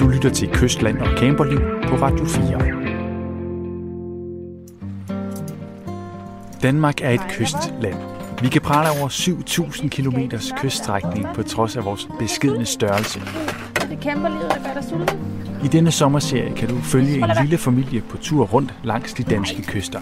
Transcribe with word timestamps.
Du 0.00 0.08
lytter 0.08 0.30
til 0.30 0.48
Kystland 0.52 0.98
og 0.98 1.06
Camperliv 1.18 1.58
på 1.58 1.96
Radio 1.96 2.24
4. 2.24 2.60
Danmark 6.62 7.00
er 7.00 7.10
et 7.10 7.20
kystland. 7.28 7.96
Vi 8.42 8.48
kan 8.48 8.62
prale 8.62 9.00
over 9.00 9.08
7.000 9.08 9.88
km 9.88 10.36
kyststrækning 10.56 11.26
på 11.34 11.42
trods 11.42 11.76
af 11.76 11.84
vores 11.84 12.08
beskedne 12.18 12.66
størrelse. 12.66 13.20
Det 13.90 14.00
kæmper 14.00 14.28
livet, 14.28 14.60
dig 14.74 14.84
sulten. 14.84 15.18
I 15.64 15.68
denne 15.68 15.90
sommerserie 15.90 16.54
kan 16.56 16.68
du 16.68 16.80
følge 16.80 17.16
en 17.16 17.30
lille 17.40 17.58
familie 17.58 18.00
på 18.00 18.16
tur 18.16 18.46
rundt 18.46 18.74
langs 18.84 19.12
de 19.14 19.22
danske 19.22 19.62
kyster. 19.62 20.00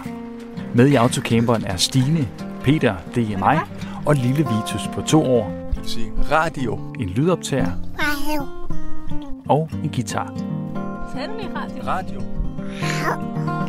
Med 0.75 0.87
i 0.87 0.95
autocamperen 0.95 1.63
er 1.65 1.75
Stine, 1.75 2.27
Peter, 2.63 2.95
det 3.15 3.33
er 3.33 3.37
mig, 3.37 3.59
og 4.05 4.15
lille 4.15 4.37
Vitus 4.37 4.87
på 4.93 5.01
to 5.01 5.23
år, 5.23 5.71
radio. 6.31 6.79
en 6.99 7.09
lydoptager 7.09 7.71
og 9.49 9.69
en 9.83 9.89
guitar. 9.89 10.33
Lige 11.37 11.49
radio? 11.55 11.83
Radio. 11.87 12.21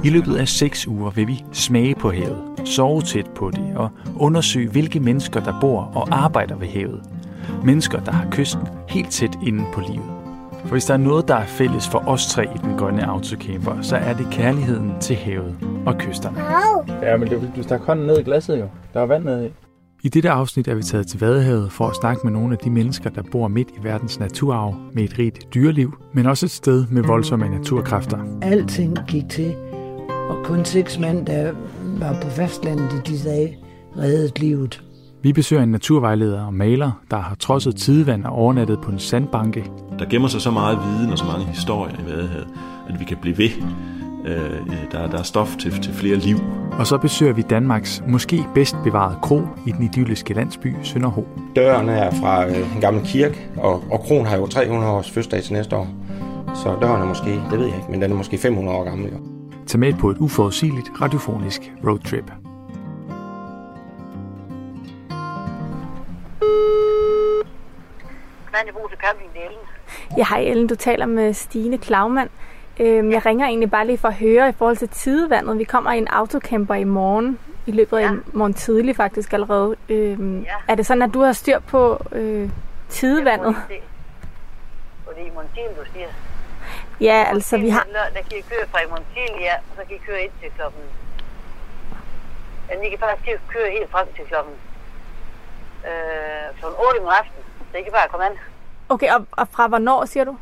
I 0.05 0.11
løbet 0.11 0.37
af 0.37 0.49
seks 0.49 0.87
uger 0.87 1.11
vil 1.11 1.29
vi 1.29 1.45
smage 1.53 1.95
på 1.95 2.11
havet, 2.11 2.43
sove 2.65 3.03
tæt 3.03 3.27
på 3.37 3.51
det 3.51 3.77
og 3.77 3.91
undersøge, 4.17 4.71
hvilke 4.71 5.01
mennesker, 5.01 5.41
der 5.41 5.61
bor 5.61 5.81
og 5.95 6.09
arbejder 6.11 6.57
ved 6.57 6.69
havet. 6.69 7.03
Mennesker, 7.65 8.01
der 8.01 8.13
har 8.13 8.31
kysten 8.31 8.63
helt 8.89 9.11
tæt 9.11 9.39
inde 9.47 9.65
på 9.75 9.81
livet. 9.81 10.11
For 10.65 10.71
hvis 10.71 10.85
der 10.85 10.95
er 10.95 10.99
noget, 10.99 11.29
der 11.29 11.35
er 11.35 11.47
fælles 11.47 11.89
for 11.89 11.99
os 12.09 12.27
tre 12.27 12.45
i 12.45 12.59
den 12.63 12.79
grønne 12.79 13.07
autocamper, 13.07 13.83
så 13.83 13.97
er 13.97 14.13
det 14.15 14.27
kærligheden 14.31 14.93
til 15.01 15.17
havet 15.17 15.57
og 15.87 15.99
kysterne. 15.99 16.39
Ja, 17.03 17.17
men 17.17 17.31
det, 17.31 17.53
du 17.57 17.63
stak 17.63 17.81
hånden 17.81 18.07
ned 18.07 18.19
i 18.19 18.23
glasset 18.23 18.61
jo. 18.61 18.67
Der 18.95 19.01
er 19.01 19.07
vand 19.07 19.25
nede 19.25 19.47
i. 19.47 19.51
I 20.03 20.09
dette 20.09 20.31
afsnit 20.31 20.69
er 20.69 20.75
vi 20.75 20.83
taget 20.83 21.07
til 21.07 21.21
Vadehavet 21.21 21.73
for 21.73 21.89
at 21.89 21.97
snakke 21.97 22.21
med 22.25 22.33
nogle 22.33 22.53
af 22.53 22.59
de 22.59 22.71
mennesker, 22.71 23.11
der 23.11 23.23
bor 23.33 23.49
midt 23.49 23.69
i 23.69 23.85
verdens 23.85 24.21
naturarv 24.21 24.75
med 24.93 25.05
et 25.05 25.19
rigt 25.19 25.55
dyreliv, 25.55 25.95
men 26.15 26.27
også 26.27 26.47
et 26.47 26.51
sted 26.51 26.87
med 26.91 27.03
voldsomme 27.03 27.49
naturkræfter. 27.49 28.19
Alting 28.43 28.99
gik 29.09 29.29
til, 29.31 29.55
og 30.31 30.45
kun 30.45 30.65
seks 30.65 30.99
mænd, 30.99 31.27
der 31.27 31.53
var 31.99 32.21
på 32.23 32.29
fastlandet 32.29 32.93
i 32.93 33.13
de 33.13 33.29
dage, 33.29 33.59
reddede 33.97 34.41
livet. 34.41 34.83
Vi 35.23 35.33
besøger 35.33 35.63
en 35.63 35.69
naturvejleder 35.69 36.43
og 36.43 36.55
maler, 36.55 36.91
der 37.11 37.17
har 37.17 37.35
trodset 37.35 37.77
tidevand 37.77 38.25
og 38.25 38.33
overnattet 38.33 38.79
på 38.83 38.91
en 38.91 38.99
sandbanke. 38.99 39.71
Der 39.99 40.05
gemmer 40.05 40.29
sig 40.29 40.41
så 40.41 40.51
meget 40.51 40.79
viden 40.79 41.13
og 41.13 41.19
så 41.19 41.25
mange 41.25 41.47
historier 41.47 41.95
i 41.95 42.11
Vadehavet, 42.11 42.49
at 42.89 43.01
vi 43.01 43.05
kan 43.05 43.17
blive 43.23 43.39
ved. 43.39 43.51
Øh, 44.25 44.91
der, 44.93 45.07
der 45.11 45.19
er 45.19 45.23
stof 45.23 45.57
til, 45.57 45.83
til 45.83 45.95
flere 45.95 46.17
liv. 46.17 46.37
Og 46.73 46.87
så 46.87 46.99
besøger 46.99 47.33
vi 47.33 47.43
Danmarks 47.43 48.03
måske 48.07 48.45
bedst 48.55 48.77
bevarede 48.85 49.19
kro 49.23 49.43
i 49.67 49.73
den 49.73 49.85
idylliske 49.85 50.35
landsby 50.35 50.77
Sønderho. 50.83 51.25
Døren 51.57 51.89
er 51.89 52.11
fra 52.11 52.47
øh, 52.47 52.75
en 52.75 52.81
gammel 52.81 53.07
kirke, 53.07 53.49
og, 53.57 53.85
og 53.91 54.01
kronen 54.01 54.27
har 54.27 54.37
jo 54.37 54.47
300 54.47 54.93
års 54.93 55.11
fødselsdag 55.11 55.43
til 55.43 55.53
næste 55.53 55.77
år. 55.77 55.89
Så 56.55 56.77
døren 56.81 57.03
er 57.03 57.07
måske, 57.07 57.31
det 57.31 57.59
ved 57.59 57.67
jeg 57.67 57.77
ikke, 57.77 57.91
men 57.91 58.03
den 58.03 58.13
er 58.13 58.17
måske 58.17 58.39
500 58.39 58.79
år 58.79 58.85
gammel. 58.85 59.13
Jo. 59.13 59.19
Tag 59.67 59.81
med 59.81 59.95
på 59.95 60.11
et 60.11 60.17
uforudsigeligt 60.19 60.91
radiofonisk 61.01 61.73
roadtrip. 61.87 62.31
Mandebose 68.53 68.97
Camping, 69.05 69.31
det 69.33 69.41
er 69.43 69.47
Ellen. 69.47 69.61
Ja, 70.19 70.25
hej 70.29 70.41
Ellen, 70.41 70.67
du 70.67 70.75
taler 70.75 71.07
med 71.07 71.33
Stine 71.33 71.79
Klaumann. 71.79 72.31
Øhm, 72.81 73.11
jeg 73.13 73.27
ringer 73.27 73.47
egentlig 73.47 73.71
bare 73.71 73.87
lige 73.87 73.99
for 73.99 74.09
at 74.09 74.15
høre 74.15 74.49
i 74.49 74.53
forhold 74.53 74.77
til 74.77 74.89
tidevandet. 74.89 75.59
Vi 75.59 75.65
kommer 75.65 75.93
i 75.93 75.99
en 75.99 76.09
autocamper 76.09 76.75
i 76.75 76.85
morgen, 76.85 77.39
i 77.67 77.73
løbet 77.73 77.97
af 77.99 78.03
Ja. 78.03 78.11
morgen 78.33 78.55
tidlig 78.55 78.97
faktisk 78.97 79.33
allerede. 79.33 79.77
Øhm, 79.89 80.41
Ja. 80.41 80.55
Er 80.69 80.75
det 80.75 80.87
sådan, 80.87 81.03
at 81.03 81.15
du 81.15 81.21
har 81.21 81.33
styr 81.33 81.59
på 81.59 81.99
øh, 82.13 82.51
tidevandet? 82.89 83.57
Det- 83.69 83.77
Og 85.07 85.13
det 85.17 85.23
er 85.23 85.27
i 85.27 85.31
Montil, 85.35 85.63
du 85.79 85.85
siger. 85.95 86.07
Ja, 87.01 87.25
altså 87.29 87.59
vi 87.59 87.69
har... 87.69 87.87
Der 88.15 88.23
kan 88.31 88.39
I 88.39 88.41
køre 88.41 88.67
fra 88.71 88.79
i 88.81 88.87
Montil, 88.91 89.33
ja, 89.41 89.55
og 89.55 89.77
så 89.77 89.83
kan 89.89 89.97
I 89.97 89.99
køre 90.07 90.23
ind 90.23 90.31
til 90.43 90.51
klokken... 90.57 90.81
Ja, 92.71 92.75
I 92.87 92.89
kan 92.91 92.99
faktisk 92.99 93.41
køre 93.49 93.71
helt 93.71 93.91
frem 93.91 94.07
til 94.17 94.25
klokken... 94.25 94.53
Øh, 95.89 96.59
klokken 96.59 96.81
8 96.89 97.01
om 97.01 97.09
aftenen. 97.09 97.45
Så 97.73 97.79
I 97.79 97.83
kan 97.83 97.93
bare 97.93 98.09
komme 98.09 98.27
an. 98.27 98.33
Okay, 98.89 99.09
og, 99.15 99.27
og 99.33 99.49
fra 99.49 99.69
hvornår 99.69 100.05
siger 100.05 100.25
du? 100.25 100.37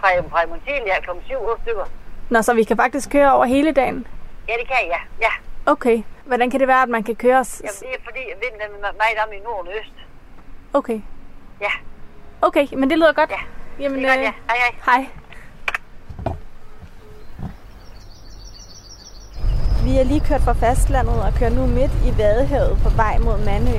Fra, 0.00 0.08
fra 0.30 0.46
Montil, 0.48 0.82
ja, 0.86 1.00
klokken 1.00 1.24
7 1.26 1.34
8 1.50 1.62
stykker. 1.62 1.84
Nå, 2.30 2.42
så 2.42 2.54
vi 2.54 2.64
kan 2.64 2.76
faktisk 2.76 3.10
køre 3.10 3.32
over 3.34 3.44
hele 3.44 3.72
dagen? 3.72 4.06
Ja, 4.48 4.52
det 4.60 4.66
kan 4.68 4.76
I, 4.84 4.86
ja. 4.88 5.00
Ja, 5.20 5.32
Okay. 5.72 6.02
Hvordan 6.24 6.50
kan 6.50 6.60
det 6.60 6.68
være, 6.68 6.82
at 6.82 6.88
man 6.88 7.02
kan 7.02 7.14
køre... 7.16 7.44
s- 7.44 7.62
Jamen, 7.64 7.74
det 7.80 8.00
er 8.00 8.04
fordi, 8.04 8.20
at 8.32 8.36
vinden 8.42 8.60
er 8.84 8.92
meget 8.92 9.18
om 9.26 9.32
i 9.32 9.38
nord 9.44 9.66
og 9.66 9.72
øst. 9.80 9.94
Okay. 10.74 11.00
Ja, 11.60 11.70
Okay, 12.42 12.66
men 12.76 12.90
det 12.90 12.98
lyder 12.98 13.12
godt. 13.12 13.30
Ja, 13.30 13.36
Jamen, 13.82 13.98
det 13.98 14.04
er 14.06 14.08
godt, 14.10 14.18
øh, 14.18 14.24
ja. 14.24 14.32
Hej, 14.48 14.56
hej. 14.84 14.96
Hej. 14.96 15.06
Vi 19.84 19.98
er 19.98 20.04
lige 20.04 20.20
kørt 20.20 20.40
fra 20.40 20.52
fastlandet 20.52 21.22
og 21.22 21.32
kører 21.38 21.50
nu 21.50 21.66
midt 21.66 21.90
i 22.06 22.18
Vadehavet 22.18 22.78
på 22.82 22.88
vej 22.88 23.18
mod 23.18 23.38
Mandø. 23.44 23.78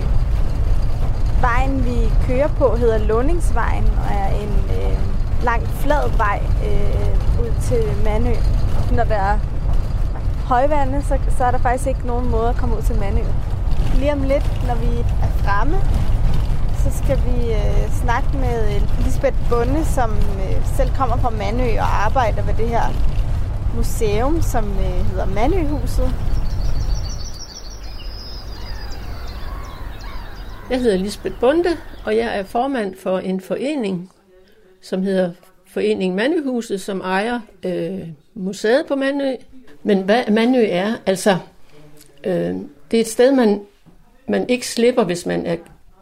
Vejen, 1.42 1.86
vi 1.86 1.98
kører 2.28 2.48
på, 2.58 2.76
hedder 2.76 2.98
Lundingsvejen 2.98 3.86
og 3.86 4.16
er 4.24 4.28
en 4.28 4.54
øh, 4.78 4.98
lang, 5.44 5.68
flad 5.68 6.18
vej 6.18 6.42
øh, 6.66 7.42
ud 7.42 7.52
til 7.62 7.84
Mandø. 8.04 8.34
Når 8.96 9.04
der 9.04 9.16
er 9.16 9.40
højvande, 10.46 11.04
så, 11.08 11.18
så 11.38 11.44
er 11.44 11.52
der 11.52 11.58
faktisk 11.58 11.88
ikke 11.88 12.08
nogen 12.08 12.30
måde 12.30 12.50
at 12.50 12.56
komme 12.56 12.78
ud 12.78 12.82
til 12.82 12.96
Mandø. 13.00 13.22
Lige 13.96 14.14
om 14.14 14.22
lidt, 14.22 14.68
når 14.68 14.76
vi 14.76 15.00
er 15.00 15.32
fremme, 15.44 15.78
så 16.84 17.04
skal 17.04 17.18
vi 17.18 17.54
øh, 17.54 17.92
snakke 18.02 18.30
med 18.38 18.76
øh, 18.76 19.06
Lisbeth 19.06 19.38
Bunde, 19.50 19.86
som 19.86 20.12
øh, 20.12 20.66
selv 20.78 20.90
kommer 20.96 21.18
fra 21.18 21.30
Mandø 21.30 21.80
og 21.80 22.06
arbejder 22.06 22.42
ved 22.42 22.54
det 22.54 22.68
her 22.68 22.86
museum, 23.76 24.42
som 24.42 24.66
øh, 24.66 25.06
hedder 25.10 25.26
Mandøhuset. 25.26 26.14
Jeg 30.70 30.80
hedder 30.80 30.98
Lisbeth 30.98 31.40
Bunde, 31.40 31.70
og 32.06 32.18
jeg 32.18 32.40
er 32.40 32.44
formand 32.44 32.96
for 33.04 33.20
en 33.20 33.42
forening, 33.42 34.12
som 34.82 35.04
hedder 35.04 35.32
Foreningen 35.68 36.16
Mandøhuset, 36.16 36.82
som 36.82 37.02
ejer 37.02 37.40
øh, 37.66 38.08
museet 38.34 38.86
på 38.86 38.96
Mandø. 38.96 39.36
Men 39.84 40.02
hvad 40.02 40.24
Mandø 40.32 40.66
er, 40.70 40.94
altså, 41.06 41.38
øh, 42.24 42.56
det 42.92 42.98
er 42.98 43.02
et 43.02 43.08
sted, 43.08 43.32
man, 43.32 43.62
man 44.28 44.50
ikke 44.50 44.68
slipper, 44.68 45.04
hvis 45.04 45.26
man 45.26 45.46
er 45.46 45.56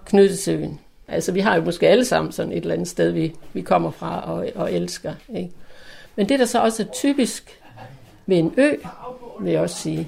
knyttet 0.05 0.39
til 0.39 0.55
øen. 0.55 0.79
Altså, 1.07 1.31
vi 1.31 1.39
har 1.39 1.55
jo 1.55 1.61
måske 1.61 1.87
alle 1.87 2.05
sammen 2.05 2.31
sådan 2.31 2.51
et 2.51 2.57
eller 2.57 2.73
andet 2.73 2.87
sted, 2.87 3.11
vi, 3.11 3.35
vi 3.53 3.61
kommer 3.61 3.91
fra 3.91 4.31
og, 4.31 4.47
og 4.55 4.73
elsker. 4.73 5.13
Ikke? 5.35 5.51
Men 6.15 6.29
det, 6.29 6.39
der 6.39 6.45
så 6.45 6.61
også 6.61 6.83
er 6.83 6.87
typisk 6.87 7.59
ved 8.25 8.37
en 8.37 8.53
ø, 8.57 8.71
vil 9.39 9.51
jeg 9.51 9.61
også 9.61 9.75
sige, 9.75 10.07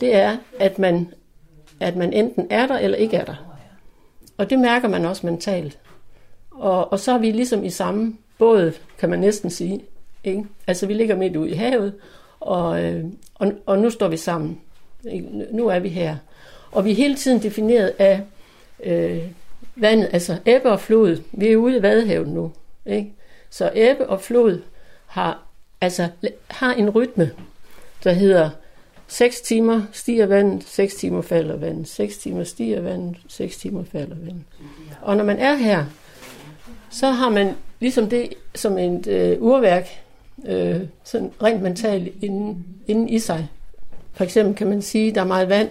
det 0.00 0.14
er, 0.14 0.36
at 0.58 0.78
man, 0.78 1.12
at 1.80 1.96
man 1.96 2.12
enten 2.12 2.46
er 2.50 2.66
der 2.66 2.78
eller 2.78 2.98
ikke 2.98 3.16
er 3.16 3.24
der. 3.24 3.56
Og 4.36 4.50
det 4.50 4.58
mærker 4.58 4.88
man 4.88 5.04
også 5.04 5.26
mentalt. 5.26 5.78
Og, 6.58 6.92
og 6.92 7.00
så 7.00 7.12
er 7.12 7.18
vi 7.18 7.30
ligesom 7.30 7.64
i 7.64 7.70
samme 7.70 8.16
båd, 8.38 8.72
kan 8.98 9.10
man 9.10 9.18
næsten 9.18 9.50
sige. 9.50 9.84
Ikke? 10.24 10.44
Altså 10.66 10.86
vi 10.86 10.94
ligger 10.94 11.16
midt 11.16 11.36
ude 11.36 11.50
i 11.50 11.54
havet, 11.54 11.94
og, 12.40 12.84
øh, 12.84 13.04
og, 13.34 13.52
og 13.66 13.78
nu 13.78 13.90
står 13.90 14.08
vi 14.08 14.16
sammen. 14.16 14.60
Ikke? 15.10 15.28
Nu 15.50 15.68
er 15.68 15.78
vi 15.78 15.88
her. 15.88 16.16
Og 16.72 16.84
vi 16.84 16.90
er 16.90 16.94
hele 16.94 17.14
tiden 17.14 17.42
defineret 17.42 17.92
af 17.98 18.22
øh, 18.84 19.22
vandet, 19.76 20.08
altså 20.12 20.36
ebbe 20.46 20.70
og 20.70 20.80
flod. 20.80 21.22
Vi 21.32 21.52
er 21.52 21.56
ude 21.56 21.76
i 21.76 21.82
Vadehavet 21.82 22.28
nu. 22.28 22.52
Ikke? 22.86 23.12
Så 23.50 23.70
ebbe 23.74 24.06
og 24.06 24.20
flod 24.20 24.62
har, 25.06 25.42
altså, 25.80 26.08
har 26.48 26.74
en 26.74 26.90
rytme, 26.90 27.30
der 28.04 28.12
hedder 28.12 28.50
6 29.08 29.40
timer 29.40 29.82
stiger 29.92 30.26
vandet, 30.26 30.64
6 30.64 30.94
timer 30.94 31.22
falder 31.22 31.56
vandet, 31.56 31.88
6 31.88 32.18
timer 32.18 32.44
stiger 32.44 32.80
vandet, 32.80 33.16
6 33.28 33.56
timer 33.56 33.84
falder 33.84 34.16
vandet. 34.16 34.44
Og 35.02 35.16
når 35.16 35.24
man 35.24 35.38
er 35.38 35.54
her, 35.54 35.84
så 36.96 37.10
har 37.10 37.28
man 37.28 37.56
ligesom 37.80 38.08
det 38.08 38.34
som 38.54 38.78
et 38.78 39.06
øh, 39.06 39.42
urværk, 39.42 39.88
øh, 40.46 40.80
sådan 41.04 41.32
rent 41.42 41.62
mentalt 41.62 42.24
inden, 42.24 42.66
inden 42.86 43.08
i 43.08 43.18
sig. 43.18 43.48
For 44.12 44.24
eksempel 44.24 44.54
kan 44.56 44.66
man 44.66 44.82
sige, 44.82 45.08
at 45.08 45.14
der 45.14 45.20
er 45.20 45.24
meget 45.24 45.48
vand, 45.48 45.70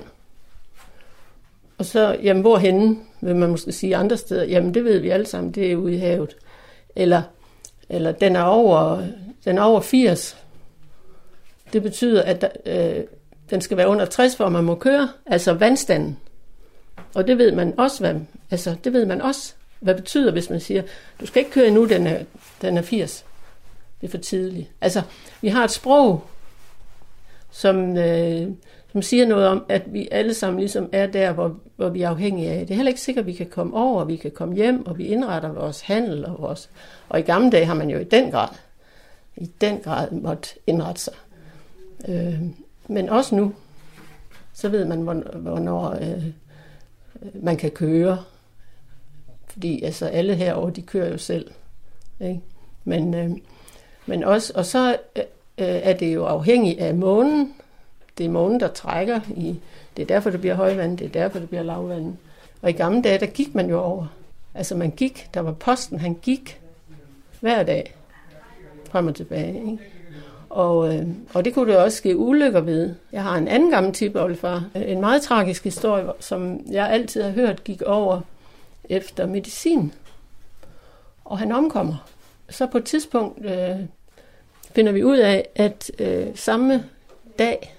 og 1.78 1.86
så, 1.86 2.18
jamen 2.24 2.42
hvorhenne, 2.42 2.98
vil 3.22 3.36
man 3.36 3.50
måske 3.50 3.72
sige 3.72 3.96
andre 3.96 4.18
steder, 4.18 4.44
jamen 4.44 4.74
det 4.74 4.84
ved 4.84 5.00
vi 5.00 5.10
alle 5.10 5.26
sammen, 5.26 5.52
det 5.52 5.72
er 5.72 5.76
ude 5.76 5.94
i 5.94 5.98
havet. 5.98 6.36
Eller, 6.96 7.22
eller 7.90 8.12
den 8.12 8.36
er 8.36 8.44
over, 8.44 9.02
den 9.46 9.58
er 9.58 9.62
over 9.62 9.82
80, 9.82 10.38
det 11.74 11.84
betyder, 11.84 12.22
at 12.22 12.42
der, 12.42 12.50
øh, 12.66 13.04
den 13.50 13.62
skal 13.62 13.78
være 13.78 13.88
under 13.88 14.06
60, 14.06 14.36
for 14.36 14.50
man 14.50 14.64
må 14.64 14.76
køre, 14.76 15.10
altså 15.26 15.54
vandstanden. 15.54 16.18
Og 17.14 17.28
det 17.28 17.38
ved 17.38 17.52
man 17.52 17.74
også, 17.80 18.00
hvad, 18.00 18.16
altså, 18.52 18.76
det 18.84 18.94
ved 18.94 19.06
man 19.06 19.22
også, 19.22 19.54
hvad 19.80 19.96
betyder, 19.96 20.32
hvis 20.32 20.50
man 20.50 20.60
siger, 20.60 20.82
du 21.20 21.26
skal 21.26 21.40
ikke 21.40 21.52
køre 21.52 21.68
endnu, 21.68 21.86
den 21.86 22.08
er, 22.08 22.24
den 22.62 22.78
er 22.78 22.82
80. 22.82 23.26
Det 24.02 24.08
er 24.08 24.12
for 24.12 24.18
tidligt. 24.18 24.70
Altså, 24.82 25.02
vi 25.42 25.48
har 25.48 25.64
et 25.64 25.72
sprog, 25.72 26.24
som, 27.52 27.98
øh, 27.98 28.48
som 28.92 29.02
siger 29.02 29.26
noget 29.26 29.48
om, 29.48 29.66
at 29.70 29.94
vi 29.94 30.08
alle 30.12 30.34
sammen 30.34 30.60
ligesom 30.60 30.90
er 30.92 31.08
der, 31.08 31.32
hvor, 31.32 31.60
hvor 31.76 31.90
vi 31.90 32.02
er 32.02 32.10
afhængige 32.10 32.52
af. 32.52 32.60
Det 32.60 32.72
er 32.72 32.76
heller 32.76 32.90
ikke 32.90 33.02
sikkert, 33.02 33.24
at 33.24 33.28
vi 33.28 33.34
kan 33.34 33.46
komme 33.46 33.78
over, 33.78 34.04
vi 34.04 34.16
kan 34.16 34.32
komme 34.32 34.56
hjem, 34.56 34.86
og 34.86 34.98
vi 34.98 35.06
indretter 35.06 35.52
vores 35.52 35.82
handel 35.82 36.26
og 36.26 36.36
vores... 36.40 36.70
Og 37.10 37.20
i 37.20 37.24
gamle 37.24 37.52
dage 37.52 37.66
har 37.66 37.74
man 37.74 37.90
jo 37.90 38.00
i 38.00 38.04
den 38.04 38.32
grad 38.32 38.50
i 39.38 39.52
den 39.62 39.80
grad 39.80 40.12
måtte 40.12 40.50
indrette 40.68 41.02
sig. 41.02 41.14
Øh, 42.08 42.42
men 42.88 43.10
også 43.10 43.36
nu, 43.36 43.54
så 44.54 44.70
ved 44.70 44.86
man, 44.86 45.02
hvornår 45.34 45.90
øh, 45.92 46.24
man 47.34 47.58
kan 47.58 47.72
køre. 47.72 48.24
Fordi 49.56 49.84
altså, 49.84 50.06
alle 50.06 50.36
herover 50.36 50.70
de 50.70 50.82
kører 50.82 51.10
jo 51.10 51.18
selv. 51.18 51.52
Ikke? 52.20 52.42
Men, 52.84 53.14
øh, 53.14 53.32
men 54.06 54.24
også, 54.24 54.54
og 54.56 54.66
så 54.66 54.98
øh, 55.16 55.24
øh 55.58 55.66
er 55.68 55.94
det 55.94 56.14
jo 56.14 56.26
afhængigt 56.26 56.80
af 56.80 56.96
månen. 56.96 57.54
Det 58.18 58.26
er 58.26 58.30
månen, 58.30 58.60
der 58.60 58.68
trækker 58.68 59.20
i, 59.38 59.60
det 59.98 60.04
er 60.04 60.08
derfor, 60.08 60.30
det 60.30 60.40
bliver 60.40 60.56
højvand, 60.56 60.98
det 60.98 61.06
er 61.06 61.10
derfor, 61.10 61.40
det 61.40 61.50
bliver 61.50 61.64
lavvand. 61.64 62.16
Og 62.62 62.70
i 62.70 62.74
gamle 62.74 63.02
dage, 63.02 63.20
der 63.20 63.26
gik 63.26 63.56
man 63.56 63.70
jo 63.70 63.82
over. 63.82 64.08
Altså 64.54 64.76
man 64.76 64.92
gik, 64.92 65.30
der 65.34 65.40
var 65.40 65.52
posten, 65.52 66.00
han 66.00 66.14
gik 66.14 66.62
hver 67.42 67.64
dag 67.64 67.96
frem 68.90 69.08
og 69.08 69.16
tilbage. 69.16 69.58
Ikke? 69.58 69.78
Og, 70.50 70.96
øh, 70.96 71.08
og 71.34 71.46
det 71.46 71.54
kunne 71.54 71.72
det 71.72 71.80
også 71.80 71.98
ske 71.98 72.18
ulykker 72.18 72.62
ved. 72.62 72.96
Jeg 73.12 73.24
har 73.24 73.38
en 73.38 73.48
anden 73.48 73.72
gammel 73.72 73.94
tipoldefar, 73.94 74.64
en 74.76 75.00
meget 75.00 75.22
tragisk 75.22 75.64
historie, 75.64 76.06
som 76.20 76.60
jeg 76.72 76.90
altid 76.90 77.22
har 77.22 77.32
hørt 77.32 77.64
gik 77.64 77.82
over 77.82 78.22
efter 78.90 79.26
medicin. 79.28 79.94
Og 81.26 81.40
han 81.40 81.52
omkommer. 81.52 82.08
Så 82.50 82.68
på 82.68 82.78
et 82.78 82.86
tidspunkt 82.86 83.46
øh, 83.46 83.80
finder 84.76 84.92
vi 84.92 85.04
ud 85.04 85.18
af, 85.18 85.48
at 85.56 85.92
øh, 86.00 86.28
samme 86.36 86.90
dag 87.40 87.76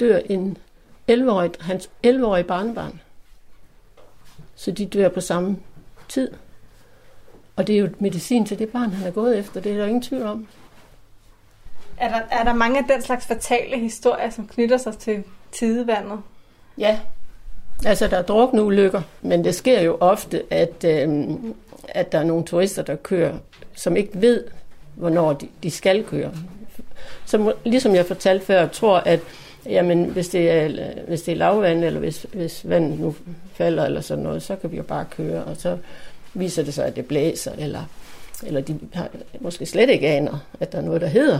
dør 0.00 0.18
en 0.18 0.58
11-årig, 1.10 1.50
hans 1.60 1.90
11-årige 2.06 2.44
barnebarn. 2.44 3.00
Så 4.54 4.70
de 4.70 4.86
dør 4.86 5.08
på 5.08 5.20
samme 5.20 5.56
tid. 6.08 6.30
Og 7.56 7.66
det 7.66 7.74
er 7.74 7.80
jo 7.80 7.88
medicin 7.98 8.46
til 8.46 8.58
det 8.58 8.68
barn, 8.68 8.90
han 8.90 9.06
er 9.06 9.12
gået 9.12 9.38
efter. 9.38 9.60
Det 9.60 9.72
er 9.72 9.76
der 9.76 9.86
ingen 9.86 10.02
tvivl 10.02 10.22
om. 10.22 10.48
Er 11.96 12.08
der, 12.08 12.20
er 12.30 12.44
der 12.44 12.52
mange 12.52 12.78
af 12.78 12.84
den 12.84 13.02
slags 13.02 13.26
fatale 13.26 13.78
historier, 13.78 14.30
som 14.30 14.48
knytter 14.48 14.76
sig 14.76 14.98
til 14.98 15.24
tidevandet? 15.52 16.20
Ja, 16.78 17.00
altså 17.84 18.06
der 18.06 18.16
er 18.16 18.22
drukneulykker, 18.22 19.02
men 19.22 19.44
det 19.44 19.54
sker 19.54 19.80
jo 19.80 19.96
ofte, 20.00 20.42
at, 20.50 20.84
øh, 20.84 21.28
at 21.88 22.12
der 22.12 22.18
er 22.18 22.24
nogle 22.24 22.44
turister, 22.44 22.82
der 22.82 22.96
kører, 22.96 23.34
som 23.74 23.96
ikke 23.96 24.10
ved, 24.14 24.44
hvornår 24.94 25.32
de, 25.32 25.48
de 25.62 25.70
skal 25.70 26.04
køre. 26.04 26.32
Så 27.24 27.52
ligesom 27.64 27.94
jeg 27.94 28.06
fortalte 28.06 28.46
før, 28.46 28.68
tror, 28.68 28.96
at 28.96 29.20
jamen, 29.66 30.04
hvis, 30.04 30.28
det 30.28 30.50
er, 30.50 30.92
hvis 31.08 31.22
det 31.22 31.32
er 31.32 31.36
lavvand, 31.36 31.84
eller 31.84 32.00
hvis, 32.00 32.26
hvis 32.32 32.68
vandet 32.68 33.00
nu 33.00 33.14
falder, 33.54 33.84
eller 33.84 34.00
sådan 34.00 34.24
noget, 34.24 34.42
så 34.42 34.56
kan 34.56 34.72
vi 34.72 34.76
jo 34.76 34.82
bare 34.82 35.04
køre, 35.10 35.44
og 35.44 35.56
så 35.56 35.78
viser 36.34 36.62
det 36.62 36.74
sig, 36.74 36.86
at 36.86 36.96
det 36.96 37.06
blæser, 37.06 37.52
eller, 37.58 37.82
eller 38.46 38.60
de 38.60 38.78
har 38.92 39.08
måske 39.40 39.66
slet 39.66 39.90
ikke 39.90 40.08
aner, 40.08 40.38
at 40.60 40.72
der 40.72 40.78
er 40.78 40.82
noget, 40.82 41.00
der 41.00 41.06
hedder 41.06 41.38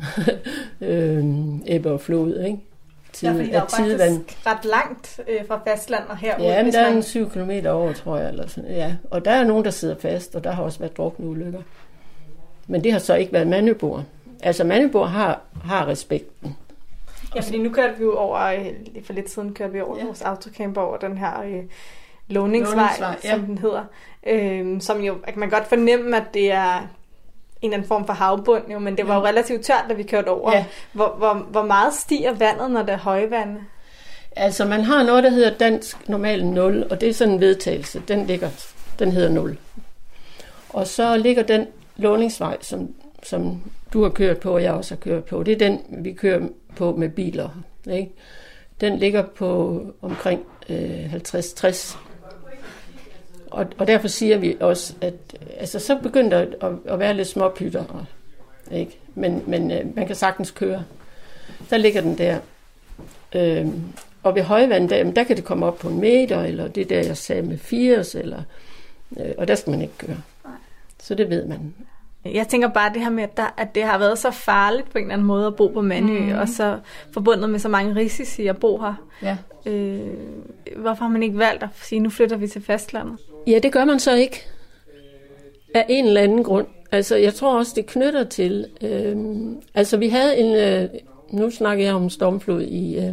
øh, 0.80 1.24
ebbe 1.66 1.90
og 1.90 2.00
flod, 2.00 2.44
ikke? 2.44 2.58
Tid, 3.20 3.28
ja, 3.28 3.34
fordi 3.34 3.50
der 3.50 3.60
er 3.60 3.66
faktisk 3.66 4.46
ret 4.46 4.64
langt 4.64 5.20
øh, 5.28 5.46
fra 5.48 5.60
fastlandet 5.66 6.16
her. 6.16 6.42
Ja, 6.42 6.62
men 6.62 6.72
der 6.72 6.80
er 6.80 6.92
en 6.92 7.02
7 7.02 7.30
km 7.30 7.50
over, 7.66 7.92
tror 7.92 8.16
jeg. 8.16 8.28
Eller 8.28 8.46
sådan. 8.46 8.70
Ja. 8.70 8.94
Og 9.10 9.24
der 9.24 9.30
er 9.30 9.44
nogen, 9.44 9.64
der 9.64 9.70
sidder 9.70 9.96
fast, 9.98 10.34
og 10.34 10.44
der 10.44 10.52
har 10.52 10.62
også 10.62 10.78
været 10.78 10.96
drukne 10.96 11.26
ulykker. 11.26 11.62
Men 12.66 12.84
det 12.84 12.92
har 12.92 12.98
så 12.98 13.14
ikke 13.14 13.32
været 13.32 13.46
mandebor. 13.46 14.04
Altså 14.42 14.64
mandebor 14.64 15.04
har, 15.04 15.40
har 15.64 15.88
respekten. 15.88 16.56
Ja, 17.34 17.40
fordi 17.40 17.58
nu 17.58 17.70
kørte 17.70 17.98
vi 17.98 18.04
jo 18.04 18.16
over, 18.16 18.38
øh, 18.38 18.66
for 19.04 19.12
lidt 19.12 19.30
siden 19.30 19.54
kørte 19.54 19.72
vi 19.72 19.80
over 19.80 19.98
ja. 19.98 20.04
vores 20.04 20.22
autocamper 20.22 20.80
over 20.80 20.96
den 20.96 21.18
her 21.18 21.42
øh, 21.42 21.62
låningsvej, 22.28 22.74
låningsvej 22.74 23.16
ja. 23.24 23.30
som 23.30 23.40
den 23.40 23.58
hedder. 23.58 23.84
Øh, 24.26 24.80
som 24.80 25.00
jo, 25.00 25.14
man 25.36 25.50
kan 25.50 25.58
godt 25.58 25.68
fornemme, 25.68 26.16
at 26.16 26.34
det 26.34 26.52
er 26.52 26.88
en 27.62 27.72
anden 27.72 27.88
form 27.88 28.06
for 28.06 28.12
havbund, 28.12 28.62
jo, 28.72 28.78
men 28.78 28.96
det 28.96 29.08
var 29.08 29.16
jo 29.16 29.24
relativt 29.24 29.64
tørt, 29.64 29.84
da 29.88 29.94
vi 29.94 30.02
kørte 30.02 30.28
over. 30.28 30.52
Ja. 30.52 30.64
Hvor, 30.92 31.14
hvor, 31.18 31.34
hvor 31.34 31.62
meget 31.62 31.94
stiger 31.94 32.32
vandet, 32.32 32.70
når 32.70 32.82
det 32.82 32.90
er 32.90 32.98
højvand? 32.98 33.58
Altså, 34.36 34.64
man 34.64 34.84
har 34.84 35.02
noget, 35.02 35.24
der 35.24 35.30
hedder 35.30 35.58
dansk 35.58 36.08
normal 36.08 36.46
0, 36.46 36.86
og 36.90 37.00
det 37.00 37.08
er 37.08 37.14
sådan 37.14 37.34
en 37.34 37.40
vedtagelse. 37.40 38.02
Den, 38.08 38.26
ligger, 38.26 38.50
den 38.98 39.12
hedder 39.12 39.28
0. 39.28 39.58
Og 40.68 40.86
så 40.86 41.16
ligger 41.16 41.42
den 41.42 41.66
låningsvej, 41.96 42.56
som, 42.60 42.94
som 43.22 43.62
du 43.92 44.02
har 44.02 44.10
kørt 44.10 44.38
på, 44.38 44.54
og 44.54 44.62
jeg 44.62 44.72
også 44.72 44.94
har 44.94 45.00
kørt 45.00 45.24
på. 45.24 45.42
Det 45.42 45.52
er 45.52 45.58
den, 45.58 45.80
vi 45.88 46.12
kører 46.12 46.48
på 46.76 46.96
med 46.96 47.08
biler. 47.08 47.48
Ikke? 47.90 48.12
Den 48.80 48.98
ligger 48.98 49.22
på 49.22 49.82
omkring 50.02 50.40
øh, 50.68 51.14
50-60 51.14 51.98
og, 53.50 53.66
og 53.78 53.86
derfor 53.86 54.08
siger 54.08 54.38
vi 54.38 54.56
også, 54.60 54.94
at 55.00 55.14
altså, 55.58 55.78
så 55.78 55.98
begynder 56.02 56.44
der 56.44 56.66
at, 56.68 56.72
at 56.92 56.98
være 56.98 57.14
lidt 57.14 57.28
småpytter. 57.28 57.84
Og, 57.84 58.06
ikke? 58.76 58.98
Men, 59.14 59.42
men 59.46 59.70
øh, 59.70 59.96
man 59.96 60.06
kan 60.06 60.16
sagtens 60.16 60.50
køre. 60.50 60.84
Der 61.70 61.76
ligger 61.76 62.00
den 62.00 62.18
der. 62.18 62.38
Øh, 63.34 63.68
og 64.22 64.34
ved 64.34 64.42
højvand, 64.42 64.88
der, 64.88 65.10
der 65.10 65.24
kan 65.24 65.36
det 65.36 65.44
komme 65.44 65.66
op 65.66 65.78
på 65.78 65.88
en 65.88 66.00
meter, 66.00 66.42
eller 66.42 66.68
det 66.68 66.90
der, 66.90 67.00
jeg 67.06 67.16
sagde 67.16 67.42
med 67.42 67.58
80, 67.58 68.14
eller, 68.14 68.42
øh, 69.16 69.32
og 69.38 69.48
der 69.48 69.54
skal 69.54 69.70
man 69.70 69.82
ikke 69.82 69.98
køre. 69.98 70.20
Så 71.02 71.14
det 71.14 71.30
ved 71.30 71.46
man. 71.46 71.74
Jeg 72.24 72.48
tænker 72.48 72.68
bare 72.68 72.92
det 72.92 73.02
her 73.02 73.10
med, 73.10 73.22
at, 73.22 73.36
der, 73.36 73.54
at 73.56 73.74
det 73.74 73.82
har 73.82 73.98
været 73.98 74.18
så 74.18 74.30
farligt 74.30 74.90
på 74.90 74.98
en 74.98 75.04
eller 75.04 75.12
anden 75.12 75.26
måde 75.26 75.46
at 75.46 75.56
bo 75.56 75.68
på 75.68 75.80
Mandø, 75.80 76.20
mm. 76.20 76.38
og 76.38 76.48
så 76.48 76.78
forbundet 77.12 77.50
med 77.50 77.58
så 77.58 77.68
mange 77.68 77.96
risici 77.96 78.46
at 78.46 78.58
bo 78.58 78.78
her. 78.78 78.94
Ja. 79.22 79.36
Øh, 79.66 80.08
hvorfor 80.76 81.04
har 81.04 81.08
man 81.08 81.22
ikke 81.22 81.38
valgt 81.38 81.62
at 81.62 81.68
sige, 81.82 82.00
nu 82.00 82.10
flytter 82.10 82.36
vi 82.36 82.48
til 82.48 82.62
fastlandet? 82.62 83.18
Ja, 83.46 83.58
det 83.58 83.72
gør 83.72 83.84
man 83.84 84.00
så 84.00 84.14
ikke. 84.14 84.46
Af 85.74 85.86
en 85.88 86.06
eller 86.06 86.20
anden 86.20 86.44
grund. 86.44 86.66
Altså, 86.92 87.16
jeg 87.16 87.34
tror 87.34 87.58
også, 87.58 87.72
det 87.76 87.86
knytter 87.86 88.24
til... 88.24 88.66
Øh, 88.82 89.16
altså, 89.74 89.96
vi 89.96 90.08
havde 90.08 90.38
en... 90.38 90.54
Øh, 90.54 90.88
nu 91.30 91.50
snakker 91.50 91.84
jeg 91.84 91.94
om 91.94 92.10
stormflod 92.10 92.62
i, 92.62 92.98
øh, 92.98 93.12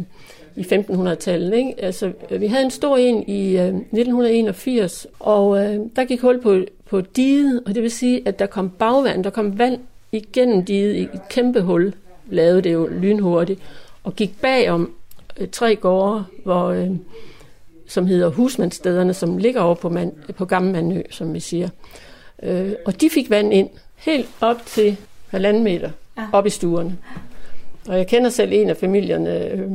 i 0.56 0.60
1500-tallet. 0.60 1.56
Ikke? 1.56 1.74
Altså, 1.78 2.12
vi 2.38 2.46
havde 2.46 2.64
en 2.64 2.70
stor 2.70 2.96
en 2.96 3.24
i 3.28 3.58
øh, 3.58 3.66
1981, 3.66 5.06
og 5.18 5.58
øh, 5.58 5.80
der 5.96 6.04
gik 6.04 6.20
hul 6.20 6.40
på, 6.40 6.58
på 6.90 7.00
diget, 7.00 7.62
og 7.66 7.74
det 7.74 7.82
vil 7.82 7.90
sige, 7.90 8.22
at 8.24 8.38
der 8.38 8.46
kom 8.46 8.70
bagvand, 8.70 9.24
der 9.24 9.30
kom 9.30 9.58
vand 9.58 9.80
igennem 10.12 10.64
diget 10.64 10.94
i 10.94 11.02
et 11.02 11.20
kæmpe 11.30 11.60
hul, 11.60 11.94
lavede 12.30 12.62
det 12.62 12.72
jo 12.72 12.86
lynhurtigt, 12.86 13.60
og 14.04 14.16
gik 14.16 14.40
bagom 14.40 14.92
øh, 15.40 15.48
tre 15.48 15.76
gårde, 15.76 16.24
hvor... 16.44 16.66
Øh, 16.66 16.90
som 17.88 18.06
hedder 18.06 18.28
husmandsstederne, 18.28 19.14
som 19.14 19.38
ligger 19.38 19.60
over 19.60 19.74
på, 19.74 19.88
man, 19.88 20.12
på 20.36 20.44
Gamle 20.44 20.72
Mandø, 20.72 21.02
som 21.10 21.34
vi 21.34 21.40
siger. 21.40 21.68
Øh, 22.42 22.72
og 22.84 23.00
de 23.00 23.10
fik 23.10 23.30
vand 23.30 23.54
ind 23.54 23.68
helt 23.96 24.28
op 24.40 24.66
til 24.66 24.96
halvanden 25.28 25.64
meter 25.64 25.90
ja. 26.16 26.26
op 26.32 26.46
i 26.46 26.50
stuerne. 26.50 26.98
Og 27.88 27.98
jeg 27.98 28.06
kender 28.06 28.30
selv 28.30 28.52
en 28.52 28.70
af 28.70 28.76
familierne, 28.76 29.52
øh, 29.52 29.70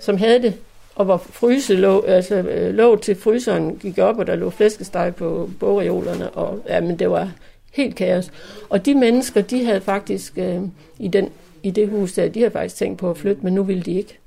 som 0.00 0.16
havde 0.16 0.42
det, 0.42 0.54
og 0.94 1.04
hvor 1.04 1.16
fryse 1.16 1.74
lå, 1.74 2.00
altså, 2.00 2.34
øh, 2.34 2.74
lå 2.74 2.96
til 2.96 3.16
fryseren 3.16 3.76
gik 3.76 3.98
op, 3.98 4.18
og 4.18 4.26
der 4.26 4.36
lå 4.36 4.50
flæskesteg 4.50 5.14
på 5.16 5.50
bogreolerne, 5.60 6.30
og 6.30 6.62
ja, 6.68 6.80
men 6.80 6.98
det 6.98 7.10
var 7.10 7.32
helt 7.72 7.96
kaos. 7.96 8.30
Og 8.68 8.86
de 8.86 8.94
mennesker, 8.94 9.40
de 9.40 9.64
havde 9.64 9.80
faktisk 9.80 10.38
øh, 10.38 10.60
i, 10.98 11.08
den, 11.08 11.28
i 11.62 11.70
det 11.70 11.88
hus 11.88 12.12
der, 12.12 12.28
de 12.28 12.40
havde 12.40 12.52
faktisk 12.52 12.76
tænkt 12.76 12.98
på 12.98 13.10
at 13.10 13.16
flytte, 13.16 13.42
men 13.42 13.54
nu 13.54 13.62
ville 13.62 13.82
de 13.82 13.92
ikke. 13.92 14.18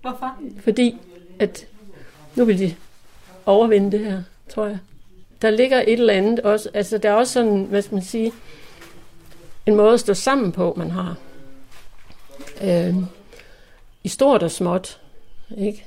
Hvorfor? 0.00 0.36
Fordi 0.60 0.98
at 1.38 1.66
nu 2.34 2.44
vil 2.44 2.58
de 2.58 2.74
overvinde 3.46 3.98
det 3.98 4.06
her, 4.06 4.22
tror 4.48 4.66
jeg. 4.66 4.78
Der 5.42 5.50
ligger 5.50 5.80
et 5.80 5.92
eller 5.92 6.12
andet 6.12 6.40
også, 6.40 6.68
altså 6.74 6.98
der 6.98 7.10
er 7.10 7.14
også 7.14 7.32
sådan, 7.32 7.64
hvad 7.64 7.82
skal 7.82 7.94
man 7.94 8.04
sige, 8.04 8.32
en 9.66 9.76
måde 9.76 9.94
at 9.94 10.00
stå 10.00 10.14
sammen 10.14 10.52
på, 10.52 10.74
man 10.76 10.90
har. 10.90 11.16
Øh, 12.62 12.94
I 14.04 14.08
stort 14.08 14.42
og 14.42 14.50
småt, 14.50 15.00
ikke? 15.58 15.86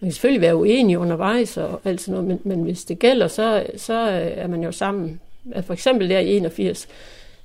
Man 0.00 0.08
kan 0.08 0.12
selvfølgelig 0.12 0.40
være 0.40 0.56
uenig 0.56 0.98
undervejs 0.98 1.56
og 1.56 1.80
alt 1.84 2.00
sådan 2.00 2.12
noget, 2.12 2.28
men, 2.28 2.40
men 2.54 2.64
hvis 2.64 2.84
det 2.84 2.98
gælder, 2.98 3.28
så, 3.28 3.66
så 3.76 3.94
er 4.34 4.46
man 4.46 4.62
jo 4.62 4.72
sammen. 4.72 5.20
For 5.62 5.72
eksempel 5.72 6.10
der 6.10 6.18
i 6.18 6.36
81, 6.36 6.88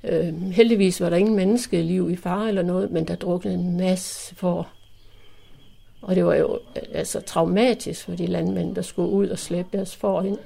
øh, 0.03 0.33
heldigvis 0.51 1.01
var 1.01 1.09
der 1.09 1.17
ingen 1.17 1.35
menneskeliv 1.35 2.09
i 2.11 2.15
fare 2.15 2.47
eller 2.47 2.61
noget, 2.61 2.91
men 2.91 3.07
der 3.07 3.15
druknede 3.15 3.55
en 3.55 3.77
masse 3.77 4.35
for 4.35 4.67
og 6.01 6.15
det 6.15 6.25
var 6.25 6.35
jo 6.35 6.59
øh, 6.75 6.83
altså 6.93 7.21
traumatisk 7.21 8.05
for 8.05 8.11
de 8.11 8.27
landmænd, 8.27 8.75
der 8.75 8.81
skulle 8.81 9.09
ud 9.09 9.27
og 9.27 9.39
slæbe 9.39 9.67
deres 9.73 9.95
får 9.95 10.21
ind. 10.21 10.37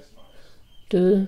Døde 0.91 1.27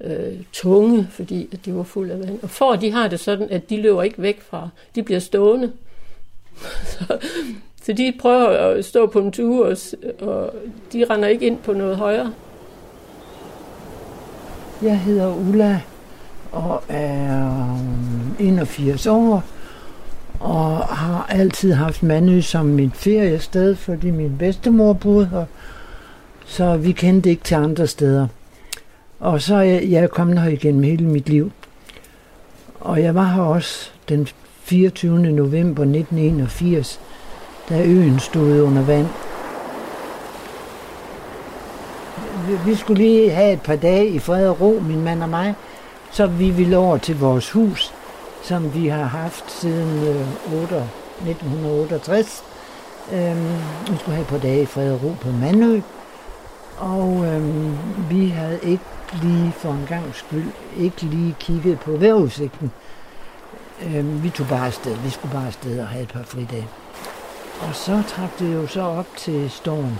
øh, 0.00 0.42
tunge, 0.52 1.08
fordi 1.10 1.48
at 1.52 1.64
de 1.64 1.74
var 1.74 1.82
fuld 1.82 2.10
af 2.10 2.18
vand. 2.18 2.38
Og 2.42 2.50
får, 2.50 2.76
de 2.76 2.92
har 2.92 3.08
det 3.08 3.20
sådan, 3.20 3.50
at 3.50 3.70
de 3.70 3.82
løber 3.82 4.02
ikke 4.02 4.22
væk 4.22 4.40
fra, 4.40 4.68
de 4.94 5.02
bliver 5.02 5.20
stående. 5.20 5.72
så, 6.92 7.18
så 7.82 7.92
de 7.92 8.14
prøver 8.20 8.48
at 8.48 8.84
stå 8.84 9.06
på 9.06 9.18
en 9.18 9.32
tur, 9.32 9.66
og, 9.66 9.76
og 10.28 10.54
de 10.92 11.04
render 11.10 11.28
ikke 11.28 11.46
ind 11.46 11.58
på 11.58 11.72
noget 11.72 11.96
højere. 11.96 12.32
Jeg 14.82 15.00
hedder 15.00 15.36
Ulla 15.36 15.80
og 16.52 16.82
er 16.88 17.78
øh, 18.40 18.46
81 18.46 19.06
år 19.06 19.53
og 20.44 20.76
har 20.76 21.26
altid 21.28 21.72
haft 21.72 22.02
Mandø 22.02 22.40
som 22.40 22.66
mit 22.66 22.96
feriested, 22.96 23.76
fordi 23.76 24.10
min 24.10 24.38
bedstemor 24.38 24.92
boede 24.92 25.26
her. 25.26 25.44
Så 26.46 26.76
vi 26.76 26.92
kendte 26.92 27.30
ikke 27.30 27.42
til 27.42 27.54
andre 27.54 27.86
steder. 27.86 28.26
Og 29.20 29.42
så 29.42 29.54
er 29.54 29.62
jeg, 29.62 29.90
jeg 29.90 30.02
er 30.02 30.06
kommet 30.06 30.38
her 30.38 30.50
igennem 30.50 30.82
hele 30.82 31.04
mit 31.04 31.28
liv. 31.28 31.52
Og 32.80 33.02
jeg 33.02 33.14
var 33.14 33.24
her 33.24 33.42
også 33.42 33.90
den 34.08 34.28
24. 34.62 35.18
november 35.18 35.82
1981, 35.82 37.00
da 37.68 37.84
øen 37.84 38.18
stod 38.18 38.60
under 38.60 38.82
vand. 38.82 39.06
Vi 42.66 42.74
skulle 42.74 43.02
lige 43.02 43.30
have 43.30 43.52
et 43.52 43.62
par 43.62 43.76
dage 43.76 44.08
i 44.08 44.18
fred 44.18 44.48
og 44.48 44.60
ro, 44.60 44.82
min 44.88 45.04
mand 45.04 45.22
og 45.22 45.28
mig, 45.28 45.54
så 46.12 46.26
vi 46.26 46.50
ville 46.50 46.76
over 46.76 46.96
til 46.96 47.18
vores 47.18 47.50
hus, 47.50 47.94
som 48.44 48.74
vi 48.74 48.88
har 48.88 49.04
haft 49.04 49.50
siden 49.50 50.08
øh, 50.08 50.26
1968. 51.28 52.44
Øhm, 53.12 53.36
vi 53.90 53.96
skulle 53.98 54.14
have 54.14 54.20
et 54.20 54.26
par 54.26 54.38
dage 54.38 54.62
i 54.62 54.66
fred 54.66 54.92
og 54.92 55.02
ro 55.02 55.14
på 55.20 55.28
Mandø, 55.28 55.80
og 56.78 57.24
øhm, 57.26 57.78
vi 58.10 58.28
havde 58.28 58.60
ikke 58.62 58.84
lige 59.22 59.52
for 59.52 59.70
en 59.70 59.86
gang 59.88 60.14
skyld 60.14 60.52
ikke 60.76 61.02
lige 61.02 61.36
kigget 61.38 61.80
på 61.80 61.90
vejrudsigten. 61.90 62.72
Øhm, 63.86 64.22
vi 64.22 64.30
tog 64.30 64.46
bare 64.48 64.66
afsted. 64.66 64.96
Vi 64.96 65.10
skulle 65.10 65.32
bare 65.32 65.46
afsted 65.46 65.80
og 65.80 65.88
have 65.88 66.02
et 66.02 66.12
par 66.12 66.22
fridage. 66.22 66.68
Og 67.60 67.74
så 67.74 68.02
trak 68.08 68.38
det 68.38 68.54
jo 68.54 68.66
så 68.66 68.82
op 68.82 69.06
til 69.16 69.50
storm. 69.50 69.96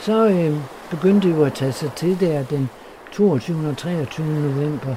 Så 0.00 0.26
øhm, 0.28 0.60
begyndte 0.90 1.28
det 1.28 1.36
jo 1.36 1.44
at 1.44 1.52
tage 1.52 1.72
sig 1.72 1.92
til 1.92 2.20
der 2.20 2.42
den 2.42 2.70
22. 3.12 3.68
og 3.68 3.76
23. 3.76 4.26
november. 4.26 4.94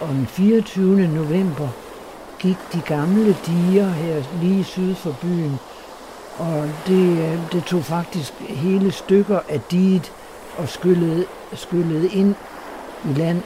Og 0.00 0.08
den 0.08 0.26
24. 0.26 1.08
november 1.08 1.68
gik 2.38 2.56
de 2.72 2.80
gamle 2.80 3.36
diger 3.46 3.88
her 3.88 4.22
lige 4.42 4.64
syd 4.64 4.94
for 4.94 5.16
byen. 5.22 5.58
Og 6.38 6.68
det, 6.86 7.38
det 7.52 7.64
tog 7.64 7.84
faktisk 7.84 8.32
hele 8.40 8.92
stykker 8.92 9.40
af 9.48 9.60
diget 9.70 10.12
og 10.58 10.68
skyllede, 10.68 11.26
skyllede 11.52 12.08
ind 12.08 12.34
i 13.10 13.12
land. 13.12 13.42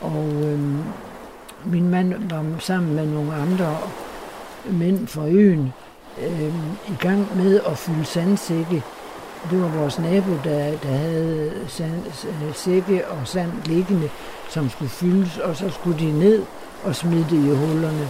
Og 0.00 0.26
øhm, 0.44 0.82
min 1.64 1.88
mand 1.88 2.30
var 2.30 2.44
sammen 2.58 2.94
med 2.94 3.06
nogle 3.06 3.34
andre 3.34 3.76
mænd 4.70 5.06
fra 5.06 5.26
øen 5.26 5.72
øhm, 6.22 6.62
i 6.88 6.94
gang 7.00 7.36
med 7.36 7.60
at 7.66 7.78
fylde 7.78 8.04
sandsække. 8.04 8.82
Det 9.50 9.62
var 9.62 9.68
vores 9.68 9.98
nabo, 9.98 10.30
der, 10.44 10.78
der 10.82 10.88
havde 10.88 11.52
sand, 11.68 12.02
sække 12.54 13.08
og 13.08 13.28
sand 13.28 13.52
liggende, 13.64 14.08
som 14.48 14.70
skulle 14.70 14.90
fyldes, 14.90 15.38
og 15.38 15.56
så 15.56 15.70
skulle 15.70 15.98
de 15.98 16.18
ned 16.18 16.42
og 16.84 16.96
smide 16.96 17.26
det 17.30 17.44
i 17.46 17.56
hullerne. 17.56 18.08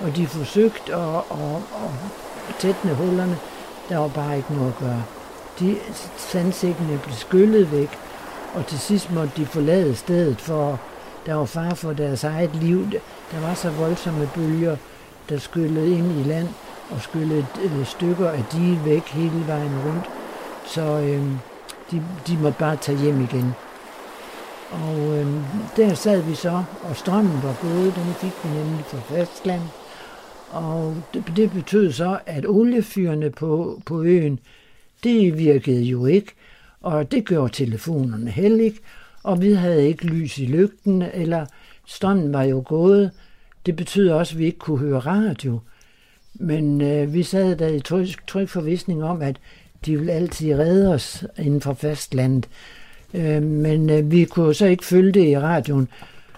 Og 0.00 0.16
de 0.16 0.26
forsøgte 0.26 0.94
at, 0.94 1.16
at, 1.16 1.56
at 2.48 2.54
tætne 2.58 2.94
hullerne. 2.94 3.38
Der 3.88 3.98
var 3.98 4.08
bare 4.08 4.36
ikke 4.36 4.54
noget 4.54 4.68
at 4.68 4.78
gøre. 4.78 5.02
De 5.60 5.76
sandsækkene 6.16 6.98
blev 6.98 7.14
skyllet 7.14 7.72
væk, 7.72 7.98
og 8.54 8.66
til 8.66 8.78
sidst 8.78 9.12
måtte 9.12 9.32
de 9.36 9.46
forlade 9.46 9.96
stedet, 9.96 10.40
for 10.40 10.80
der 11.26 11.34
var 11.34 11.44
far 11.44 11.74
for 11.74 11.92
deres 11.92 12.24
eget 12.24 12.54
liv. 12.54 12.90
Der 13.32 13.40
var 13.40 13.54
så 13.54 13.70
voldsomme 13.70 14.30
bølger, 14.34 14.76
der 15.28 15.38
skyllede 15.38 15.98
ind 15.98 16.20
i 16.20 16.22
land 16.22 16.48
og 16.90 17.00
skyllede 17.00 17.46
øh, 17.64 17.86
stykker 17.86 18.30
af 18.30 18.44
de 18.52 18.80
væk 18.84 19.08
hele 19.08 19.44
vejen 19.46 19.72
rundt. 19.86 20.10
Så 20.66 20.82
øh, 20.82 21.24
de, 21.90 22.02
de 22.26 22.38
måtte 22.42 22.58
bare 22.58 22.76
tage 22.76 22.98
hjem 22.98 23.20
igen. 23.20 23.52
Og 24.70 25.18
øh, 25.18 25.26
der 25.76 25.94
sad 25.94 26.22
vi 26.22 26.34
så, 26.34 26.64
og 26.82 26.96
strømmen 26.96 27.42
var 27.42 27.56
gået, 27.62 27.94
den 27.94 28.14
fik 28.14 28.32
vi 28.44 28.48
nemlig 28.58 28.84
fra 28.84 28.98
fastland. 28.98 29.62
Og 30.50 30.96
det, 31.14 31.32
det 31.36 31.50
betød 31.50 31.92
så, 31.92 32.18
at 32.26 32.46
oliefyrene 32.46 33.30
på, 33.30 33.82
på 33.86 34.02
øen, 34.02 34.38
det 35.04 35.38
virkede 35.38 35.82
jo 35.82 36.06
ikke, 36.06 36.32
og 36.80 37.10
det 37.10 37.26
gjorde 37.26 37.52
telefonerne 37.52 38.30
heller 38.30 38.64
ikke, 38.64 38.80
og 39.22 39.42
vi 39.42 39.52
havde 39.52 39.88
ikke 39.88 40.06
lys 40.06 40.38
i 40.38 40.46
lygten, 40.46 41.02
eller 41.02 41.46
strømmen 41.86 42.32
var 42.32 42.42
jo 42.42 42.62
gået. 42.66 43.10
Det 43.66 43.76
betyder 43.76 44.14
også, 44.14 44.34
at 44.34 44.38
vi 44.38 44.44
ikke 44.44 44.58
kunne 44.58 44.78
høre 44.78 44.98
radio. 44.98 45.60
Men 46.34 46.80
øh, 46.80 47.12
vi 47.12 47.22
sad 47.22 47.56
der 47.56 47.68
i 47.68 47.80
tryg, 47.80 48.06
tryg 48.26 48.48
forvisning 48.48 49.04
om, 49.04 49.22
at 49.22 49.36
de 49.86 49.96
ville 49.96 50.12
altid 50.12 50.54
redde 50.54 50.94
os 50.94 51.24
inden 51.38 51.60
for 51.60 51.74
fastlandet. 51.74 52.48
Øh, 53.14 53.42
men 53.42 53.90
øh, 53.90 54.10
vi 54.10 54.24
kunne 54.24 54.54
så 54.54 54.66
ikke 54.66 54.84
følge 54.84 55.12
det 55.12 55.26
i 55.28 55.38
radioen, 55.38 55.88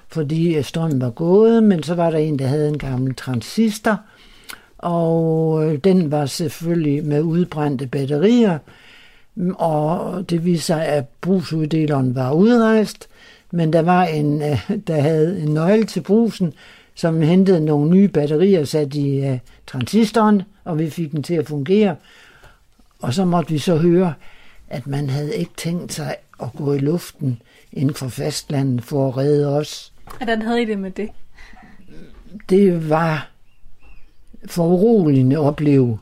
fordi 0.09 0.57
øh, 0.57 0.65
strømmen 0.65 1.01
var 1.01 1.11
gået, 1.11 1.63
men 1.63 1.83
så 1.83 1.95
var 1.95 2.11
der 2.11 2.19
en, 2.19 2.39
der 2.39 2.47
havde 2.47 2.69
en 2.69 2.79
gammel 2.79 3.15
transistor, 3.15 4.01
og 4.79 5.65
øh, 5.65 5.79
den 5.85 6.11
var 6.11 6.27
selvfølgelig 6.27 7.05
med 7.05 7.23
udbrændte 7.23 7.87
batterier, 7.87 8.59
og 9.55 10.31
det 10.31 10.45
viste 10.45 10.67
sig, 10.67 10.87
at 10.87 11.05
brugsuddeleren 11.21 12.15
var 12.15 12.33
udrejst, 12.33 13.09
men 13.51 13.73
der 13.73 13.83
var 13.83 14.05
en, 14.05 14.43
øh, 14.43 14.71
der 14.87 15.01
havde 15.01 15.41
en 15.41 15.55
nøgle 15.55 15.85
til 15.85 16.01
brusen, 16.01 16.53
som 16.95 17.23
hentede 17.23 17.65
nogle 17.65 17.91
nye 17.91 18.09
batterier 18.09 18.65
sat 18.65 18.95
i 18.95 19.19
øh, 19.19 19.33
uh, 19.33 19.39
transistoren, 19.67 20.43
og 20.65 20.79
vi 20.79 20.91
fik 20.91 21.13
den 21.13 21.23
til 21.23 21.35
at 21.35 21.47
fungere. 21.47 21.97
Og 22.99 23.15
så 23.15 23.25
måtte 23.25 23.53
vi 23.53 23.59
så 23.59 23.77
høre, 23.77 24.15
at 24.69 24.87
man 24.87 25.11
havde 25.11 25.37
ikke 25.37 25.53
tænkt 25.57 25.93
sig 25.93 26.17
at 26.43 26.53
gå 26.57 26.73
i 26.73 26.79
luften 26.79 27.43
inden 27.73 27.95
for 27.95 28.09
fastlandet 28.09 28.85
for 28.85 29.09
at 29.09 29.17
redde 29.17 29.57
os. 29.59 29.93
Hvordan 30.17 30.43
havde 30.43 30.63
I 30.63 30.65
det 30.65 30.79
med 30.79 30.91
det? 30.91 31.09
Det 32.49 32.91
var 32.91 33.31
for 34.47 34.67
uroligende 34.67 35.37
at 35.37 35.41
opleve. 35.41 35.99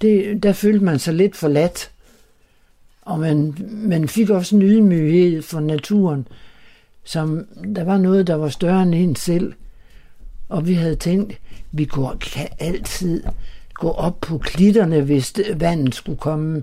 Det, 0.00 0.42
der 0.42 0.52
følte 0.52 0.84
man 0.84 0.98
sig 0.98 1.14
lidt 1.14 1.36
forladt. 1.36 1.90
Og 3.02 3.20
man, 3.20 3.54
man 3.70 4.08
fik 4.08 4.30
også 4.30 4.56
en 4.56 4.62
ydmyghed 4.62 5.42
for 5.42 5.60
naturen, 5.60 6.28
som 7.04 7.46
der 7.74 7.84
var 7.84 7.98
noget, 7.98 8.26
der 8.26 8.34
var 8.34 8.48
større 8.48 8.82
end 8.82 8.94
en 8.94 9.16
selv. 9.16 9.52
Og 10.48 10.66
vi 10.66 10.74
havde 10.74 10.96
tænkt, 10.96 11.40
vi 11.72 11.84
går, 11.84 12.16
kan 12.20 12.48
altid 12.58 13.22
gå 13.78 13.90
op 13.90 14.20
på 14.20 14.38
klitterne, 14.38 15.00
hvis 15.00 15.34
vandet 15.54 15.94
skulle 15.94 16.18
komme. 16.18 16.62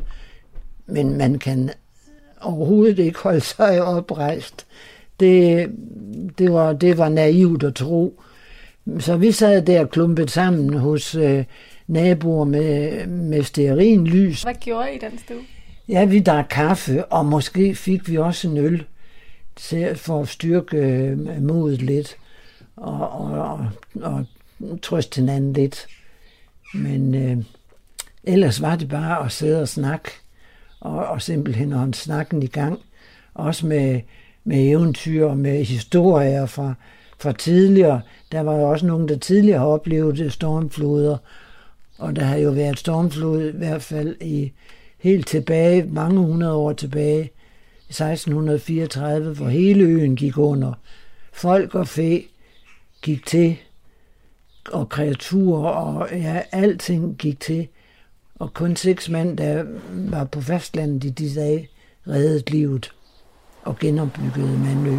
Men 0.86 1.18
man 1.18 1.40
kan 1.40 1.70
overhovedet 2.42 3.00
ikke 3.00 3.20
holde 3.20 3.42
sig 3.42 3.84
oprejst. 3.84 4.66
Det, 5.20 5.70
det, 6.38 6.54
var, 6.54 6.74
det 6.74 6.98
var 6.98 7.10
naivt 7.10 7.64
at 7.64 7.76
tro. 7.76 8.22
Så 9.00 9.18
vi 9.18 9.32
sad 9.32 9.62
der 9.62 9.86
klumpet 9.86 10.32
sammen 10.32 10.74
hos 10.74 11.16
øh, 11.16 11.44
naboer 11.88 12.46
med, 12.46 13.08
med 13.08 13.44
stearinlys. 13.44 14.44
Hvad 14.44 14.54
gjorde 14.54 14.96
I 14.96 14.98
den 14.98 15.18
stue? 15.18 15.42
Ja, 15.88 16.06
vi 16.06 16.20
drak 16.20 16.46
kaffe, 16.50 17.06
og 17.06 17.26
måske 17.26 17.76
fik 17.76 18.10
vi 18.10 18.18
også 18.18 18.48
en 18.48 18.58
øl 18.58 18.84
for 19.96 20.22
at 20.22 20.28
styrke 20.28 20.78
øh, 20.78 21.44
modet 21.44 21.82
lidt 21.82 22.18
og, 22.76 23.10
og, 23.10 23.32
og, 23.32 23.66
og 24.02 24.26
trøste 24.82 25.20
hinanden 25.20 25.54
lidt. 25.54 25.88
Men 26.76 27.16
øh, 27.16 27.38
ellers 28.24 28.62
var 28.62 28.76
det 28.76 28.90
bare 28.90 29.26
at 29.26 29.32
sidde 29.32 29.62
og 29.62 29.68
snakke, 29.68 30.12
og, 30.80 31.06
og 31.06 31.22
simpelthen 31.22 31.72
holde 31.72 31.94
snakken 31.94 32.44
i 32.44 32.48
gang. 32.48 32.80
Også 33.34 33.68
med, 33.68 34.02
med 34.44 34.70
eventyr 34.70 35.26
og 35.26 35.38
med 35.38 35.64
historier 35.64 36.46
fra, 36.46 36.74
fra 37.20 37.32
tidligere. 37.32 38.02
Der 38.32 38.42
var 38.42 38.56
jo 38.56 38.70
også 38.70 38.86
nogen, 38.86 39.08
der 39.08 39.18
tidligere 39.18 39.60
har 39.60 39.66
oplevet 39.66 40.34
stormfloder, 40.34 41.18
og 41.98 42.16
der 42.16 42.24
har 42.24 42.38
jo 42.38 42.50
været 42.50 42.80
stormflod 42.80 43.54
i 43.54 43.58
hvert 43.58 43.82
fald 43.82 44.16
i 44.22 44.52
helt 45.00 45.28
tilbage, 45.28 45.84
mange 45.84 46.20
hundrede 46.20 46.54
år 46.54 46.74
tilbage, 46.74 47.32
i 47.88 47.92
1634, 47.92 49.34
hvor 49.34 49.48
hele 49.48 49.84
øen 49.84 50.16
gik 50.16 50.38
under. 50.38 50.74
Folk 51.34 51.76
og 51.76 51.88
fæ 51.88 52.20
gik 53.02 53.26
til, 53.26 53.58
og 54.72 54.90
kreaturer 54.90 55.70
og 55.70 56.08
ja, 56.12 56.42
alting 56.52 57.16
gik 57.18 57.40
til. 57.40 57.68
Og 58.40 58.54
kun 58.54 58.76
seks 58.76 59.10
mænd, 59.10 59.38
der 59.38 59.64
var 59.92 60.24
på 60.24 60.42
fastlandet 60.42 61.04
i 61.04 61.10
de 61.10 61.36
dage, 61.36 61.70
reddede 62.08 62.52
livet 62.52 62.92
og 63.64 63.80
genopbyggede 63.80 64.60
Mandø. 64.60 64.98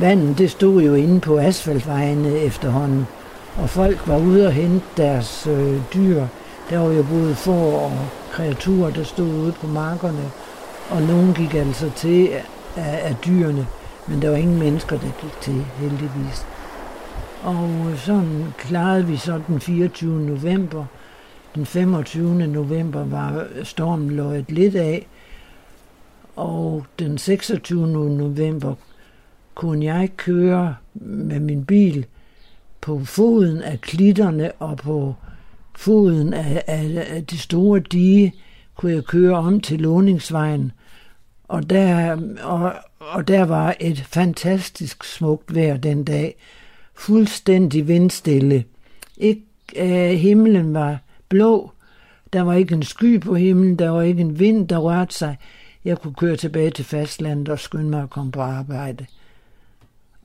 Vandet 0.00 0.38
det 0.38 0.50
stod 0.50 0.82
jo 0.82 0.94
inde 0.94 1.20
på 1.20 1.38
asfaltvejene 1.38 2.38
efterhånden, 2.38 3.06
og 3.56 3.70
folk 3.70 4.08
var 4.08 4.18
ude 4.18 4.46
og 4.46 4.52
hente 4.52 4.86
deres 4.96 5.46
øh, 5.46 5.80
dyr. 5.94 6.26
Der 6.70 6.78
var 6.78 6.92
jo 6.92 7.02
både 7.02 7.34
får 7.34 7.78
og 7.78 8.08
kreaturer, 8.32 8.90
der 8.90 9.04
stod 9.04 9.26
ude 9.26 9.52
på 9.52 9.66
markerne, 9.66 10.30
og 10.90 11.02
nogen 11.02 11.34
gik 11.34 11.54
altså 11.54 11.90
til 11.96 12.28
af, 12.76 13.08
af 13.08 13.16
dyrene, 13.26 13.66
men 14.08 14.22
der 14.22 14.30
var 14.30 14.36
ingen 14.36 14.58
mennesker, 14.58 14.98
der 14.98 15.20
gik 15.20 15.40
til, 15.40 15.66
heldigvis. 15.78 16.46
Og 17.46 17.90
øh, 17.90 17.98
sådan 17.98 18.44
klarede 18.58 19.06
vi 19.06 19.16
så 19.16 19.40
den 19.46 19.60
24. 19.60 20.20
november. 20.20 20.84
Den 21.54 21.66
25. 21.66 22.46
november 22.46 23.04
var 23.04 23.46
stormen 23.62 24.10
løjet 24.10 24.52
lidt 24.52 24.74
af, 24.74 25.06
og 26.36 26.86
den 26.98 27.18
26. 27.18 27.86
november 28.16 28.74
kunne 29.54 29.84
jeg 29.84 30.10
køre 30.16 30.76
med 30.94 31.40
min 31.40 31.64
bil 31.64 32.06
på 32.80 33.04
foden 33.04 33.62
af 33.62 33.80
klitterne 33.80 34.52
og 34.52 34.76
på 34.76 35.14
foden 35.76 36.34
af, 36.34 36.64
af, 36.66 37.06
af 37.10 37.26
det 37.26 37.40
store 37.40 37.80
dige, 37.80 38.34
kunne 38.76 38.92
jeg 38.92 39.04
køre 39.04 39.36
om 39.36 39.60
til 39.60 39.80
Låningsvejen 39.80 40.72
Og 41.48 41.70
der, 41.70 42.16
og, 42.42 42.72
og 43.00 43.28
der 43.28 43.44
var 43.44 43.76
et 43.80 43.98
fantastisk 44.00 45.04
smukt 45.04 45.54
vejr 45.54 45.76
den 45.76 46.04
dag. 46.04 46.36
Fuldstændig 46.98 47.88
vindstille. 47.88 48.64
Ikke, 49.16 49.42
øh, 49.76 50.18
himlen 50.18 50.74
var 50.74 50.98
blå. 51.28 51.70
Der 52.32 52.42
var 52.42 52.54
ikke 52.54 52.74
en 52.74 52.82
sky 52.82 53.20
på 53.20 53.34
himlen. 53.34 53.78
Der 53.78 53.88
var 53.88 54.02
ikke 54.02 54.20
en 54.20 54.38
vind, 54.38 54.68
der 54.68 54.78
rørte 54.78 55.14
sig. 55.14 55.36
Jeg 55.84 55.98
kunne 55.98 56.14
køre 56.14 56.36
tilbage 56.36 56.70
til 56.70 56.84
fastlandet 56.84 57.48
og 57.48 57.58
skynde 57.58 57.90
mig 57.90 58.02
at 58.02 58.10
komme 58.10 58.32
på 58.32 58.40
arbejde. 58.40 59.06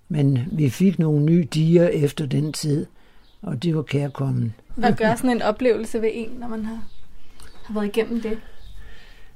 Men 0.10 0.40
vi 0.51 0.70
fik 0.70 1.00
nogle 1.00 1.25
nye 1.25 1.48
diger 1.54 1.88
efter 1.88 2.25
den 2.25 2.54
tid, 2.54 2.86
og 3.42 3.63
de 3.63 3.75
var 3.75 3.82
kærkommen. 3.82 4.54
Hvad 4.75 4.94
gør 4.94 5.16
sådan 5.16 5.30
en 5.30 5.42
oplevelse 5.42 6.01
ved 6.01 6.10
en, 6.13 6.30
når 6.40 6.48
man 6.48 6.66
har, 6.66 6.84
har 7.63 7.74
været 7.74 7.86
igennem 7.86 8.22
det? 8.22 8.38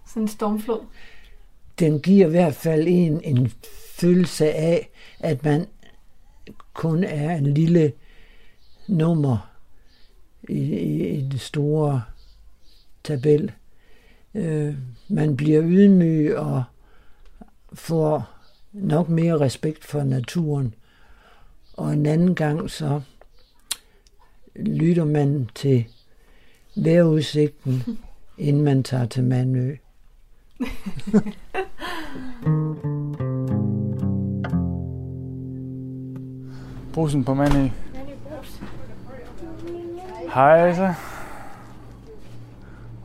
Sådan 0.08 0.22
en 0.22 0.28
stormflod. 0.28 0.80
Den 1.80 2.00
giver 2.00 2.28
i 2.28 2.30
hvert 2.30 2.56
fald 2.56 2.88
en 2.88 3.22
en 3.24 3.52
følelse 4.00 4.54
af, 4.54 4.90
at 5.20 5.44
man 5.44 5.66
kun 6.74 7.04
er 7.04 7.36
en 7.36 7.54
lille 7.54 7.94
nummer 8.88 9.52
i, 10.50 10.54
i, 10.54 11.08
i 11.08 11.22
det 11.22 11.42
store 11.42 12.04
tabel. 13.04 13.52
Øh, 14.36 14.76
man 15.08 15.38
bliver 15.38 15.62
ydmyg 15.64 16.38
og 16.38 16.64
får 17.74 18.30
nok 18.74 19.10
mere 19.10 19.40
respekt 19.40 19.86
for 19.86 20.04
naturen. 20.04 20.74
Og 21.74 21.94
en 21.94 22.06
anden 22.06 22.36
gang 22.36 22.70
så 22.70 23.02
lytter 24.56 25.06
man 25.06 25.50
til 25.56 25.86
vejrudsigten, 26.76 27.84
inden 28.38 28.64
man 28.64 28.84
tager 28.84 29.06
til 29.06 29.24
Mandø. 29.24 29.76
Brusen 36.96 37.24
på 37.24 37.34
Manø. 37.34 37.70
Hej 40.34 40.74
så. 40.74 40.94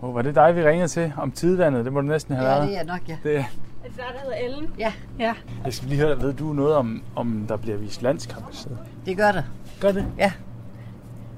Oh, 0.03 0.15
var 0.15 0.23
det 0.23 0.35
dig, 0.35 0.57
vi 0.57 0.65
ringede 0.65 0.89
til 0.89 1.13
om 1.17 1.33
tidevandet? 1.33 1.85
Det 1.85 1.93
må 1.93 2.01
det 2.01 2.09
næsten 2.09 2.35
have 2.37 2.49
Ja, 2.49 2.55
været. 2.55 2.69
det 2.69 2.79
er 2.79 2.85
nok, 2.85 3.09
ja. 3.09 3.17
Det, 3.23 3.37
Er 3.37 3.45
det 3.85 3.97
der, 3.97 4.03
der 4.13 4.21
hedder 4.23 4.37
Ellen? 4.37 4.71
Ja. 4.79 4.93
Ja. 5.19 5.35
jeg 5.65 5.75
skal 5.75 5.89
lige 5.89 6.01
høre, 6.01 6.23
ved 6.23 6.33
du 6.33 6.53
noget 6.53 6.75
om, 6.75 7.03
om 7.17 7.45
der 7.49 7.57
bliver 7.57 7.77
vist 7.77 8.03
landskamp 8.03 8.49
et 8.49 8.57
sted? 8.57 8.77
Det 9.07 9.17
gør 9.17 9.33
der. 9.33 9.43
Gør 9.81 9.93
det? 9.93 10.07
Ja. 10.19 10.33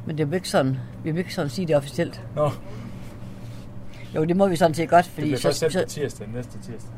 Men 0.06 0.18
det 0.18 0.24
er 0.24 0.28
jo 0.28 0.34
ikke 0.34 0.48
sådan, 0.48 0.76
vi 1.04 1.10
vil 1.10 1.18
ikke 1.18 1.34
sådan 1.34 1.50
sige 1.50 1.66
det 1.68 1.76
officielt. 1.76 2.22
Nå, 2.36 2.50
Jo, 4.14 4.24
det 4.24 4.36
må 4.36 4.48
vi 4.48 4.56
sådan 4.56 4.74
set 4.74 4.88
godt, 4.88 5.04
det 5.04 5.12
fordi 5.12 5.26
bliver 5.26 5.40
først 5.40 5.58
så, 5.58 5.70
så, 5.70 5.82
på 5.82 5.88
tirsdag, 5.88 6.28
næste 6.34 6.52
tirsdag. 6.58 6.90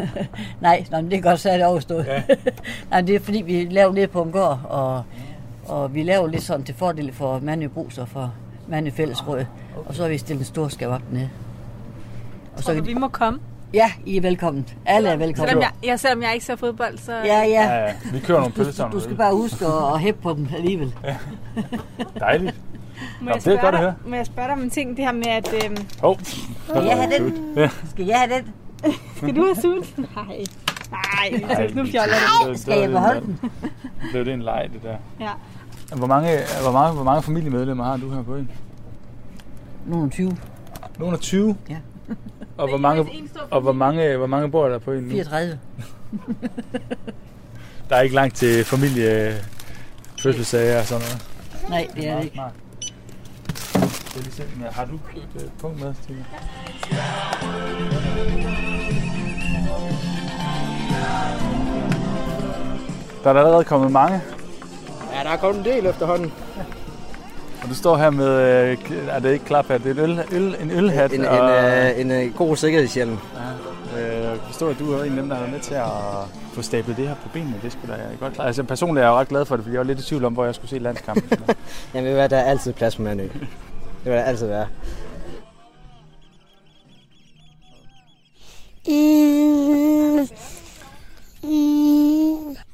nej, 0.60 0.84
nej, 0.90 1.00
men 1.02 1.10
det 1.10 1.16
er 1.18 1.22
godt, 1.22 1.40
så 1.40 1.50
er 1.50 1.56
det 1.56 1.66
overstået. 1.66 2.06
Ja. 2.06 2.22
nej, 2.90 3.00
det 3.00 3.14
er 3.14 3.20
fordi, 3.20 3.42
vi 3.42 3.66
laver 3.70 3.92
lidt 3.94 4.10
på 4.10 4.22
en 4.22 4.32
gård, 4.32 4.60
og, 4.64 5.02
og 5.66 5.94
vi 5.94 6.02
laver 6.02 6.26
lidt 6.28 6.42
sådan 6.42 6.64
til 6.64 6.74
fordel 6.74 7.12
for 7.12 7.38
Mandø 7.42 7.66
Brus 7.68 7.98
og 7.98 8.08
for 8.08 8.34
Mandø 8.68 8.90
Fællesråd. 8.90 9.44
Og 9.86 9.94
så 9.94 10.02
har 10.02 10.08
vi 10.08 10.18
stillet 10.18 10.40
en 10.40 10.46
stor 10.46 10.68
skav 10.68 10.90
op 10.90 11.00
dernede. 11.10 11.30
Og 12.56 12.62
Så 12.62 12.74
så, 12.74 12.80
vi 12.80 12.94
må 12.94 13.08
komme. 13.08 13.38
ja, 13.74 13.92
I 14.06 14.16
er 14.16 14.20
velkommen. 14.20 14.68
Alle 14.86 15.08
er 15.08 15.16
velkommen. 15.16 15.48
Selvom 15.48 15.62
jeg, 15.62 15.70
ja, 15.84 15.96
selvom 15.96 16.22
jeg 16.22 16.34
ikke 16.34 16.46
ser 16.46 16.56
fodbold, 16.56 16.98
så... 16.98 17.12
Ja, 17.12 17.22
ja. 17.24 17.42
Ja, 17.44 17.84
ja. 17.84 17.92
Vi 18.12 18.18
kører 18.20 18.38
nogle 18.38 18.54
pølser. 18.54 18.90
Du 18.90 19.00
skal 19.00 19.16
bare 19.16 19.34
huske 19.34 19.66
at, 19.66 19.94
at 19.94 20.00
hæppe 20.00 20.22
på 20.22 20.32
dem 20.34 20.48
alligevel. 20.56 20.94
Dejligt. 22.18 22.54
Må, 23.20 23.24
Nå, 23.24 23.30
jeg 23.30 23.34
det 23.34 23.36
er 23.36 23.40
spørge 23.40 23.58
godt 23.60 23.74
at 23.74 23.78
dig, 23.78 23.80
høre. 23.80 23.94
må 24.06 24.16
jeg 24.16 24.26
spørge 24.26 24.48
dig 24.48 24.56
om 24.56 24.62
en 24.62 24.70
ting? 24.70 24.96
Det 24.96 25.04
her 25.04 25.12
med, 25.12 25.26
at... 25.26 25.54
Øhm, 25.64 25.76
Hov. 26.00 26.18
Skal 26.68 26.84
jeg 26.84 26.96
have 26.96 27.24
den? 27.24 27.52
Ja. 27.56 27.68
Skal 27.90 28.06
jeg 28.06 28.18
have 28.18 28.34
den? 28.38 28.52
Skal 29.16 29.36
du 29.36 29.42
have 29.42 29.56
sult? 29.62 29.98
Nej. 29.98 30.44
Nej, 30.90 31.42
Ej, 31.50 31.70
nu 31.74 31.86
fjoller 31.86 32.14
det. 32.48 32.60
Skal 32.60 32.78
jeg 32.80 32.90
beholde 32.90 33.20
den? 33.20 33.40
Blev 34.10 34.24
det 34.24 34.34
en 34.34 34.42
leg, 34.42 34.68
det 34.72 34.82
der. 34.82 34.96
Ja. 35.20 35.30
Hvor 35.96 36.06
mange, 36.06 36.38
hvor 36.62 36.72
mange, 36.72 36.94
hvor 36.94 37.04
mange 37.04 37.22
familiemedlemmer 37.22 37.84
har 37.84 37.96
du 37.96 38.10
her 38.10 38.22
på 38.22 38.34
øen? 38.34 38.50
Nogle 39.86 40.10
20. 40.10 40.36
Nogle 40.98 41.14
af 41.14 41.20
20? 41.20 41.56
Ja. 41.70 41.76
Og 42.56 42.68
hvor 42.68 42.78
mange, 42.78 43.00
en 43.12 43.30
og 43.50 43.60
hvor 43.60 43.72
mange, 43.72 44.16
hvor 44.16 44.26
mange 44.26 44.50
bor 44.50 44.68
der 44.68 44.78
på 44.78 44.90
øen 44.90 45.04
nu? 45.04 45.10
34. 45.10 45.58
Der 47.88 47.96
er 47.96 48.00
ikke 48.00 48.14
langt 48.14 48.36
til 48.36 48.64
familie 48.64 49.34
fødselssager 50.22 50.78
og 50.78 50.84
sådan 50.84 51.02
noget. 51.02 51.28
Nej, 51.68 51.86
det 51.96 52.08
er 52.08 52.16
det 52.16 52.24
ikke. 52.24 52.34
Smart. 52.34 52.52
Det 54.14 54.18
er 54.18 54.22
lige 54.22 54.32
se, 54.32 54.42
men 54.56 54.66
har 54.70 54.84
du 54.84 54.94
et 55.16 55.42
øh, 55.42 55.48
punkt 55.60 55.80
med, 55.80 55.94
Stine? 56.02 56.24
Der 63.24 63.28
er 63.30 63.32
der 63.32 63.40
allerede 63.40 63.64
kommet 63.64 63.92
mange, 63.92 64.20
Ja, 65.14 65.22
der 65.24 65.30
er 65.30 65.36
kommet 65.36 65.66
en 65.66 65.72
del 65.72 65.86
efterhånden. 65.86 66.32
og 67.62 67.68
du 67.68 67.74
står 67.74 67.96
her 67.96 68.10
med, 68.10 68.28
øh, 68.28 68.78
er 69.08 69.18
det 69.18 69.32
ikke 69.32 69.44
klaphat, 69.44 69.84
det 69.84 69.98
er 69.98 70.02
et 70.02 70.08
øl, 70.08 70.24
øl, 70.32 70.56
en 70.60 70.70
ølhat. 70.70 71.12
En, 71.12 71.20
en, 71.20 71.26
og, 71.26 71.50
øh, 71.50 72.00
en, 72.00 72.10
øh, 72.10 72.34
god 72.34 72.56
sikkerhedshjelm. 72.56 73.18
Øh, 73.98 74.14
jeg 74.14 74.22
kan 74.22 74.38
forstå, 74.46 74.68
at 74.68 74.78
du 74.78 74.92
er 74.92 75.04
en 75.04 75.10
af 75.10 75.16
dem, 75.16 75.28
der 75.28 75.34
har 75.36 75.42
været 75.42 75.52
med 75.52 75.60
til 75.60 75.74
at 75.74 75.82
få 76.52 76.62
stablet 76.62 76.96
det 76.96 77.08
her 77.08 77.14
på 77.14 77.28
benene. 77.32 77.54
Det 77.62 77.72
skulle 77.72 77.94
da 77.94 78.00
godt 78.20 78.34
klare. 78.34 78.46
Altså 78.46 78.62
personligt 78.62 79.02
er 79.02 79.08
jeg 79.08 79.14
jo 79.14 79.18
ret 79.20 79.28
glad 79.28 79.44
for 79.44 79.56
det, 79.56 79.64
fordi 79.64 79.74
jeg 79.74 79.78
var 79.80 79.86
lidt 79.86 80.00
i 80.00 80.06
tvivl 80.06 80.24
om, 80.24 80.32
hvor 80.32 80.44
jeg 80.44 80.54
skulle 80.54 80.70
se 80.70 80.78
landskampen. 80.78 81.38
Jamen, 81.94 82.08
ved 82.08 82.14
hvad, 82.14 82.28
der 82.28 82.36
er 82.36 82.44
altid 82.44 82.72
plads 82.72 82.96
på 82.96 83.02
Mandø. 83.02 83.28
Det 84.04 84.12
vil 84.12 84.18
der 84.18 84.24
altid 84.24 84.46
være. 84.46 84.68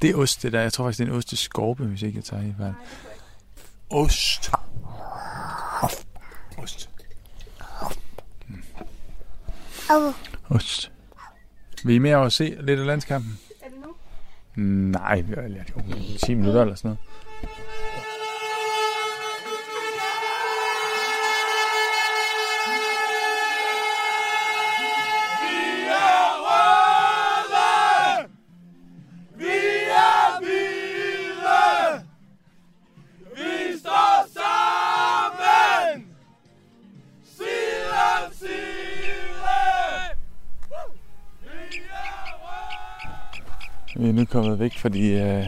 det 0.03 0.11
er 0.11 0.15
ost, 0.15 0.43
det 0.43 0.53
der. 0.53 0.61
Jeg 0.61 0.73
tror 0.73 0.85
faktisk, 0.85 0.99
det 0.99 1.05
er 1.05 1.11
en 1.11 1.17
osteskorpe, 1.17 1.85
hvis 1.85 2.03
ikke 2.03 2.17
jeg 2.17 2.25
tager 2.25 2.43
i 2.43 2.55
fejl. 2.59 2.75
Ost. 3.91 4.51
Ost. 6.59 6.91
Mm. 8.49 8.63
Ost. 10.49 10.93
Vi 11.85 11.97
er 11.97 12.01
med 12.01 12.15
over 12.15 12.27
at 12.27 12.33
se 12.33 12.57
lidt 12.61 12.81
af 12.81 12.87
landskampen? 12.87 13.39
Er 13.63 13.69
det 13.69 13.79
nu? 13.85 14.63
Nej, 14.91 15.21
vi 15.21 15.35
har 15.35 15.49
lært 15.49 15.73
jo 15.77 15.83
10 16.19 16.35
minutter 16.35 16.63
eller 16.63 16.75
sådan 16.75 16.89
noget. 16.89 16.99
Vi 44.01 44.09
er 44.09 44.13
nu 44.13 44.25
kommet 44.25 44.59
væk 44.59 44.79
fra 44.79 44.89
de 44.89 45.11
øh, 45.11 45.47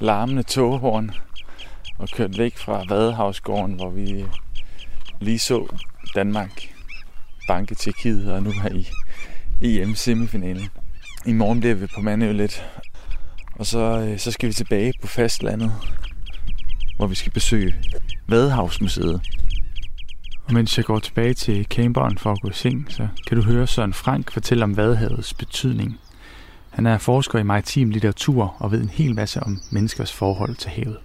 larmende 0.00 0.42
toghorn 0.42 1.10
og 1.98 2.08
kørt 2.08 2.38
væk 2.38 2.58
fra 2.58 2.84
Vadehavsgården, 2.88 3.74
hvor 3.74 3.90
vi 3.90 4.24
lige 5.20 5.38
så 5.38 5.66
Danmark 6.14 6.74
banke 7.48 7.74
Tjekkiet 7.74 8.32
og 8.32 8.42
nu 8.42 8.50
her 8.50 8.84
i 9.60 9.80
EM-semifinalen. 9.80 10.68
I 11.26 11.32
morgen 11.32 11.60
bliver 11.60 11.74
vi 11.74 11.86
på 11.86 12.00
Mandø 12.00 12.32
lidt, 12.32 12.64
og 13.54 13.66
så, 13.66 13.78
øh, 13.78 14.18
så 14.18 14.30
skal 14.30 14.48
vi 14.48 14.54
tilbage 14.54 14.92
på 15.00 15.06
fastlandet, 15.06 15.72
hvor 16.96 17.06
vi 17.06 17.14
skal 17.14 17.32
besøge 17.32 17.74
Vadehavsmuseet. 18.28 19.20
Og 20.44 20.52
mens 20.52 20.76
jeg 20.76 20.84
går 20.84 20.98
tilbage 20.98 21.34
til 21.34 21.64
camperen 21.64 22.18
for 22.18 22.32
at 22.32 22.40
gå 22.40 22.48
i 22.48 22.54
seng, 22.54 22.86
så 22.88 23.08
kan 23.26 23.36
du 23.36 23.42
høre 23.42 23.66
Søren 23.66 23.92
Frank 23.92 24.32
fortælle 24.32 24.64
om 24.64 24.76
Vadehavets 24.76 25.34
betydning. 25.34 25.98
Han 26.72 26.86
er 26.86 26.98
forsker 26.98 27.38
i 27.38 27.42
maritim 27.42 27.90
litteratur 27.90 28.56
og 28.58 28.72
ved 28.72 28.80
en 28.80 28.88
hel 28.88 29.14
masse 29.14 29.40
om 29.40 29.60
menneskers 29.70 30.12
forhold 30.12 30.56
til 30.56 30.70
havet. 30.70 30.98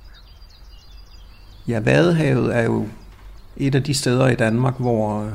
Ja, 1.67 1.80
Vadehavet 1.80 2.56
er 2.56 2.62
jo 2.62 2.88
et 3.58 3.75
af 3.75 3.84
de 3.84 3.93
steder 3.93 4.27
i 4.27 4.36
Danmark, 4.36 4.80
hvor 4.80 5.23
øh, 5.23 5.32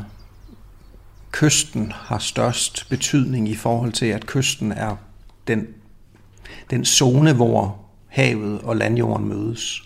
kysten 1.33 1.93
har 1.95 2.19
størst 2.19 2.89
betydning 2.91 3.49
i 3.49 3.55
forhold 3.55 3.93
til, 3.93 4.07
at 4.07 4.27
kysten 4.27 4.73
er 4.73 4.97
den, 5.49 5.67
den 6.71 6.85
zone, 6.85 7.33
hvor 7.33 7.79
havet 8.07 8.61
og 8.61 8.77
landjorden 8.77 9.29
mødes. 9.29 9.83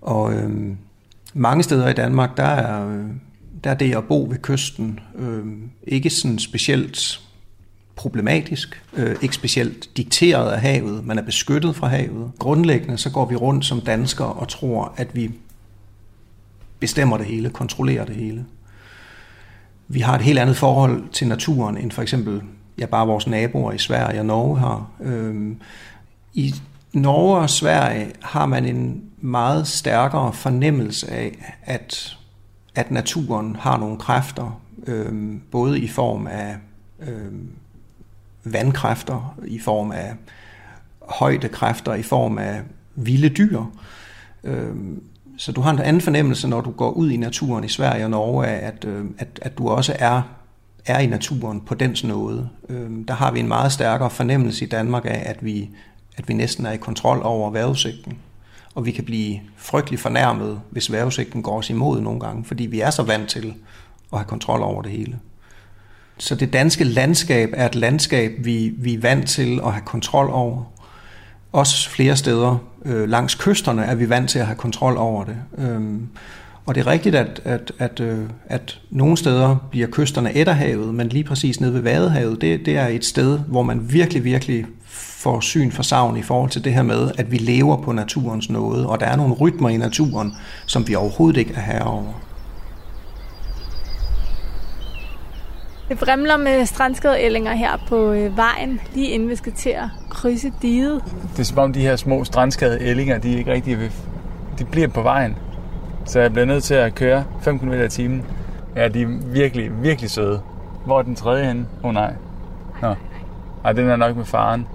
Og 0.00 0.34
øh, 0.34 0.76
mange 1.34 1.62
steder 1.62 1.88
i 1.88 1.94
Danmark, 1.94 2.36
der 2.36 2.44
er, 2.44 2.88
øh, 2.88 3.06
der 3.64 3.70
er 3.70 3.74
det 3.74 3.96
at 3.96 4.04
bo 4.04 4.26
ved 4.30 4.38
kysten 4.38 5.00
øh, 5.18 5.46
ikke 5.82 6.10
sådan 6.10 6.38
specielt 6.38 7.20
problematisk, 8.02 8.82
øh, 8.92 9.16
ikke 9.22 9.34
specielt 9.34 9.96
dikteret 9.96 10.50
af 10.50 10.60
havet, 10.60 11.06
man 11.06 11.18
er 11.18 11.22
beskyttet 11.22 11.76
fra 11.76 11.86
havet. 11.86 12.30
Grundlæggende 12.38 12.98
så 12.98 13.10
går 13.10 13.26
vi 13.26 13.36
rundt 13.36 13.64
som 13.64 13.80
danskere 13.80 14.32
og 14.32 14.48
tror, 14.48 14.94
at 14.96 15.14
vi 15.14 15.30
bestemmer 16.80 17.16
det 17.16 17.26
hele, 17.26 17.50
kontrollerer 17.50 18.04
det 18.04 18.16
hele. 18.16 18.44
Vi 19.88 20.00
har 20.00 20.14
et 20.14 20.22
helt 20.22 20.38
andet 20.38 20.56
forhold 20.56 21.08
til 21.12 21.28
naturen, 21.28 21.76
end 21.76 21.90
for 21.90 22.02
eksempel 22.02 22.42
ja, 22.78 22.86
bare 22.86 23.06
vores 23.06 23.26
naboer 23.26 23.72
i 23.72 23.78
Sverige 23.78 24.20
og 24.20 24.26
Norge 24.26 24.58
har. 24.58 24.90
Øh, 25.00 25.56
I 26.34 26.54
Norge 26.92 27.38
og 27.38 27.50
Sverige 27.50 28.12
har 28.22 28.46
man 28.46 28.64
en 28.64 29.02
meget 29.20 29.66
stærkere 29.66 30.32
fornemmelse 30.32 31.10
af, 31.10 31.56
at, 31.62 32.16
at 32.74 32.90
naturen 32.90 33.56
har 33.56 33.78
nogle 33.78 33.98
kræfter, 33.98 34.60
øh, 34.86 35.36
både 35.50 35.80
i 35.80 35.88
form 35.88 36.26
af 36.26 36.56
øh, 37.00 37.32
vandkræfter, 38.44 39.36
i 39.44 39.58
form 39.58 39.90
af 39.90 40.14
højdekræfter, 41.08 41.94
i 41.94 42.02
form 42.02 42.38
af 42.38 42.60
vilde 42.94 43.28
dyr. 43.28 43.62
Øhm, 44.44 45.02
så 45.36 45.52
du 45.52 45.60
har 45.60 45.70
en 45.70 45.78
anden 45.78 46.02
fornemmelse, 46.02 46.48
når 46.48 46.60
du 46.60 46.70
går 46.70 46.90
ud 46.90 47.10
i 47.10 47.16
naturen 47.16 47.64
i 47.64 47.68
Sverige 47.68 48.04
og 48.04 48.10
Norge, 48.10 48.46
at, 48.46 48.84
øhm, 48.84 49.14
at, 49.18 49.28
at 49.42 49.58
du 49.58 49.68
også 49.68 49.96
er, 49.98 50.22
er 50.86 50.98
i 50.98 51.06
naturen 51.06 51.60
på 51.60 51.74
dens 51.74 52.04
nåde. 52.04 52.48
Øhm, 52.68 53.04
der 53.04 53.14
har 53.14 53.32
vi 53.32 53.40
en 53.40 53.48
meget 53.48 53.72
stærkere 53.72 54.10
fornemmelse 54.10 54.64
i 54.64 54.68
Danmark 54.68 55.04
af, 55.04 55.22
at 55.26 55.44
vi, 55.44 55.70
at 56.16 56.28
vi 56.28 56.34
næsten 56.34 56.66
er 56.66 56.72
i 56.72 56.76
kontrol 56.76 57.20
over 57.22 57.50
vejrudsigten. 57.50 58.18
Og 58.74 58.86
vi 58.86 58.90
kan 58.90 59.04
blive 59.04 59.40
frygtelig 59.56 60.00
fornærmet, 60.00 60.60
hvis 60.70 60.92
vejrudsigten 60.92 61.42
går 61.42 61.58
os 61.58 61.70
imod 61.70 62.00
nogle 62.00 62.20
gange, 62.20 62.44
fordi 62.44 62.66
vi 62.66 62.80
er 62.80 62.90
så 62.90 63.02
vant 63.02 63.28
til 63.28 63.54
at 64.12 64.18
have 64.18 64.26
kontrol 64.26 64.62
over 64.62 64.82
det 64.82 64.90
hele. 64.90 65.18
Så 66.22 66.34
det 66.34 66.52
danske 66.52 66.84
landskab 66.84 67.50
er 67.52 67.66
et 67.66 67.74
landskab, 67.74 68.32
vi, 68.38 68.72
vi 68.78 68.94
er 68.94 68.98
vant 68.98 69.28
til 69.28 69.60
at 69.64 69.72
have 69.72 69.82
kontrol 69.84 70.30
over. 70.30 70.62
Også 71.52 71.90
flere 71.90 72.16
steder 72.16 72.56
øh, 72.84 73.08
langs 73.08 73.34
kysterne 73.34 73.82
er 73.82 73.94
vi 73.94 74.08
vant 74.08 74.30
til 74.30 74.38
at 74.38 74.46
have 74.46 74.56
kontrol 74.56 74.96
over 74.96 75.24
det. 75.24 75.36
Øhm, 75.58 76.08
og 76.66 76.74
det 76.74 76.80
er 76.80 76.86
rigtigt, 76.86 77.14
at, 77.14 77.40
at, 77.44 77.72
at, 77.78 78.00
øh, 78.00 78.18
at 78.46 78.80
nogle 78.90 79.16
steder 79.16 79.56
bliver 79.70 79.86
kysterne 79.90 80.34
etterhavet, 80.34 80.94
men 80.94 81.08
lige 81.08 81.24
præcis 81.24 81.60
nede 81.60 81.74
ved 81.74 81.80
Vadehavet, 81.80 82.40
det, 82.40 82.66
det 82.66 82.76
er 82.76 82.86
et 82.86 83.04
sted, 83.04 83.38
hvor 83.38 83.62
man 83.62 83.92
virkelig, 83.92 84.24
virkelig 84.24 84.66
får 85.22 85.40
syn 85.40 85.70
for 85.70 85.82
savn 85.82 86.16
i 86.16 86.22
forhold 86.22 86.50
til 86.50 86.64
det 86.64 86.74
her 86.74 86.82
med, 86.82 87.10
at 87.18 87.30
vi 87.30 87.36
lever 87.36 87.82
på 87.82 87.92
naturens 87.92 88.50
nåde, 88.50 88.88
og 88.88 89.00
der 89.00 89.06
er 89.06 89.16
nogle 89.16 89.34
rytmer 89.34 89.68
i 89.68 89.76
naturen, 89.76 90.32
som 90.66 90.88
vi 90.88 90.94
overhovedet 90.94 91.40
ikke 91.40 91.54
er 91.54 91.60
herover. 91.60 92.21
Det 95.92 96.00
fremler 96.00 96.36
med 96.36 96.66
strandskadeællinger 96.66 97.52
her 97.52 97.76
på 97.88 98.12
øh, 98.12 98.36
vejen, 98.36 98.80
lige 98.94 99.08
inden 99.08 99.28
vi 99.28 99.36
skal 99.36 99.52
til 99.52 99.70
at 99.70 99.84
krydse 100.10 100.52
diget. 100.62 101.02
Det 101.32 101.40
er 101.40 101.44
som 101.44 101.58
om 101.58 101.72
de 101.72 101.80
her 101.80 101.96
små 101.96 102.24
strandskade 102.24 102.80
ællinger, 102.80 103.18
de 103.18 103.34
er 103.34 103.38
ikke 103.38 103.52
rigtig 103.52 103.78
vil... 103.78 103.92
De 104.58 104.64
bliver 104.64 104.88
på 104.88 105.02
vejen. 105.02 105.36
Så 106.06 106.20
jeg 106.20 106.32
bliver 106.32 106.46
nødt 106.46 106.64
til 106.64 106.74
at 106.74 106.94
køre 106.94 107.24
5 107.42 107.58
km 107.58 107.72
i 107.72 107.88
timen. 107.88 108.24
Ja, 108.76 108.88
de 108.88 109.02
er 109.02 109.06
virkelig, 109.32 109.82
virkelig 109.82 110.10
søde. 110.10 110.40
Hvor 110.86 110.98
er 110.98 111.02
den 111.02 111.16
tredje 111.16 111.44
henne? 111.44 111.66
Åh 111.82 111.88
oh, 111.88 111.94
nej. 111.94 112.14
Nå. 112.82 112.94
Ej, 113.64 113.72
den 113.72 113.88
er 113.88 113.96
nok 113.96 114.16
med 114.16 114.24
faren. 114.24 114.66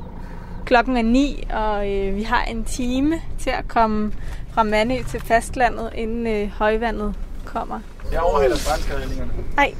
Klokken 0.65 0.97
er 0.97 1.01
9, 1.01 1.43
og 1.53 1.89
øh, 1.89 2.15
vi 2.15 2.23
har 2.23 2.43
en 2.43 2.63
time 2.63 3.15
til 3.39 3.49
at 3.49 3.67
komme 3.67 4.11
fra 4.51 4.63
Mandø 4.63 4.95
til 5.09 5.21
fastlandet, 5.21 5.89
inden 5.95 6.27
øh, 6.27 6.49
højvandet 6.49 7.15
kommer. 7.45 7.79
Jeg 8.11 8.19
overhælder 8.19 8.57
strandskadeællingerne. 8.57 9.31
Nej. 9.55 9.73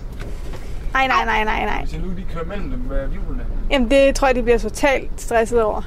Nej, 0.97 1.07
nej, 1.07 1.25
nej, 1.25 1.43
nej, 1.43 1.65
nej. 1.65 1.79
Hvis 1.79 1.93
jeg 1.93 2.01
nu 2.01 2.09
lige 2.09 2.27
kører 2.33 2.45
mellem 2.45 2.69
dem 2.71 2.79
med 2.79 3.09
hjulene. 3.09 3.45
Jamen, 3.69 3.91
det 3.91 4.15
tror 4.15 4.27
jeg, 4.27 4.35
de 4.35 4.43
bliver 4.43 4.57
totalt 4.57 5.21
stresset 5.21 5.63
over. 5.63 5.81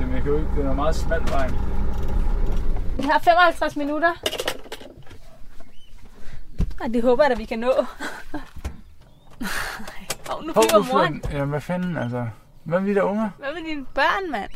Jamen, 0.00 0.14
jeg 0.14 0.22
kan 0.22 0.32
jo 0.32 0.38
ikke... 0.38 0.50
Den 0.56 0.66
er 0.66 0.74
meget 0.74 0.96
smal 0.96 1.22
vejen. 1.30 1.54
Vi 2.96 3.02
har 3.02 3.18
55 3.18 3.76
minutter. 3.76 4.12
Og 6.80 6.94
det 6.94 7.02
håber 7.02 7.24
jeg, 7.24 7.32
at 7.32 7.38
vi 7.38 7.44
kan 7.44 7.58
nå. 7.58 7.72
Hov, 10.28 10.42
nu 10.44 10.52
Hov, 10.54 10.64
flyver 10.64 10.82
flyver 10.82 10.98
moren. 10.98 11.22
Jamen, 11.32 11.48
hvad 11.48 11.60
fanden, 11.60 11.96
altså? 11.96 12.26
Hvad 12.64 12.80
med 12.80 12.90
de 12.90 12.94
der 12.94 13.02
unger? 13.02 13.30
Hvad 13.38 13.48
med 13.54 13.62
dine 13.62 13.86
børn, 13.94 14.30
mand? 14.30 14.50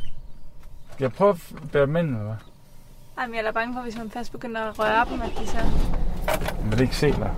Jeg 1.01 1.13
prøver 1.13 1.33
at 1.33 1.71
bære 1.73 1.87
dem 1.87 1.97
ind, 1.97 2.09
eller 2.09 2.23
hvad? 2.23 2.37
Ej, 3.19 3.27
men 3.27 3.35
jeg 3.35 3.41
er 3.41 3.47
da 3.47 3.51
bange 3.51 3.75
for, 3.75 3.81
hvis 3.81 3.99
man 3.99 4.11
først 4.11 4.33
begynder 4.33 4.61
at 4.61 4.79
røre 4.79 5.07
dem, 5.11 5.23
at 5.23 5.31
de 5.39 5.47
så... 5.47 5.59
Men 6.63 6.73
det 6.73 6.81
ikke 6.81 6.97
se 6.97 7.13
dig? 7.13 7.35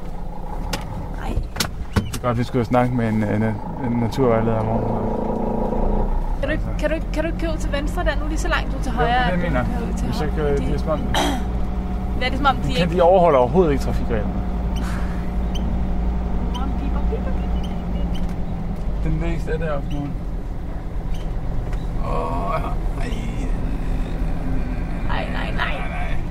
Godt, 2.27 2.39
vi 2.39 2.45
skulle 2.45 2.65
snakke 2.65 2.95
med 2.95 3.09
en, 3.09 3.25
en, 3.25 3.43
en 3.87 3.93
naturvejleder 4.01 4.59
om 4.59 4.67
morgenen. 4.67 5.13
Kan 6.41 6.49
du, 6.49 6.53
ikke, 6.53 6.65
kan, 6.79 6.89
du 6.89 6.95
ikke, 6.95 7.07
kan 7.13 7.23
du 7.23 7.27
ikke 7.27 7.39
køre 7.41 7.53
ud 7.53 7.59
til 7.59 7.73
venstre 7.73 8.05
der? 8.05 8.17
Nu 8.17 8.25
er 8.25 8.29
de 8.29 8.39
så 8.39 8.49
langt 8.49 8.75
ud 8.75 8.83
til 8.83 8.93
Ja, 8.93 8.99
højre. 8.99 9.11
er 9.11 9.25
det, 9.37 9.43
jeg 9.43 9.51
mener. 9.53 9.65
du 9.65 9.99
til 9.99 10.07
Hvis 10.07 10.21
jeg 10.21 10.29
kan, 10.31 10.45
det 10.45 10.75
er 10.75 10.79
som 10.79 10.89
om, 10.91 11.01
Det 12.21 12.33
er 12.33 12.37
som 12.37 12.47
om, 12.47 12.57
de 12.57 12.63
kan 12.73 12.83
ikke... 12.83 12.95
de 12.97 13.03
overholder 13.03 13.39
overhovedet 13.39 13.73
ikke 13.73 13.85
trafikreglerne. 13.85 14.33
Den 19.05 19.23
vækst 19.23 19.49
er 19.49 19.59
deroppe 19.59 19.89
nu. 19.95 20.01
Åh, 22.05 22.47
oh, 22.47 22.61
ej. 22.61 23.11
Nej, 25.09 25.27
nej, 25.33 25.51
nej. 25.57 25.75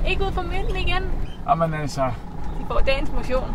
Ikke 0.08 0.22
ud 0.24 0.32
fra 0.32 0.42
midten 0.42 0.76
igen. 0.76 1.02
Jamen 1.48 1.74
altså, 1.74 2.02
De 2.60 2.64
får 2.68 2.80
dagens 2.86 3.12
motion. 3.12 3.50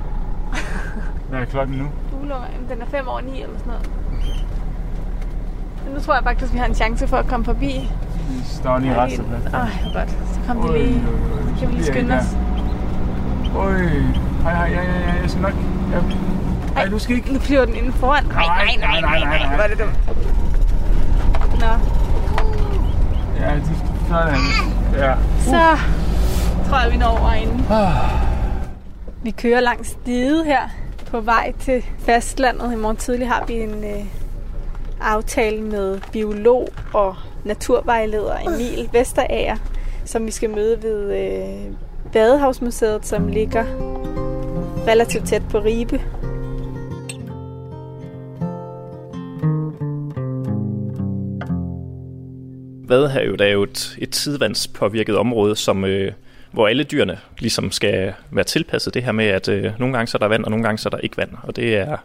hvad 1.30 1.40
er 1.40 1.46
klokken 1.46 1.78
nu? 1.78 1.86
Jamen, 2.30 2.70
den 2.70 2.82
er 2.82 2.86
5 2.86 3.08
over 3.08 3.22
9 3.22 3.42
eller 3.42 3.58
sådan 3.58 3.72
noget. 3.72 3.90
Men 5.86 5.94
nu 5.94 6.00
tror 6.00 6.14
jeg 6.14 6.24
faktisk, 6.24 6.54
vi 6.54 6.58
har 6.58 6.66
en 6.66 6.76
chance 6.76 7.08
for 7.08 7.18
at 7.18 7.28
komme 7.28 7.46
forbi. 7.46 7.92
Vi 8.30 8.44
står 8.46 8.80
lige 8.80 8.96
ret 8.96 9.12
så 9.12 9.22
hvor 9.22 9.94
godt. 10.00 10.10
Så 10.10 10.40
kom 10.48 10.62
de 10.62 10.74
lige. 10.74 11.04
Kan 11.60 11.68
vi 11.68 11.74
lige 11.74 11.86
skynde 11.86 12.16
os? 12.16 12.26
Øj, 13.56 13.74
hej, 14.44 14.54
hej, 14.56 14.70
ja, 14.72 14.82
ja, 14.84 15.00
ja, 15.00 15.22
jeg 15.22 15.30
skal 15.30 15.42
nok. 15.42 15.54
Ja. 15.92 16.00
Ej, 16.82 16.88
du 16.88 17.00
skal 17.00 17.16
ikke. 17.16 17.34
Nu 17.34 17.40
flyver 17.40 17.66
den 17.66 17.76
inden 17.76 17.94
foran. 17.94 18.26
Nej, 18.26 18.46
nej, 18.46 18.76
nej, 18.80 19.02
nej, 19.02 19.20
nej, 19.20 19.58
nej. 19.58 19.64
Er 19.64 19.68
det 19.68 19.80
dumt. 19.80 20.00
Nå, 21.60 21.68
Ja, 23.40 23.56
de 23.56 23.62
sådan. 24.08 24.36
Ja. 24.94 25.14
så 25.40 25.78
tror 26.70 26.80
jeg, 26.84 26.92
vi 26.92 26.98
når 26.98 27.08
over 27.08 27.34
inden. 27.34 27.66
Vi 29.24 29.32
kører 29.32 29.60
langs 29.60 29.98
diget 30.06 30.46
her 30.46 30.60
på 31.12 31.20
vej 31.20 31.54
til 31.60 31.86
fastlandet. 32.00 32.74
I 32.74 32.76
morgen 32.76 32.98
tidlig 32.98 33.28
har 33.28 33.46
vi 33.48 33.54
en 33.54 33.84
øh, 33.84 34.06
aftale 35.02 35.62
med 35.62 36.00
biolog 36.12 36.70
og 36.94 37.16
naturvejleder 37.46 38.36
Emil 38.48 38.90
Vesterager, 38.94 39.58
som 40.06 40.26
vi 40.26 40.32
skal 40.32 40.50
møde 40.50 40.84
ved 40.84 41.18
øh, 41.20 41.74
Badehavsmuseet, 42.14 43.06
som 43.06 43.28
ligger 43.28 43.66
relativt 44.88 45.28
tæt 45.28 45.44
på 45.50 45.60
Ribe. 45.60 46.02
Vadehavet 52.90 53.42
er 53.42 53.48
jo 53.48 53.64
et, 53.64 53.98
et 53.98 54.10
tidevandspåvirket 54.10 55.18
område, 55.18 55.56
som, 55.56 55.86
øh, 55.86 56.12
hvor 56.52 56.68
alle 56.68 56.84
dyrene 56.84 57.20
ligesom 57.40 57.72
skal 57.72 58.14
være 58.32 58.46
tilpasset 58.46 58.94
det 58.94 59.04
her 59.04 59.12
med, 59.12 59.26
at 59.26 59.48
øh, 59.48 59.80
nogle 59.80 59.94
gange 59.94 60.08
så 60.08 60.18
er 60.18 60.20
der 60.20 60.28
vand, 60.28 60.44
og 60.44 60.52
nogle 60.52 60.64
gange 60.64 60.78
så 60.78 60.90
er 60.90 60.92
der 60.92 60.98
ikke 60.98 61.18
vand. 61.18 61.32
Og 61.44 61.56
det 61.56 61.76
er 61.76 61.98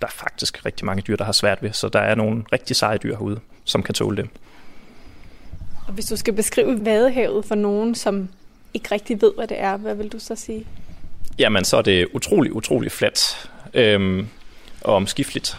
der 0.00 0.06
er 0.06 0.10
faktisk 0.10 0.66
rigtig 0.66 0.86
mange 0.86 1.02
dyr, 1.02 1.16
der 1.16 1.24
har 1.24 1.32
svært 1.32 1.62
ved, 1.62 1.72
så 1.72 1.88
der 1.88 1.98
er 1.98 2.14
nogle 2.14 2.44
rigtig 2.52 2.76
seje 2.76 2.98
dyr 2.98 3.16
herude, 3.16 3.40
som 3.64 3.82
kan 3.82 3.94
tåle 3.94 4.16
det. 4.16 4.30
Og 5.86 5.92
hvis 5.94 6.06
du 6.06 6.16
skal 6.16 6.34
beskrive 6.34 6.84
Vadehavet 6.84 7.44
for 7.44 7.54
nogen, 7.54 7.94
som 7.94 8.28
ikke 8.74 8.88
rigtig 8.92 9.22
ved, 9.22 9.32
hvad 9.36 9.46
det 9.46 9.60
er, 9.60 9.76
hvad 9.76 9.94
vil 9.94 10.08
du 10.08 10.18
så 10.18 10.36
sige? 10.36 10.66
Jamen, 11.38 11.64
så 11.64 11.76
er 11.76 11.82
det 11.82 12.08
utrolig, 12.12 12.52
utrolig 12.52 12.92
fladt 12.92 13.50
øhm, 13.74 14.26
og 14.80 14.94
omskifteligt. 14.94 15.58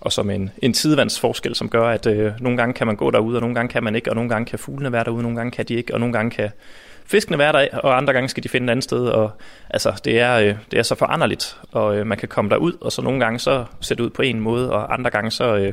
Og 0.00 0.12
som 0.12 0.30
en, 0.30 0.50
en 0.62 0.72
tidevandsforskel, 0.72 1.54
som 1.54 1.68
gør, 1.68 1.88
at 1.88 2.06
øh, 2.06 2.32
nogle 2.40 2.56
gange 2.56 2.74
kan 2.74 2.86
man 2.86 2.96
gå 2.96 3.10
derude, 3.10 3.36
og 3.36 3.40
nogle 3.40 3.54
gange 3.54 3.72
kan 3.72 3.84
man 3.84 3.96
ikke, 3.96 4.10
og 4.10 4.14
nogle 4.14 4.30
gange 4.30 4.46
kan 4.46 4.58
fuglene 4.58 4.92
være 4.92 5.04
derude, 5.04 5.22
nogle 5.22 5.36
gange 5.36 5.50
kan 5.50 5.64
de 5.64 5.74
ikke, 5.74 5.94
og 5.94 6.00
nogle 6.00 6.12
gange 6.12 6.30
kan 6.30 6.50
fiskene 7.10 7.38
der, 7.38 7.68
og 7.72 7.96
andre 7.96 8.12
gange 8.12 8.28
skal 8.28 8.42
de 8.42 8.48
finde 8.48 8.64
et 8.66 8.70
andet 8.70 8.84
sted. 8.84 9.06
Og, 9.06 9.30
altså, 9.70 10.00
det 10.04 10.20
er, 10.20 10.34
øh, 10.34 10.54
det 10.70 10.78
er 10.78 10.82
så 10.82 10.94
foranderligt, 10.94 11.56
og 11.72 11.96
øh, 11.96 12.06
man 12.06 12.18
kan 12.18 12.28
komme 12.28 12.50
derud, 12.50 12.72
og 12.80 12.92
så 12.92 13.02
nogle 13.02 13.20
gange 13.20 13.38
så 13.38 13.64
ser 13.80 13.94
det 13.94 14.04
ud 14.04 14.10
på 14.10 14.22
en 14.22 14.40
måde, 14.40 14.72
og 14.72 14.94
andre 14.94 15.10
gange 15.10 15.30
så 15.30 15.56
øh, 15.56 15.72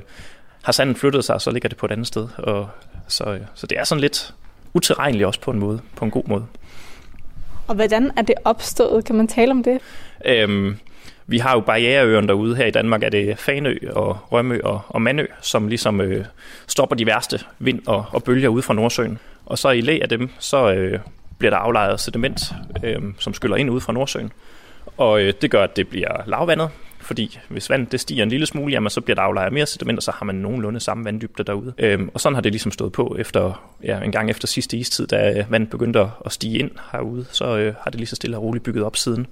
har 0.64 0.72
sanden 0.72 0.96
flyttet 0.96 1.26
sig, 1.26 1.36
og 1.36 1.42
så 1.42 1.52
ligger 1.52 1.70
det 1.70 1.78
på 1.78 1.86
et 1.86 1.92
andet 1.92 2.08
sted. 2.08 2.28
Og, 2.38 2.70
så, 3.08 3.24
øh, 3.24 3.40
så 3.54 3.68
det 3.68 3.80
er 3.80 3.84
sådan 3.84 4.02
lidt 4.02 4.34
utilregneligt 4.74 5.26
også 5.26 5.40
på 5.40 5.52
en 5.52 5.60
måde, 5.60 5.82
på 5.96 6.06
en 6.06 6.12
god 6.12 6.24
måde. 6.28 6.46
Og 7.68 7.76
hvordan 7.76 8.12
er 8.18 8.22
det 8.22 8.36
opstået? 8.44 9.06
Kan 9.06 9.16
man 9.16 9.28
tale 9.28 9.52
om 9.52 9.64
det? 9.64 9.80
Øhm, 10.26 10.78
vi 11.28 11.38
har 11.38 11.54
jo 11.54 11.60
barriereøerne 11.60 12.28
derude 12.28 12.56
her 12.56 12.66
i 12.66 12.72
Danmark, 12.72 13.04
er 13.04 13.10
det 13.10 13.40
Fanø 13.40 13.78
og 13.92 14.18
Rømø 14.32 14.60
og, 14.64 14.82
og 14.88 15.02
Mandø, 15.02 15.26
som 15.42 15.68
ligesom 15.68 16.02
øh, 16.02 16.26
stopper 16.68 16.96
de 16.96 17.06
værste 17.06 17.40
vind 17.60 17.82
og, 17.88 18.06
og 18.12 18.24
bølger 18.24 18.50
ude 18.50 18.62
fra 18.62 18.74
Nordsøen. 18.74 19.20
Og 19.46 19.58
så 19.58 19.70
i 19.70 19.82
læ 19.82 20.00
af 20.02 20.10
dem, 20.10 20.30
så 20.40 20.74
øh, 20.74 21.00
bliver 21.38 21.52
der 21.52 21.58
aflejret 21.58 22.00
sediment, 22.00 22.40
øh, 22.84 23.02
som 23.20 23.34
skyller 23.34 23.58
ind 23.58 23.70
ude 23.70 23.82
fra 23.82 23.94
Nordsøen. 23.94 24.32
Og 24.98 25.22
øh, 25.22 25.34
det 25.42 25.52
gør, 25.52 25.64
at 25.64 25.76
det 25.76 25.88
bliver 25.88 26.24
lavvandet, 26.26 26.70
fordi 27.02 27.40
hvis 27.50 27.70
vandet 27.70 27.92
det 27.92 28.00
stiger 28.00 28.24
en 28.24 28.30
lille 28.30 28.46
smule, 28.46 28.72
jamen, 28.72 28.90
så 28.90 29.02
bliver 29.02 29.16
der 29.16 29.22
aflejret 29.22 29.54
mere 29.54 29.66
sediment, 29.66 30.00
og 30.00 30.04
så 30.04 30.12
har 30.12 30.26
man 30.26 30.36
nogenlunde 30.36 30.80
samme 30.80 31.06
vanddybde 31.06 31.44
derude. 31.44 31.74
Øhm, 31.78 32.10
og 32.14 32.22
sådan 32.22 32.36
har 32.36 32.42
det 32.42 32.52
ligesom 32.52 32.72
stået 32.72 32.92
på 32.92 33.16
efter, 33.20 33.74
ja, 33.84 34.02
en 34.02 34.12
gang 34.12 34.30
efter 34.30 34.48
sidste 34.48 34.78
istid, 34.78 35.08
da 35.08 35.40
øh, 35.40 35.52
vandet 35.52 35.70
begyndte 35.70 36.00
at 36.26 36.32
stige 36.32 36.60
ind 36.60 36.72
herude, 36.92 37.26
så 37.32 37.58
øh, 37.58 37.76
har 37.82 37.92
det 37.92 38.00
lige 38.00 38.08
så 38.08 38.16
stille 38.16 38.38
og 38.38 38.44
roligt 38.44 38.64
bygget 38.64 38.84
op 38.84 38.96
siden. 38.96 39.28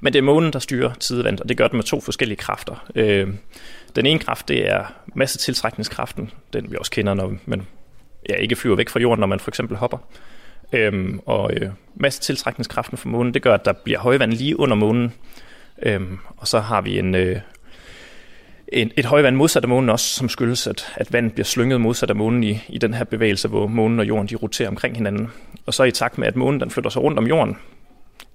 Men 0.00 0.12
det 0.12 0.18
er 0.18 0.22
månen, 0.22 0.52
der 0.52 0.58
styrer 0.58 0.94
tidevand, 0.94 1.40
og 1.40 1.48
det 1.48 1.56
gør 1.56 1.64
det 1.64 1.74
med 1.74 1.82
to 1.82 2.00
forskellige 2.00 2.38
kræfter. 2.38 2.86
Øh, 2.94 3.28
den 3.96 4.06
ene 4.06 4.18
kraft, 4.18 4.48
det 4.48 4.68
er 4.70 4.84
massetiltrækningskraften, 5.14 6.30
den 6.52 6.70
vi 6.70 6.76
også 6.78 6.90
kender, 6.90 7.14
når 7.14 7.34
man 7.46 7.62
ja, 8.28 8.34
ikke 8.34 8.56
flyver 8.56 8.76
væk 8.76 8.88
fra 8.88 9.00
jorden, 9.00 9.20
når 9.20 9.26
man 9.26 9.40
for 9.40 9.50
eksempel 9.50 9.76
hopper. 9.76 9.98
Øhm, 10.72 11.20
og 11.26 11.52
øh, 11.54 11.70
massetiltrækningskraften 11.94 12.98
fra 12.98 13.08
månen, 13.08 13.34
det 13.34 13.42
gør, 13.42 13.54
at 13.54 13.64
der 13.64 13.72
bliver 13.72 13.98
højvand 13.98 14.32
lige 14.32 14.58
under 14.58 14.76
månen. 14.76 15.12
Øhm, 15.82 16.18
og 16.36 16.48
så 16.48 16.60
har 16.60 16.80
vi 16.80 16.98
en, 16.98 17.14
øh, 17.14 17.40
en, 18.68 18.92
et 18.96 19.04
højvand 19.04 19.36
modsat 19.36 19.62
af 19.62 19.68
månen 19.68 19.90
også, 19.90 20.06
som 20.08 20.28
skyldes, 20.28 20.66
at, 20.66 20.92
at 20.94 21.12
vandet 21.12 21.32
bliver 21.32 21.44
slynget 21.44 21.80
modsat 21.80 22.10
af 22.10 22.16
månen 22.16 22.44
i, 22.44 22.60
i 22.68 22.78
den 22.78 22.94
her 22.94 23.04
bevægelse, 23.04 23.48
hvor 23.48 23.66
månen 23.66 24.00
og 24.00 24.08
jorden 24.08 24.28
de 24.28 24.36
roterer 24.36 24.68
omkring 24.68 24.96
hinanden. 24.96 25.32
Og 25.66 25.74
så 25.74 25.84
i 25.84 25.90
takt 25.90 26.18
med, 26.18 26.28
at 26.28 26.36
månen 26.36 26.60
den 26.60 26.70
flytter 26.70 26.90
sig 26.90 27.02
rundt 27.02 27.18
om 27.18 27.26
jorden, 27.26 27.56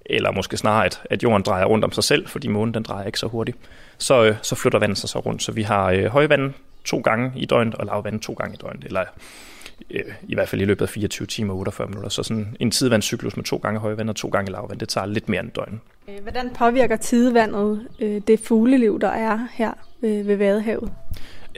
eller 0.06 0.30
måske 0.32 0.56
snarere, 0.56 0.86
at, 0.86 1.02
at 1.10 1.22
jorden 1.22 1.42
drejer 1.42 1.64
rundt 1.64 1.84
om 1.84 1.92
sig 1.92 2.04
selv, 2.04 2.28
fordi 2.28 2.48
månen 2.48 2.74
den 2.74 2.82
drejer 2.82 3.06
ikke 3.06 3.18
så 3.18 3.26
hurtigt, 3.26 3.56
så, 3.98 4.24
øh, 4.24 4.36
så 4.42 4.54
flytter 4.54 4.78
vandet 4.78 4.98
sig 4.98 5.08
så 5.08 5.18
rundt. 5.18 5.42
Så 5.42 5.52
vi 5.52 5.62
har 5.62 5.90
øh, 5.90 6.04
højvand 6.04 6.52
to 6.84 7.00
gange 7.00 7.32
i 7.36 7.46
døgnet, 7.46 7.74
og 7.74 7.86
lavvand 7.86 8.20
to 8.20 8.32
gange 8.32 8.54
i 8.54 8.56
døgnet, 8.56 8.84
eller 8.84 9.04
i 10.22 10.34
hvert 10.34 10.48
fald 10.48 10.62
i 10.62 10.64
løbet 10.64 10.82
af 10.82 10.88
24 10.88 11.26
timer 11.26 11.52
og 11.52 11.58
48 11.58 11.88
minutter. 11.88 12.08
Så 12.08 12.22
sådan 12.22 12.56
en 12.60 12.70
tidevandscyklus 12.70 13.36
med 13.36 13.44
to 13.44 13.56
gange 13.56 13.80
højvand 13.80 14.10
og 14.10 14.16
to 14.16 14.28
gange 14.28 14.52
lavvand, 14.52 14.80
det 14.80 14.88
tager 14.88 15.06
lidt 15.06 15.28
mere 15.28 15.40
end 15.40 15.50
døgn. 15.50 15.80
Øh, 16.08 16.22
Hvordan 16.22 16.50
påvirker 16.54 16.96
tidevandet 16.96 17.88
øh, 18.00 18.20
det 18.26 18.40
fugleliv, 18.40 19.00
der 19.00 19.08
er 19.08 19.48
her 19.52 19.72
øh, 20.02 20.28
ved 20.28 20.36
Vadehavet? 20.36 20.92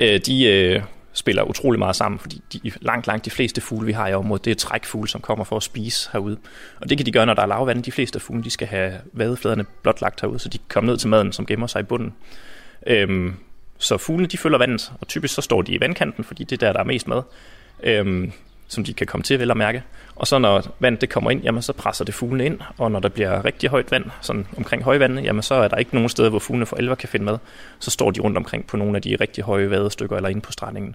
Øh, 0.01 0.21
de 0.27 0.45
øh, 0.47 0.83
spiller 1.13 1.43
utrolig 1.43 1.79
meget 1.79 1.97
sammen, 1.97 2.19
fordi 2.19 2.43
de, 2.53 2.73
langt, 2.81 3.07
langt 3.07 3.25
de 3.25 3.31
fleste 3.31 3.61
fugle, 3.61 3.87
vi 3.87 3.93
har 3.93 4.09
i 4.09 4.15
området, 4.15 4.45
det 4.45 4.51
er 4.51 4.55
trækfugle, 4.55 5.09
som 5.09 5.21
kommer 5.21 5.45
for 5.45 5.57
at 5.57 5.63
spise 5.63 6.11
herude. 6.13 6.37
Og 6.81 6.91
det 6.91 6.99
kan 6.99 7.07
de 7.07 7.13
gøre, 7.13 7.27
når 7.27 7.35
der 7.35 7.43
er 7.43 7.47
lavvand. 7.47 7.83
De 7.83 7.93
fleste 7.93 8.21
fugle, 8.21 8.45
de 8.45 8.51
skal 8.51 8.69
have 8.69 8.93
vadefladerne 9.13 9.65
blotlagt 9.83 10.21
herude, 10.21 10.39
så 10.39 10.49
de 10.49 10.59
kan 10.59 10.67
komme 10.69 10.87
ned 10.87 10.97
til 10.97 11.09
maden, 11.09 11.33
som 11.33 11.47
gemmer 11.47 11.67
sig 11.67 11.81
i 11.81 11.83
bunden. 11.83 12.15
Øhm, 12.87 13.35
så 13.79 13.99
fuglene, 13.99 14.29
de 14.29 14.39
følger 14.39 14.59
vandet, 14.59 14.93
og 15.01 15.09
typisk 15.09 15.35
så 15.35 15.43
står 15.43 15.63
de 15.63 15.73
i 15.73 15.81
vandkanten, 15.81 16.25
fordi 16.25 16.45
det 16.45 16.63
er 16.63 16.67
der, 16.67 16.73
der 16.73 16.81
er 16.81 16.85
mest 16.85 17.09
mad, 17.09 17.23
øhm, 17.83 18.33
som 18.69 18.85
de 18.85 18.95
kan 18.95 19.07
komme 19.07 19.23
til, 19.23 19.39
vel 19.39 19.51
at 19.51 19.57
mærke. 19.57 19.83
Og 20.17 20.27
så 20.27 20.39
når 20.39 20.63
vandet 20.79 21.01
det 21.01 21.11
kommer 21.11 21.31
ind, 21.31 21.43
jamen 21.43 21.63
så 21.63 21.73
presser 21.73 22.05
det 22.05 22.15
fuglene 22.15 22.47
ind, 22.47 22.61
og 22.79 22.91
når 22.91 23.01
der 23.01 23.09
bliver 23.09 23.45
rigtig 23.45 23.71
højt 23.71 23.91
vand, 23.91 24.05
sådan 24.21 24.47
omkring 24.57 24.83
højvandet, 24.83 25.25
jamen 25.25 25.43
så 25.43 25.55
er 25.55 25.69
der 25.69 25.77
ikke 25.77 25.95
nogen 25.95 26.09
steder, 26.09 26.31
hvor 26.31 26.39
fuglene 26.39 26.67
for 26.67 26.77
alvor 26.77 26.95
kan 26.95 27.09
finde 27.09 27.27
mad. 27.27 27.39
Så 27.79 27.91
står 27.91 28.11
de 28.11 28.21
rundt 28.21 28.37
omkring 28.37 28.67
på 28.67 28.77
nogle 28.77 28.97
af 28.97 29.03
de 29.03 29.17
rigtig 29.21 29.45
høje 29.45 29.71
vadestykker, 29.71 30.17
eller 30.17 30.29
inde 30.29 30.41
på 30.41 30.53
strandingen. 30.53 30.95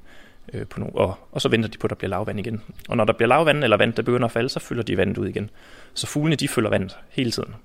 Øh, 0.53 0.65
på 0.65 0.79
nogle, 0.79 0.95
og, 0.95 1.13
og 1.31 1.41
så 1.41 1.49
venter 1.49 1.69
de 1.69 1.77
på, 1.77 1.87
at 1.87 1.89
der 1.89 1.95
bliver 1.95 2.09
lavvand 2.09 2.39
igen. 2.39 2.61
Og 2.89 2.97
når 2.97 3.05
der 3.05 3.13
bliver 3.13 3.27
lavvand, 3.27 3.63
eller 3.63 3.77
vand, 3.77 3.93
der 3.93 4.01
begynder 4.01 4.25
at 4.25 4.31
falde, 4.31 4.49
så 4.49 4.59
fylder 4.59 4.83
de 4.83 4.97
vandet 4.97 5.17
ud 5.17 5.27
igen. 5.27 5.49
Så 5.93 6.07
fuglene, 6.07 6.35
de 6.35 6.47
følger 6.47 6.69
vandet 6.69 6.97
hele 7.09 7.31
tiden. 7.31 7.55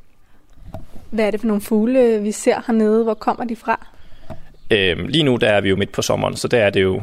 Hvad 1.11 1.26
er 1.26 1.31
det 1.31 1.40
for 1.40 1.46
nogle 1.46 1.62
fugle, 1.62 2.22
vi 2.22 2.33
ser 2.33 2.61
hernede? 2.66 3.05
Hvor 3.05 3.14
kommer 3.14 3.44
de 3.44 3.57
fra? 3.57 3.87
Øhm, 4.70 5.07
lige 5.07 5.24
nu 5.24 5.37
der 5.37 5.48
er 5.48 5.61
vi 5.61 5.68
jo 5.68 5.76
midt 5.76 5.92
på 5.92 6.02
sommeren, 6.02 6.37
så 6.37 6.48
der 6.48 6.59
er 6.59 6.70
det 6.70 6.83
jo 6.83 7.02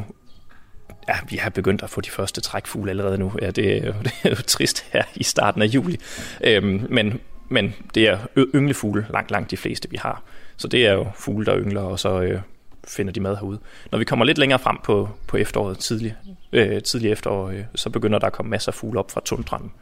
Ja, 1.08 1.14
vi 1.28 1.36
har 1.36 1.50
begyndt 1.50 1.82
at 1.82 1.90
få 1.90 2.00
de 2.00 2.10
første 2.10 2.40
trækfugle 2.40 2.90
allerede 2.90 3.18
nu. 3.18 3.32
Ja, 3.42 3.50
det, 3.50 3.76
er 3.76 3.86
jo, 3.86 3.92
det 4.04 4.12
er 4.24 4.30
jo 4.30 4.36
trist 4.46 4.86
her 4.92 5.02
i 5.14 5.24
starten 5.24 5.62
af 5.62 5.66
juli. 5.66 6.00
Øhm, 6.40 6.86
men, 6.90 7.20
men 7.48 7.74
det 7.94 8.08
er 8.08 8.18
ynglefugle 8.54 9.06
langt, 9.10 9.30
langt 9.30 9.50
de 9.50 9.56
fleste, 9.56 9.90
vi 9.90 9.96
har. 9.96 10.22
Så 10.56 10.68
det 10.68 10.86
er 10.86 10.92
jo 10.92 11.06
fugle, 11.14 11.46
der 11.46 11.58
yngler, 11.58 11.82
og 11.82 11.98
så 11.98 12.20
øh, 12.20 12.40
finder 12.88 13.12
de 13.12 13.20
mad 13.20 13.36
herude. 13.36 13.58
Når 13.90 13.98
vi 13.98 14.04
kommer 14.04 14.24
lidt 14.24 14.38
længere 14.38 14.58
frem 14.58 14.76
på, 14.84 15.08
på 15.26 15.36
efteråret, 15.36 15.78
tidlig, 15.78 16.14
øh, 16.52 16.82
tidlig 16.82 17.10
efterår, 17.10 17.48
øh, 17.48 17.64
så 17.74 17.90
begynder 17.90 18.18
der 18.18 18.26
at 18.26 18.32
komme 18.32 18.50
masser 18.50 18.72
af 18.72 18.74
fugle 18.74 18.98
op 18.98 19.10
fra 19.10 19.20
tundranden, 19.24 19.72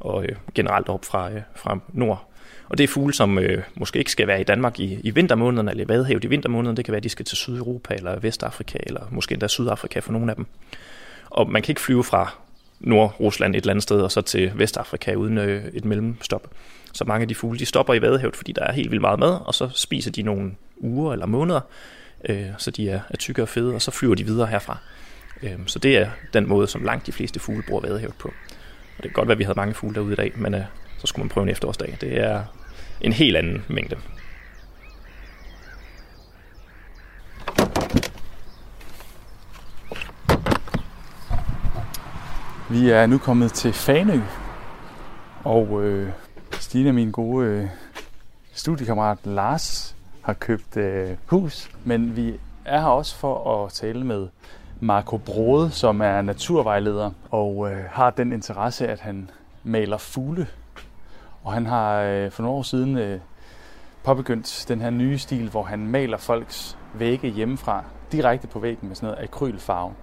og 0.00 0.24
øh, 0.24 0.36
generelt 0.54 0.88
op 0.88 1.04
fra, 1.04 1.32
øh, 1.32 1.40
fra 1.56 1.78
nord. 1.92 2.31
Og 2.72 2.78
det 2.78 2.84
er 2.84 2.88
fugle, 2.88 3.14
som 3.14 3.38
øh, 3.38 3.62
måske 3.74 3.98
ikke 3.98 4.10
skal 4.10 4.26
være 4.26 4.40
i 4.40 4.44
Danmark 4.44 4.80
i, 4.80 4.98
i 5.02 5.10
vintermånederne, 5.10 5.70
eller 5.70 5.84
i 5.84 5.88
Vadehavet 5.88 6.24
i 6.24 6.26
vintermånederne. 6.26 6.76
Det 6.76 6.84
kan 6.84 6.92
være, 6.92 6.96
at 6.96 7.04
de 7.04 7.08
skal 7.08 7.24
til 7.24 7.36
Sydeuropa, 7.36 7.94
eller 7.94 8.18
Vestafrika, 8.18 8.78
eller 8.82 9.00
måske 9.10 9.32
endda 9.32 9.48
Sydafrika 9.48 9.98
for 9.98 10.12
nogle 10.12 10.30
af 10.30 10.36
dem. 10.36 10.46
Og 11.30 11.50
man 11.50 11.62
kan 11.62 11.72
ikke 11.72 11.80
flyve 11.80 12.04
fra 12.04 12.34
Nord-Rusland 12.80 13.54
et 13.54 13.60
eller 13.60 13.70
andet 13.70 13.82
sted, 13.82 14.00
og 14.00 14.12
så 14.12 14.20
til 14.20 14.52
Vestafrika 14.54 15.14
uden 15.14 15.38
øh, 15.38 15.64
et 15.74 15.84
mellemstop. 15.84 16.50
Så 16.92 17.04
mange 17.04 17.22
af 17.22 17.28
de 17.28 17.34
fugle, 17.34 17.58
de 17.58 17.66
stopper 17.66 17.94
i 17.94 18.02
Vadehavet, 18.02 18.36
fordi 18.36 18.52
der 18.52 18.64
er 18.64 18.72
helt 18.72 18.90
vildt 18.90 19.00
meget 19.00 19.18
mad, 19.18 19.38
og 19.44 19.54
så 19.54 19.68
spiser 19.74 20.10
de 20.10 20.22
nogle 20.22 20.50
uger 20.76 21.12
eller 21.12 21.26
måneder, 21.26 21.60
øh, 22.28 22.46
så 22.58 22.70
de 22.70 22.90
er, 22.90 23.00
er 23.10 23.16
tykke 23.16 23.42
og 23.42 23.48
fede, 23.48 23.74
og 23.74 23.82
så 23.82 23.90
flyver 23.90 24.14
de 24.14 24.24
videre 24.24 24.46
herfra. 24.46 24.78
Øh, 25.42 25.58
så 25.66 25.78
det 25.78 25.96
er 25.96 26.10
den 26.32 26.48
måde, 26.48 26.66
som 26.66 26.84
langt 26.84 27.06
de 27.06 27.12
fleste 27.12 27.40
fugle 27.40 27.62
bruger 27.68 27.82
Vadehavet 27.82 28.14
på. 28.18 28.28
Og 28.98 29.02
det 29.02 29.02
kan 29.02 29.12
godt 29.12 29.28
være, 29.28 29.34
at 29.34 29.38
vi 29.38 29.44
havde 29.44 29.58
mange 29.58 29.74
fugle 29.74 29.94
derude 29.94 30.12
i 30.12 30.16
dag, 30.16 30.32
men 30.36 30.54
øh, 30.54 30.62
så 30.98 31.06
skulle 31.06 31.24
man 31.24 31.28
prøve 31.28 31.42
en 31.42 31.50
efterårsdag. 31.50 31.96
Det 32.00 32.20
er 32.20 32.44
en 33.02 33.12
helt 33.12 33.36
anden 33.36 33.64
mængde. 33.68 33.96
Vi 42.70 42.90
er 42.90 43.06
nu 43.06 43.18
kommet 43.18 43.52
til 43.52 43.72
Fanø, 43.72 44.20
og 45.44 45.82
øh, 45.84 46.08
Stine, 46.52 46.92
min 46.92 47.10
gode 47.10 47.46
øh, 47.46 47.68
studiekammerat 48.52 49.18
Lars, 49.24 49.96
har 50.22 50.32
købt 50.32 50.76
øh, 50.76 51.10
hus. 51.26 51.70
Men 51.84 52.16
vi 52.16 52.34
er 52.64 52.80
her 52.80 52.86
også 52.86 53.16
for 53.16 53.64
at 53.64 53.72
tale 53.72 54.04
med 54.04 54.28
Marco 54.80 55.16
Brode, 55.16 55.70
som 55.70 56.00
er 56.00 56.22
naturvejleder 56.22 57.10
og 57.30 57.70
øh, 57.70 57.84
har 57.90 58.10
den 58.10 58.32
interesse, 58.32 58.88
at 58.88 59.00
han 59.00 59.30
maler 59.64 59.98
fugle. 59.98 60.46
Og 61.44 61.52
han 61.52 61.66
har 61.66 62.00
øh, 62.00 62.30
for 62.30 62.42
nogle 62.42 62.58
år 62.58 62.62
siden 62.62 62.98
øh, 62.98 63.20
påbegyndt 64.04 64.64
den 64.68 64.80
her 64.80 64.90
nye 64.90 65.18
stil, 65.18 65.50
hvor 65.50 65.62
han 65.62 65.86
maler 65.86 66.16
folks 66.16 66.78
vægge 66.94 67.28
hjemmefra 67.28 67.84
direkte 68.12 68.46
på 68.46 68.58
væggen 68.58 68.88
med 68.88 68.96
sådan 68.96 69.06
noget 69.06 69.22
akrylfarve. 69.24 69.94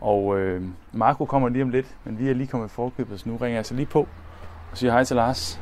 Og 0.00 0.38
øh, 0.38 0.62
Marco 0.92 1.24
kommer 1.24 1.48
lige 1.48 1.62
om 1.62 1.70
lidt, 1.70 1.86
men 2.04 2.18
vi 2.18 2.30
er 2.30 2.34
lige 2.34 2.46
kommet 2.46 2.68
i 2.68 2.70
forkøbet, 2.70 3.20
så 3.20 3.28
nu 3.28 3.36
ringer 3.36 3.58
jeg 3.58 3.66
så 3.66 3.74
lige 3.74 3.86
på 3.86 4.08
og 4.70 4.78
siger 4.78 4.92
hej 4.92 5.04
til 5.04 5.16
Lars. 5.16 5.60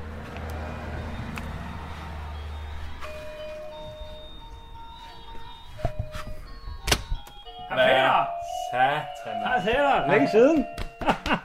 Peter! 7.70 8.26
Satan. 8.72 9.42
Hej 9.44 9.60
Peter, 9.60 10.10
længe 10.12 10.28
siden. 10.28 10.66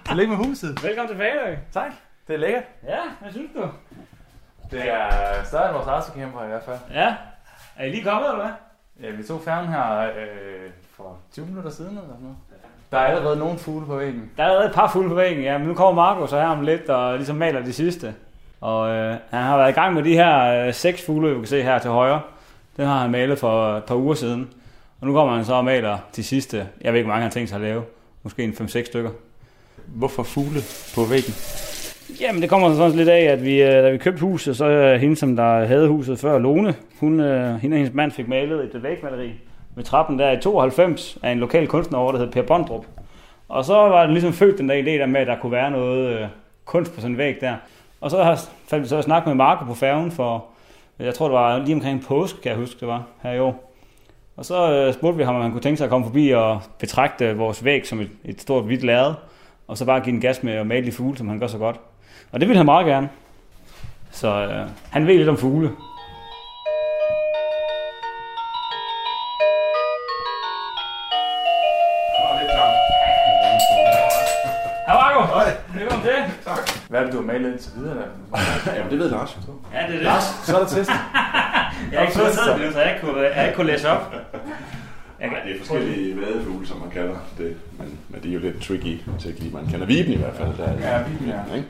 Tillykke 0.07 0.35
med 0.35 0.45
huset. 0.45 0.83
Velkommen 0.83 1.07
til 1.07 1.17
Fanø. 1.17 1.55
Tak. 1.73 1.91
Det 2.27 2.33
er 2.33 2.37
lækkert. 2.37 2.63
Ja, 2.87 2.97
hvad 3.21 3.31
synes 3.31 3.51
du? 3.55 3.69
Det 4.71 4.81
er 4.91 5.09
større 5.43 5.65
end 5.65 5.73
vores 5.75 5.87
Arctic-camper 5.87 6.43
i 6.43 6.47
hvert 6.47 6.63
fald. 6.63 6.77
Ja. 6.93 7.15
Er 7.77 7.85
I 7.85 7.89
lige 7.89 8.03
kommet, 8.03 8.29
eller 8.29 8.43
hvad? 8.43 8.53
Ja, 9.09 9.15
vi 9.15 9.23
tog 9.23 9.41
færgen 9.45 9.67
her 9.67 9.99
øh, 9.99 10.69
for 10.97 11.17
20 11.33 11.45
minutter 11.45 11.69
siden 11.69 11.91
eller 11.91 12.01
sådan 12.07 12.21
noget. 12.21 12.37
Der 12.91 12.97
er 12.97 13.05
allerede 13.05 13.39
nogle 13.39 13.59
fugle 13.59 13.85
på 13.85 13.95
væggen. 13.95 14.31
Der 14.37 14.43
er 14.43 14.47
allerede 14.47 14.69
et 14.69 14.75
par 14.75 14.89
fugle 14.91 15.09
på 15.09 15.15
væggen, 15.15 15.43
ja. 15.43 15.57
Men 15.57 15.67
nu 15.67 15.73
kommer 15.73 16.03
Marco 16.03 16.27
så 16.27 16.39
her 16.39 16.47
om 16.47 16.61
lidt 16.61 16.89
og 16.89 17.15
ligesom 17.17 17.35
maler 17.35 17.61
de 17.63 17.73
sidste. 17.73 18.15
Og 18.61 18.89
øh, 18.89 19.17
han 19.29 19.43
har 19.43 19.57
været 19.57 19.69
i 19.69 19.73
gang 19.73 19.93
med 19.93 20.03
de 20.03 20.13
her 20.13 20.65
øh, 20.67 20.73
seks 20.73 21.05
fugle, 21.05 21.29
vi 21.29 21.39
kan 21.39 21.47
se 21.47 21.63
her 21.63 21.79
til 21.79 21.89
højre. 21.89 22.21
Den 22.77 22.85
har 22.85 22.99
han 22.99 23.11
malet 23.11 23.39
for 23.39 23.77
et 23.77 23.83
par 23.83 23.95
uger 23.95 24.13
siden. 24.15 24.53
Og 25.01 25.07
nu 25.07 25.13
kommer 25.13 25.35
han 25.35 25.45
så 25.45 25.53
og 25.53 25.65
maler 25.65 25.97
de 26.15 26.23
sidste. 26.23 26.57
Jeg 26.81 26.93
ved 26.93 26.99
ikke, 26.99 27.05
hvor 27.05 27.13
mange 27.13 27.21
han 27.23 27.31
har 27.31 27.33
tænkt 27.33 27.49
sig 27.49 27.55
at 27.55 27.61
lave. 27.61 27.83
Måske 28.23 28.43
en 28.43 28.51
5-6 28.51 28.85
stykker. 28.85 29.11
Hvorfor 29.87 30.23
fugle 30.23 30.59
på 30.95 31.01
væggen? 31.09 31.33
Jamen, 32.21 32.41
det 32.41 32.49
kommer 32.49 32.73
sådan 32.73 32.97
lidt 32.97 33.09
af, 33.09 33.21
at 33.21 33.45
vi, 33.45 33.61
øh, 33.61 33.69
da 33.69 33.89
vi 33.89 33.97
købte 33.97 34.21
huset, 34.21 34.57
så 34.57 34.65
øh, 34.65 34.99
hende, 34.99 35.15
som 35.15 35.35
der 35.35 35.65
havde 35.65 35.87
huset 35.87 36.19
før, 36.19 36.37
Lone, 36.37 36.75
hun, 36.99 37.19
øh, 37.19 37.55
hende 37.55 37.75
og 37.75 37.77
hendes 37.77 37.93
mand 37.93 38.11
fik 38.11 38.27
malet 38.27 38.75
et 38.75 38.83
vægmaleri 38.83 39.31
med 39.75 39.83
trappen 39.83 40.19
der 40.19 40.31
i 40.31 40.41
92 40.41 41.17
af 41.23 41.31
en 41.31 41.39
lokal 41.39 41.67
kunstner 41.67 41.99
over, 41.99 42.11
der 42.11 42.19
hed 42.19 42.31
Per 42.31 42.41
Bondrup. 42.41 42.85
Og 43.49 43.65
så 43.65 43.73
var 43.73 44.03
det 44.03 44.11
ligesom 44.11 44.33
født 44.33 44.57
den 44.57 44.69
der 44.69 44.75
idé 44.75 44.89
der 44.89 45.05
med, 45.05 45.21
at 45.21 45.27
der 45.27 45.39
kunne 45.39 45.51
være 45.51 45.71
noget 45.71 46.19
øh, 46.19 46.27
kunst 46.65 46.95
på 46.95 47.01
sådan 47.01 47.11
en 47.11 47.17
væg 47.17 47.41
der. 47.41 47.55
Og 48.01 48.11
så 48.11 48.23
har 48.23 48.41
fandt 48.67 48.83
vi 48.83 48.89
så 48.89 49.01
snakket 49.01 49.27
med 49.27 49.35
Marco 49.35 49.65
på 49.65 49.73
færgen 49.73 50.11
for, 50.11 50.45
jeg 50.99 51.13
tror 51.13 51.27
det 51.27 51.33
var 51.33 51.57
lige 51.57 51.75
omkring 51.75 52.05
påske, 52.05 52.41
kan 52.41 52.49
jeg 52.49 52.59
huske 52.59 52.79
det 52.79 52.87
var, 52.87 53.03
her 53.23 53.31
i 53.31 53.39
år. 53.39 53.71
Og 54.37 54.45
så 54.45 54.71
øh, 54.71 54.93
spurgte 54.93 55.17
vi 55.17 55.23
ham, 55.23 55.35
om 55.35 55.41
han 55.41 55.51
kunne 55.51 55.61
tænke 55.61 55.77
sig 55.77 55.85
at 55.85 55.89
komme 55.89 56.05
forbi 56.05 56.29
og 56.29 56.61
betragte 56.79 57.37
vores 57.37 57.65
væg 57.65 57.87
som 57.87 57.99
et, 57.99 58.09
et 58.25 58.41
stort 58.41 58.63
hvidt 58.63 58.83
lærred. 58.83 59.13
Og 59.67 59.77
så 59.77 59.85
bare 59.85 59.99
give 59.99 60.13
en 60.13 60.21
gas 60.21 60.43
med 60.43 60.53
at 60.53 60.67
male 60.67 60.85
de 60.85 60.91
fugle, 60.91 61.17
som 61.17 61.27
han 61.27 61.39
gør 61.39 61.47
så 61.47 61.57
godt. 61.57 61.79
Og 62.31 62.39
det 62.39 62.49
vil 62.49 62.57
han 62.57 62.65
meget 62.65 62.85
gerne. 62.85 63.09
Så 64.11 64.27
øh, 64.27 64.69
han 64.89 65.07
ved 65.07 65.17
lidt 65.17 65.29
om 65.29 65.37
fugle. 65.37 65.71
Hej 74.87 74.95
Marco! 75.01 75.21
Hej. 75.33 75.53
Velkommen 75.75 76.05
til. 76.07 76.13
Tak. 76.45 76.69
Hvad 76.89 76.99
er 76.99 77.03
det, 77.03 77.13
du 77.13 77.17
har 77.17 77.25
malet 77.25 77.51
indtil 77.51 77.71
videre? 77.75 77.95
Der? 77.95 78.05
Jamen, 78.75 78.91
det 78.91 78.99
ved 78.99 79.09
Lars. 79.09 79.37
Ja, 79.73 79.79
det 79.79 79.85
er 79.87 79.91
det. 79.91 80.01
Lars, 80.01 80.23
så 80.45 80.55
er 80.55 80.59
der 80.59 80.67
test. 80.67 80.89
jeg 81.91 81.99
har 81.99 82.01
ikke 82.01 82.17
fået 82.19 82.31
tid 82.31 82.51
endnu, 82.51 82.71
så 82.71 82.79
jeg 82.79 82.89
ikke 82.93 83.05
kunne, 83.05 83.21
jeg 83.21 83.53
kunne 83.55 83.67
læse 83.67 83.89
op. 83.89 84.13
Jeg 85.21 85.29
kan, 85.29 85.37
det 85.47 85.55
er 85.55 85.59
forskellige 85.59 86.21
vadefugle, 86.21 86.67
som 86.67 86.77
man 86.77 86.89
kalder 86.89 87.15
det. 87.37 87.55
Men, 87.79 87.99
men 88.09 88.21
det 88.21 88.29
er 88.29 88.33
jo 88.33 88.39
lidt 88.39 88.61
tricky 88.61 88.99
til 89.19 89.29
at 89.29 89.35
give. 89.35 89.53
Man 89.53 89.67
kender 89.67 89.85
viben 89.85 90.13
i 90.13 90.17
hvert 90.17 90.33
fald. 90.35 90.49
Der 90.57 90.63
er, 90.63 90.97
Ja, 90.97 91.03
viben, 91.03 91.27
ja. 91.27 91.55
Ikke? 91.55 91.67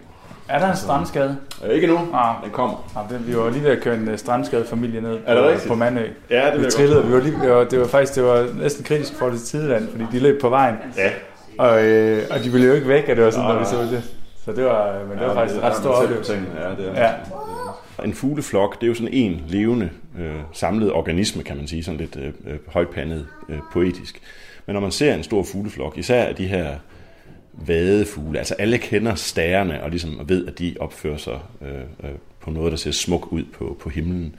Er 0.50 0.60
der 0.60 0.72
en 0.72 0.78
strandskade? 0.78 1.38
Øh, 1.66 1.70
ikke 1.76 1.88
nu. 1.88 1.98
Ah, 2.14 2.36
den 2.44 2.52
kommer. 2.52 2.92
Ah, 2.98 3.10
det, 3.10 3.28
vi 3.28 3.36
var 3.38 3.50
lige 3.50 3.64
ved 3.64 3.72
at 3.72 3.82
køre 3.82 3.96
en 3.96 4.08
uh, 4.08 4.16
strandskadefamilie 4.18 5.02
ned 5.02 5.20
Er 5.26 5.36
det 5.52 5.62
på, 5.62 5.68
på 5.68 5.76
Mandø. 5.76 6.06
Ja, 6.30 6.52
det 6.54 6.66
vi 6.66 6.72
trillede, 6.72 6.96
godt 7.02 7.08
vi 7.08 7.14
var 7.14 7.20
lige, 7.20 7.40
det, 7.42 7.50
var, 7.52 7.64
det 7.64 7.80
var 7.80 7.88
faktisk 7.88 8.16
det 8.16 8.24
var 8.24 8.48
næsten 8.62 8.84
kritisk 8.84 9.14
for 9.16 9.30
det 9.30 9.42
tideland, 9.42 9.88
fordi 9.92 10.04
de 10.12 10.20
løb 10.20 10.42
på 10.42 10.50
vejen. 10.50 10.76
Ja. 10.98 11.10
Og, 11.58 11.84
øh, 11.86 12.24
og 12.32 12.44
de 12.44 12.50
ville 12.50 12.68
jo 12.68 12.74
ikke 12.74 12.88
væk, 12.88 13.04
og 13.10 13.16
det 13.16 13.26
var 13.26 13.32
sådan, 13.32 13.48
når 13.50 13.60
vi 13.60 13.66
så 13.66 13.82
det. 13.82 14.04
Så 14.46 14.52
det 14.52 14.66
var, 14.66 15.00
men 15.10 15.18
det 15.18 15.28
var 15.28 15.34
Ja, 15.34 15.40
faktisk 15.40 15.56
det- 15.56 15.64
ret 15.64 15.76
stor 15.78 15.90
oplevelse. 15.90 16.34
på. 16.34 16.62
Ja, 16.62 16.70
det 16.70 16.92
er 17.00 17.02
ja. 18.00 18.04
En 18.04 18.14
fugleflok, 18.14 18.76
det 18.82 18.84
er 18.84 18.88
jo 18.88 18.94
sådan 18.94 19.14
en 19.14 19.42
levende, 19.48 19.90
øh, 20.20 20.34
samlet 20.54 20.92
organisme, 20.92 21.44
kan 21.44 21.58
man 21.58 21.68
sige, 21.68 21.84
sådan 21.84 22.00
lidt 22.00 22.16
øh, 22.16 22.28
øh, 22.54 22.58
højpandet 22.68 23.26
øh, 23.50 23.58
poetisk. 23.74 24.22
Men 24.66 24.74
når 24.74 24.82
man 24.82 24.92
ser 24.92 25.14
en 25.14 25.24
stor 25.24 25.44
fugleflok, 25.44 25.98
især 25.98 26.24
af 26.24 26.36
de 26.36 26.48
her 26.48 26.68
vadefugle, 27.58 28.40
altså 28.40 28.54
alle 28.54 28.78
kender 28.78 29.16
stærne 29.16 29.84
og 29.84 29.90
ligesom 29.90 30.22
ved, 30.28 30.48
at 30.48 30.60
de 30.60 30.76
opfører 30.80 31.18
sig 31.18 31.40
øh, 31.62 32.10
øh, 32.10 32.16
på 32.40 32.52
noget, 32.52 32.72
der 32.72 32.78
ser 32.78 32.92
smuk 32.92 33.32
ud 33.32 33.44
på, 33.54 33.78
på 33.80 33.90
himlen. 33.90 34.36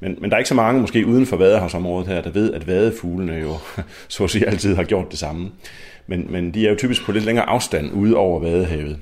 Men, 0.00 0.18
men 0.20 0.30
der 0.30 0.36
er 0.36 0.38
ikke 0.38 0.48
så 0.48 0.54
mange, 0.54 0.80
måske 0.80 1.06
uden 1.06 1.26
for 1.26 1.36
vadehavsområdet 1.36 2.08
her, 2.08 2.20
der 2.20 2.30
ved, 2.30 2.52
at 2.52 2.66
vadefuglene 2.66 3.32
jo, 3.34 3.54
så 4.08 4.24
at 4.24 4.30
sige, 4.30 4.46
altid 4.46 4.74
har 4.74 4.84
gjort 4.84 5.10
det 5.10 5.18
samme. 5.18 5.50
Men, 6.06 6.26
men 6.30 6.54
de 6.54 6.66
er 6.66 6.70
jo 6.70 6.76
typisk 6.76 7.04
på 7.04 7.12
lidt 7.12 7.24
længere 7.24 7.48
afstand 7.48 7.92
ude 7.92 8.16
over 8.16 8.40
vadehavet. 8.40 8.98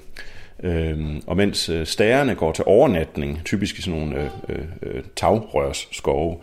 Øhm, 0.63 1.23
og 1.27 1.37
mens 1.37 1.69
øh, 1.69 1.87
stærerne 1.87 2.35
går 2.35 2.53
til 2.53 2.65
overnatning, 2.67 3.41
typisk 3.45 3.79
i 3.79 3.83
sådan 3.83 4.01
nogle 4.01 4.21
øh, 4.21 4.29
øh, 4.49 4.65
øh 4.83 5.03
tagrørsskove, 5.17 6.37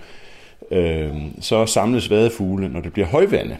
øh, 0.72 1.12
så 1.42 1.66
samles 1.66 2.10
vadefugle, 2.10 2.70
når 2.70 2.82
det 2.82 2.94
bliver 2.94 3.08
højvande, 3.08 3.58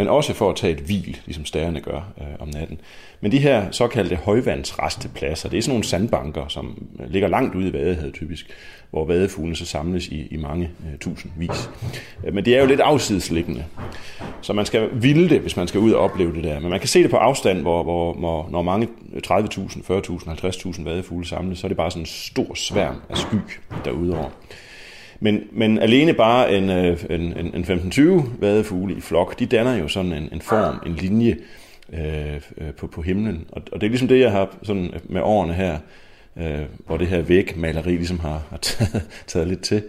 men 0.00 0.08
også 0.08 0.34
for 0.34 0.50
at 0.50 0.56
tage 0.56 0.72
et 0.72 0.78
hvil, 0.78 1.20
ligesom 1.26 1.44
stærerne 1.44 1.80
gør 1.80 2.12
øh, 2.20 2.26
om 2.38 2.48
natten. 2.48 2.80
Men 3.20 3.32
de 3.32 3.38
her 3.38 3.70
såkaldte 3.70 4.16
højvandsrestepladser, 4.16 5.48
det 5.48 5.58
er 5.58 5.62
sådan 5.62 5.72
nogle 5.72 5.84
sandbanker, 5.84 6.48
som 6.48 6.86
øh, 7.00 7.10
ligger 7.10 7.28
langt 7.28 7.54
ude 7.54 7.68
i 7.68 7.72
vadehavet 7.72 8.14
typisk, 8.14 8.46
hvor 8.90 9.04
vadefuglene 9.04 9.56
så 9.56 9.64
samles 9.66 10.08
i, 10.08 10.26
i 10.30 10.36
mange 10.36 10.70
øh, 10.86 10.98
tusindvis. 10.98 11.70
Øh, 12.24 12.34
men 12.34 12.44
det 12.44 12.56
er 12.56 12.60
jo 12.60 12.66
lidt 12.66 12.80
afsidesliggende, 12.80 13.64
så 14.40 14.52
man 14.52 14.66
skal 14.66 14.88
ville 14.92 15.28
det, 15.28 15.40
hvis 15.40 15.56
man 15.56 15.68
skal 15.68 15.80
ud 15.80 15.92
og 15.92 16.00
opleve 16.00 16.34
det 16.34 16.44
der. 16.44 16.60
Men 16.60 16.70
man 16.70 16.80
kan 16.80 16.88
se 16.88 17.02
det 17.02 17.10
på 17.10 17.16
afstand, 17.16 17.60
hvor, 17.60 17.82
hvor, 17.82 18.12
hvor 18.12 18.48
når 18.50 18.62
mange 18.62 18.88
30.000, 19.26 19.30
40.000, 19.30 20.76
50.000 20.76 20.84
vadefugle 20.84 21.26
samles, 21.26 21.58
så 21.58 21.66
er 21.66 21.68
det 21.68 21.76
bare 21.76 21.90
sådan 21.90 22.02
en 22.02 22.06
stor 22.06 22.54
sværm 22.54 23.02
af 23.08 23.16
sky 23.16 23.36
derudover. 23.84 24.18
over. 24.18 24.30
Men, 25.20 25.42
men 25.52 25.78
alene 25.78 26.14
bare 26.14 26.56
en, 26.56 26.70
øh, 26.70 27.04
en, 27.10 27.20
en, 27.20 27.54
en 27.54 27.64
15-20 27.64 28.28
vadefugle 28.40 28.96
i 28.96 29.00
flok, 29.00 29.38
de 29.38 29.46
danner 29.46 29.76
jo 29.76 29.88
sådan 29.88 30.12
en, 30.12 30.28
en 30.32 30.40
form, 30.40 30.82
en 30.86 30.94
linje 30.94 31.36
øh, 31.92 32.40
øh, 32.58 32.74
på, 32.74 32.86
på 32.86 33.02
himlen. 33.02 33.44
Og, 33.52 33.62
og 33.72 33.80
det 33.80 33.86
er 33.86 33.90
ligesom 33.90 34.08
det, 34.08 34.20
jeg 34.20 34.32
har 34.32 34.56
sådan 34.62 34.90
med 35.08 35.20
årene 35.20 35.54
her, 35.54 35.78
øh, 36.36 36.60
hvor 36.86 36.96
det 36.96 37.06
her 37.06 37.22
vægmaleri 37.22 37.96
ligesom 37.96 38.18
har, 38.18 38.42
har 38.50 38.56
taget, 38.56 39.02
taget 39.26 39.48
lidt 39.48 39.60
til, 39.60 39.82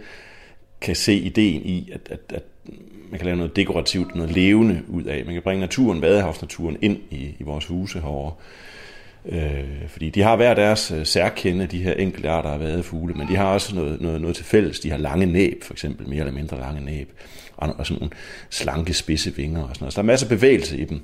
kan 0.80 0.96
se 0.96 1.14
ideen 1.14 1.62
i, 1.64 1.90
at, 1.92 2.00
at, 2.10 2.20
at 2.34 2.42
man 3.10 3.18
kan 3.18 3.24
lave 3.24 3.36
noget 3.36 3.56
dekorativt, 3.56 4.14
noget 4.14 4.30
levende 4.30 4.82
ud 4.88 5.04
af. 5.04 5.24
Man 5.24 5.34
kan 5.34 5.42
bringe 5.42 5.60
naturen, 5.60 6.02
vadehavsnaturen 6.02 6.76
ind 6.80 6.98
i, 7.10 7.36
i 7.38 7.42
vores 7.42 7.66
huse 7.66 8.00
herovre. 8.00 8.32
Øh, 9.28 9.88
fordi 9.88 10.10
de 10.10 10.22
har 10.22 10.36
hver 10.36 10.54
deres 10.54 10.90
øh, 10.90 11.06
særkende, 11.06 11.66
de 11.66 11.82
her 11.82 11.92
enkelte 11.92 12.28
arter 12.28 12.50
af 12.50 12.60
vadefugle, 12.60 13.14
men 13.14 13.28
de 13.28 13.36
har 13.36 13.44
også 13.44 13.74
noget, 13.74 14.00
noget, 14.00 14.20
noget 14.20 14.36
til 14.36 14.44
fælles. 14.44 14.80
De 14.80 14.90
har 14.90 14.98
lange 14.98 15.26
næb, 15.26 15.64
for 15.64 15.74
eksempel, 15.74 16.08
mere 16.08 16.20
eller 16.20 16.32
mindre 16.32 16.60
lange 16.60 16.84
næb, 16.84 17.12
og, 17.56 17.74
og 17.78 17.86
sådan 17.86 17.98
nogle 17.98 18.14
slanke, 18.50 18.94
spidse 18.94 19.34
vinger 19.36 19.62
og 19.62 19.68
sådan 19.74 19.84
noget. 19.84 19.92
Så 19.92 19.96
der 19.96 20.02
er 20.02 20.06
masser 20.06 20.26
af 20.26 20.30
bevægelse 20.30 20.78
i 20.78 20.84
dem. 20.84 21.00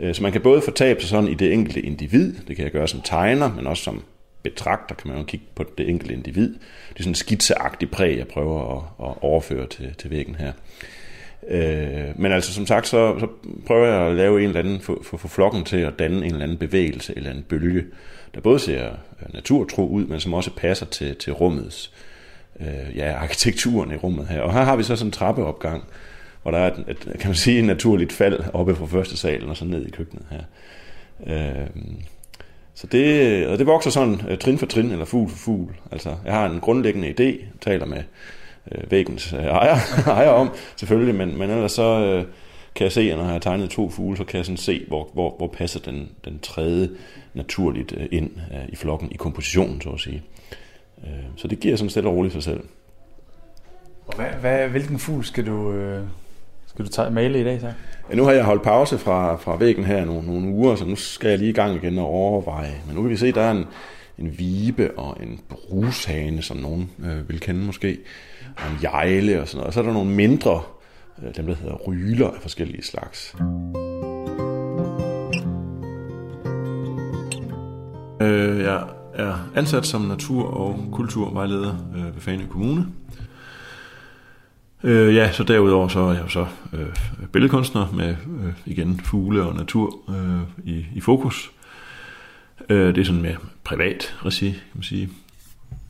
Øh, 0.00 0.14
så 0.14 0.22
man 0.22 0.32
kan 0.32 0.40
både 0.40 0.62
fortabe 0.62 1.00
sig 1.00 1.08
sådan 1.08 1.30
i 1.30 1.34
det 1.34 1.52
enkelte 1.52 1.80
individ, 1.80 2.34
det 2.48 2.56
kan 2.56 2.64
jeg 2.64 2.72
gøre 2.72 2.88
som 2.88 3.00
tegner, 3.04 3.54
men 3.54 3.66
også 3.66 3.82
som 3.82 4.02
betragter 4.42 4.94
kan 4.94 5.08
man 5.08 5.18
jo 5.18 5.24
kigge 5.24 5.46
på 5.54 5.64
det 5.78 5.88
enkelte 5.88 6.14
individ. 6.14 6.48
Det 6.88 6.98
er 6.98 7.02
sådan 7.02 7.10
en 7.10 7.14
skitseagtig 7.14 7.90
præg, 7.90 8.18
jeg 8.18 8.28
prøver 8.28 8.76
at, 8.76 9.08
at 9.08 9.14
overføre 9.20 9.66
til, 9.66 9.94
til 9.98 10.10
væggen 10.10 10.34
her. 10.34 10.52
Øh, 11.48 12.04
men 12.16 12.32
altså 12.32 12.54
som 12.54 12.66
sagt, 12.66 12.88
så, 12.88 13.18
så 13.18 13.26
prøver 13.66 13.86
jeg 13.86 14.06
at 14.06 14.14
lave 14.14 14.40
en 14.40 14.48
eller 14.48 14.60
anden, 14.60 14.80
få, 14.80 15.02
for, 15.02 15.16
for 15.16 15.28
flokken 15.28 15.64
til 15.64 15.76
at 15.76 15.98
danne 15.98 16.16
en 16.16 16.24
eller 16.24 16.42
anden 16.42 16.58
bevægelse, 16.58 17.12
eller 17.16 17.30
en 17.30 17.44
bølge, 17.48 17.84
der 18.34 18.40
både 18.40 18.58
ser 18.58 18.90
øh, 18.90 19.34
naturtro 19.34 19.88
ud, 19.88 20.06
men 20.06 20.20
som 20.20 20.34
også 20.34 20.50
passer 20.56 20.86
til, 20.86 21.16
til 21.16 21.32
rummets, 21.32 21.92
øh, 22.60 22.96
ja, 22.96 23.12
arkitekturen 23.12 23.92
i 23.92 23.96
rummet 23.96 24.26
her. 24.26 24.40
Og 24.40 24.52
her 24.52 24.62
har 24.62 24.76
vi 24.76 24.82
så 24.82 24.96
sådan 24.96 25.08
en 25.08 25.12
trappeopgang, 25.12 25.84
hvor 26.42 26.50
der 26.50 26.58
er 26.58 26.72
et, 26.72 26.84
et 26.88 27.18
kan 27.18 27.28
man 27.28 27.34
sige, 27.34 27.58
et 27.58 27.64
naturligt 27.64 28.12
fald 28.12 28.40
oppe 28.52 28.76
fra 28.76 28.86
første 28.86 29.16
salen 29.16 29.48
og 29.48 29.56
så 29.56 29.64
ned 29.64 29.86
i 29.86 29.90
køkkenet 29.90 30.26
her. 30.30 30.42
Øh, 31.26 31.66
så 32.74 32.86
det, 32.86 33.46
og 33.46 33.58
det 33.58 33.66
vokser 33.66 33.90
sådan 33.90 34.20
øh, 34.28 34.38
trin 34.38 34.58
for 34.58 34.66
trin, 34.66 34.90
eller 34.90 35.04
fugl 35.04 35.30
for 35.30 35.36
fugl. 35.36 35.74
Altså, 35.92 36.16
jeg 36.24 36.34
har 36.34 36.46
en 36.46 36.60
grundlæggende 36.60 37.08
idé, 37.08 37.44
taler 37.60 37.86
med 37.86 38.02
uh, 38.76 38.90
væggens 38.90 39.32
uh, 39.32 39.38
ejer, 39.38 39.76
ejer 40.16 40.30
om, 40.30 40.50
selvfølgelig, 40.76 41.14
men, 41.14 41.38
men 41.38 41.50
ellers 41.50 41.72
så 41.72 42.18
uh, 42.18 42.32
kan 42.74 42.84
jeg 42.84 42.92
se, 42.92 43.00
at 43.00 43.16
når 43.16 43.24
jeg 43.24 43.32
har 43.32 43.38
tegnet 43.38 43.70
to 43.70 43.90
fugle, 43.90 44.16
så 44.16 44.24
kan 44.24 44.36
jeg 44.36 44.44
sådan 44.44 44.56
se, 44.56 44.84
hvor, 44.88 45.08
hvor, 45.12 45.34
hvor 45.38 45.46
passer 45.46 45.80
den, 45.80 46.08
den 46.24 46.38
tredje 46.38 46.90
naturligt 47.34 47.92
uh, 47.92 48.02
ind 48.10 48.30
uh, 48.36 48.68
i 48.68 48.76
flokken, 48.76 49.12
i 49.12 49.16
kompositionen, 49.16 49.80
så 49.80 49.90
at 49.90 50.00
sige. 50.00 50.22
Uh, 50.96 51.08
så 51.36 51.48
det 51.48 51.60
giver 51.60 51.76
sådan 51.76 51.90
stille 51.90 52.08
og 52.08 52.16
roligt 52.16 52.32
sig 52.32 52.42
selv. 52.42 52.60
Og 54.08 54.16
hvad, 54.16 54.26
hvad, 54.40 54.68
hvilken 54.68 54.98
fugl 54.98 55.24
skal 55.24 55.46
du, 55.46 55.72
øh, 55.72 56.02
skal 56.66 56.84
du 56.84 56.90
tage, 56.90 57.10
male 57.10 57.40
i 57.40 57.44
dag, 57.44 57.60
så? 57.60 57.72
Ja, 58.10 58.14
nu 58.14 58.24
har 58.24 58.32
jeg 58.32 58.44
holdt 58.44 58.62
pause 58.62 58.98
fra, 58.98 59.36
fra 59.36 59.56
væggen 59.56 59.84
her 59.84 60.04
nogle, 60.04 60.26
nogle 60.26 60.48
uger, 60.48 60.76
så 60.76 60.84
nu 60.84 60.96
skal 60.96 61.30
jeg 61.30 61.38
lige 61.38 61.50
i 61.50 61.52
gang 61.52 61.76
igen 61.76 61.98
og 61.98 62.06
overveje. 62.06 62.74
Men 62.86 62.96
nu 62.96 63.02
kan 63.02 63.10
vi 63.10 63.16
se, 63.16 63.28
at 63.28 63.34
der 63.34 63.42
er 63.42 63.50
en, 63.50 63.66
en 64.18 64.38
vibe 64.38 64.98
og 64.98 65.16
en 65.22 65.40
brushane, 65.48 66.42
som 66.42 66.56
nogen 66.56 66.90
øh, 67.04 67.28
vil 67.28 67.40
kende 67.40 67.60
måske, 67.60 67.98
og 68.56 68.62
en 68.72 68.78
jejle 68.82 69.40
og 69.40 69.48
sådan 69.48 69.58
noget. 69.58 69.66
Og 69.66 69.72
så 69.72 69.80
er 69.80 69.84
der 69.84 69.92
nogle 69.92 70.10
mindre, 70.10 70.62
øh, 71.22 71.36
dem 71.36 71.46
der 71.46 71.54
hedder 71.54 71.74
ryler 71.74 72.30
af 72.30 72.40
forskellige 72.42 72.82
slags. 72.82 73.34
Øh, 78.20 78.60
jeg 78.60 78.84
er 79.14 79.50
ansat 79.54 79.86
som 79.86 80.00
natur- 80.00 80.50
og 80.50 80.88
kulturvejleder 80.92 81.74
øh, 81.96 82.04
ved 82.14 82.20
Fane 82.20 82.46
Kommune. 82.50 82.86
Øh, 84.84 85.14
ja, 85.14 85.32
så 85.32 85.44
derudover 85.44 85.88
så 85.88 86.00
er 86.00 86.12
jeg 86.12 86.22
jo 86.22 86.28
så 86.28 86.46
øh, 86.72 86.86
billedkunstner 87.32 87.92
med 87.92 88.08
øh, 88.08 88.52
igen 88.66 89.00
fugle 89.00 89.42
og 89.42 89.56
natur 89.56 90.10
øh, 90.10 90.40
i, 90.64 90.86
i 90.94 91.00
fokus. 91.00 91.52
Øh, 92.68 92.94
det 92.94 92.98
er 93.00 93.04
sådan 93.04 93.22
med 93.22 93.34
privat 93.64 94.16
regi, 94.24 94.50
kan 94.50 94.60
man 94.74 94.82
sige. 94.82 95.08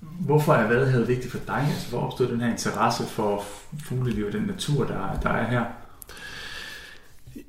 Hvorfor 0.01 0.53
er 0.55 0.69
Vadehavet 0.69 1.09
vigtigt 1.09 1.33
for 1.33 1.39
dig? 1.47 1.67
Altså, 1.71 1.91
hvor 1.91 2.01
opstod 2.01 2.27
den 2.27 2.41
her 2.41 2.51
interesse 2.51 3.05
for 3.07 3.45
fugleliv 3.85 4.27
og 4.27 4.33
den 4.33 4.43
natur, 4.43 4.85
der, 4.85 5.19
der 5.23 5.31
er 5.31 5.51
her? 5.51 5.65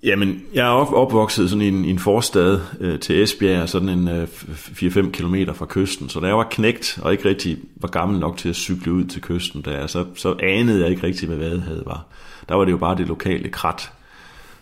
Jamen, 0.03 0.41
jeg 0.53 0.65
er 0.67 0.71
op- 0.71 0.93
opvokset 0.93 1.49
sådan 1.49 1.62
i 1.62 1.67
en, 1.67 1.86
i 1.86 1.89
en 1.89 1.99
forstad 1.99 2.60
øh, 2.79 2.99
til 2.99 3.23
Esbjerg, 3.23 3.69
sådan 3.69 3.89
en 3.89 4.08
øh, 4.08 4.23
4-5 4.23 5.12
kilometer 5.12 5.53
fra 5.53 5.65
kysten. 5.69 6.10
Så 6.10 6.19
da 6.19 6.27
jeg 6.27 6.38
var 6.38 6.47
knægt 6.51 6.99
og 7.01 7.12
ikke 7.12 7.29
rigtig 7.29 7.58
var 7.75 7.88
gammel 7.88 8.19
nok 8.19 8.38
til 8.38 8.49
at 8.49 8.55
cykle 8.55 8.93
ud 8.93 9.05
til 9.05 9.21
kysten, 9.21 9.62
der, 9.62 9.88
så, 9.88 10.05
så 10.15 10.36
anede 10.43 10.82
jeg 10.82 10.89
ikke 10.89 11.03
rigtig, 11.03 11.27
hvad 11.27 11.38
Vadehavet 11.38 11.84
var. 11.86 12.05
Der 12.49 12.55
var 12.55 12.65
det 12.65 12.71
jo 12.71 12.77
bare 12.77 12.97
det 12.97 13.08
lokale 13.08 13.49
krat. 13.49 13.91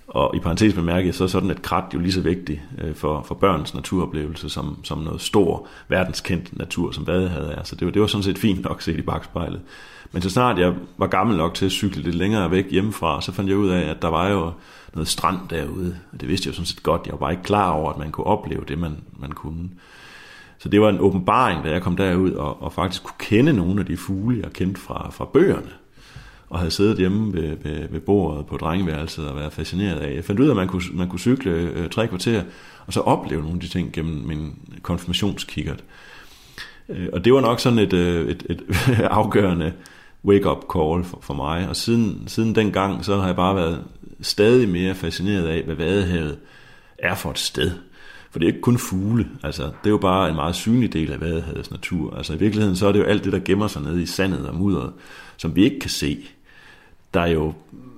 Og 0.08 0.36
i 0.36 0.40
parentes 0.40 0.74
bemærket, 0.74 1.16
så 1.16 1.24
er 1.24 1.28
sådan 1.28 1.50
et 1.50 1.62
krat 1.62 1.84
jo 1.94 2.00
lige 2.00 2.12
så 2.12 2.22
vigtigt 2.22 2.62
øh, 2.82 2.96
for, 2.96 3.22
for 3.28 3.36
børns 3.36 3.74
naturoplevelse 3.74 4.50
som, 4.50 4.78
som 4.84 4.98
noget 4.98 5.22
stor, 5.22 5.68
verdenskendt 5.88 6.58
natur, 6.58 6.92
som 6.92 7.08
Vadehavet 7.08 7.58
er. 7.58 7.64
Så 7.64 7.76
det 7.76 7.86
var, 7.86 7.92
det 7.92 8.02
var 8.02 8.08
sådan 8.08 8.24
set 8.24 8.38
fint 8.38 8.64
nok 8.64 8.82
set 8.82 8.98
i 8.98 9.02
bagspejlet. 9.02 9.62
Men 10.12 10.22
så 10.22 10.30
snart 10.30 10.60
jeg 10.60 10.74
var 10.98 11.08
gammel 11.08 11.38
nok 11.38 11.54
til 11.54 11.66
at 11.66 11.72
cykle 11.72 12.02
lidt 12.02 12.16
længere 12.16 12.52
væk 12.52 12.72
hjemmefra, 12.72 13.22
så 13.22 13.32
fandt 13.32 13.50
jeg 13.50 13.58
ud 13.58 13.70
af, 13.70 13.82
at 13.82 14.02
der 14.02 14.08
var 14.08 14.30
jo 14.30 14.52
noget 14.94 15.08
strand 15.08 15.38
derude. 15.50 15.98
Og 16.12 16.22
det 16.22 16.30
vidste 16.30 16.48
jeg 16.48 16.52
jo 16.52 16.56
sådan 16.56 16.66
set 16.66 16.84
godt. 16.84 17.02
Jeg 17.06 17.12
var 17.12 17.20
bare 17.20 17.32
ikke 17.32 17.44
klar 17.44 17.72
over, 17.72 17.92
at 17.92 17.98
man 17.98 18.12
kunne 18.12 18.28
opleve 18.28 18.64
det, 18.68 18.78
man, 18.78 18.98
man 19.20 19.32
kunne. 19.32 19.70
Så 20.58 20.70
det 20.70 20.82
var 20.82 20.90
en 20.90 21.00
åbenbaring, 21.00 21.64
da 21.64 21.72
jeg 21.72 21.82
kom 21.82 21.96
derud 21.96 22.32
og, 22.32 22.64
og 22.64 22.74
faktisk 22.74 23.04
kunne 23.04 23.18
kende 23.20 23.54
nogle 23.54 23.80
af 23.80 23.86
de 23.86 23.98
fugle, 23.98 24.40
jeg 24.44 24.54
kendte 24.54 24.82
fra, 24.82 25.10
fra 25.12 25.26
bøgerne. 25.26 25.72
Og 26.50 26.60
havde 26.60 26.72
siddet 26.72 26.98
hjemme 26.98 27.34
ved, 27.34 27.58
ved, 27.64 27.88
ved 27.90 28.00
bordet 28.00 28.46
på 28.46 28.58
drengeværelset 28.58 29.28
og 29.28 29.36
været 29.36 29.54
fascineret 29.54 30.00
af. 30.00 30.16
Jeg 30.16 30.24
fandt 30.24 30.42
ud 30.42 30.46
af, 30.46 30.52
at 30.52 30.56
man 30.56 30.68
kunne, 30.68 30.82
man 30.94 31.10
kunne 31.10 31.20
cykle 31.20 31.52
øh, 31.52 31.90
tre 31.90 32.08
kvarter, 32.08 32.44
og 32.86 32.94
så 32.94 33.00
opleve 33.00 33.42
nogle 33.42 33.56
af 33.56 33.62
de 33.62 33.68
ting 33.68 33.94
gennem 33.94 34.28
min 34.28 34.56
konfirmationskikkert. 34.82 35.84
Øh, 36.90 37.08
og 37.14 37.26
det 37.26 37.34
var 37.34 37.42
nok 37.42 37.60
sådan 37.60 37.80
et, 37.80 37.94
øh, 37.94 38.30
et, 38.30 38.44
et 38.50 38.64
afgørende 39.20 39.74
wake-up 40.26 40.64
call 40.74 41.04
for, 41.04 41.20
for 41.22 41.34
mig. 41.34 41.70
Og 41.70 41.76
siden, 41.76 42.24
siden 42.28 42.56
den 42.56 42.72
gang, 42.72 43.06
så 43.06 43.18
har 43.18 43.26
jeg 43.26 43.36
bare 43.36 43.56
været 43.56 43.84
stadig 44.22 44.70
mere 44.70 44.96
fascineret 44.96 45.48
af, 45.48 45.64
hvad 45.64 45.76
Vadehavet 45.76 46.38
er 47.00 47.16
for 47.16 47.32
et 47.32 47.40
sted. 47.40 47.72
For 48.32 48.40
det 48.40 48.46
er 48.46 48.50
ikke 48.50 48.62
kun 48.62 48.78
fugle, 48.78 49.28
altså 49.44 49.64
det 49.64 49.86
er 49.86 49.90
jo 49.90 49.98
bare 49.98 50.30
en 50.30 50.36
meget 50.36 50.56
synlig 50.56 50.94
del 50.94 51.12
af 51.12 51.22
Vadehavets 51.22 51.72
natur. 51.72 52.16
Altså 52.16 52.34
i 52.34 52.38
virkeligheden 52.38 52.76
så 52.76 52.88
er 52.88 52.92
det 52.92 53.00
jo 53.00 53.04
alt 53.04 53.24
det, 53.24 53.34
der 53.34 53.40
gemmer 53.40 53.68
sig 53.68 53.82
nede 53.82 54.04
i 54.04 54.06
sandet 54.06 54.48
og 54.48 54.56
mudderet, 54.56 54.94
som 55.38 55.56
vi 55.56 55.64
ikke 55.64 55.80
kan 55.80 55.90
se. 55.90 56.18
Der 57.14 57.26
jo 57.26 57.54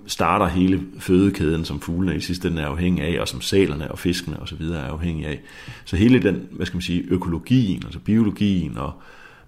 starter 0.08 0.48
hele 0.48 0.82
fødekæden, 1.00 1.66
som 1.66 1.82
fuglene 1.82 2.16
i 2.16 2.20
sidste 2.20 2.48
ende 2.48 2.62
er 2.62 2.68
afhængige 2.68 3.08
af, 3.08 3.22
og 3.22 3.28
som 3.28 3.42
salerne 3.42 3.92
og 3.92 4.00
fiskene 4.00 4.40
osv. 4.40 4.62
er 4.62 4.82
afhængige 4.82 5.28
af. 5.28 5.42
Så 5.86 5.96
hele 5.96 6.22
den, 6.22 6.48
hvad 6.52 6.66
skal 6.66 6.76
man 6.76 6.82
sige, 6.82 7.04
økologien, 7.08 7.84
altså 7.86 8.00
biologien 8.00 8.78
og 8.78 8.94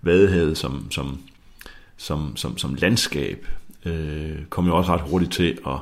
vadehavet 0.02 0.58
som, 0.58 0.92
som, 0.92 1.20
som, 1.98 2.38
som, 2.38 2.58
som 2.58 2.76
landskab, 2.76 3.48
øh, 3.86 4.46
kom 4.50 4.66
jo 4.66 4.78
også 4.78 4.94
ret 4.94 5.02
hurtigt 5.02 5.32
til 5.32 5.58
at, 5.68 5.78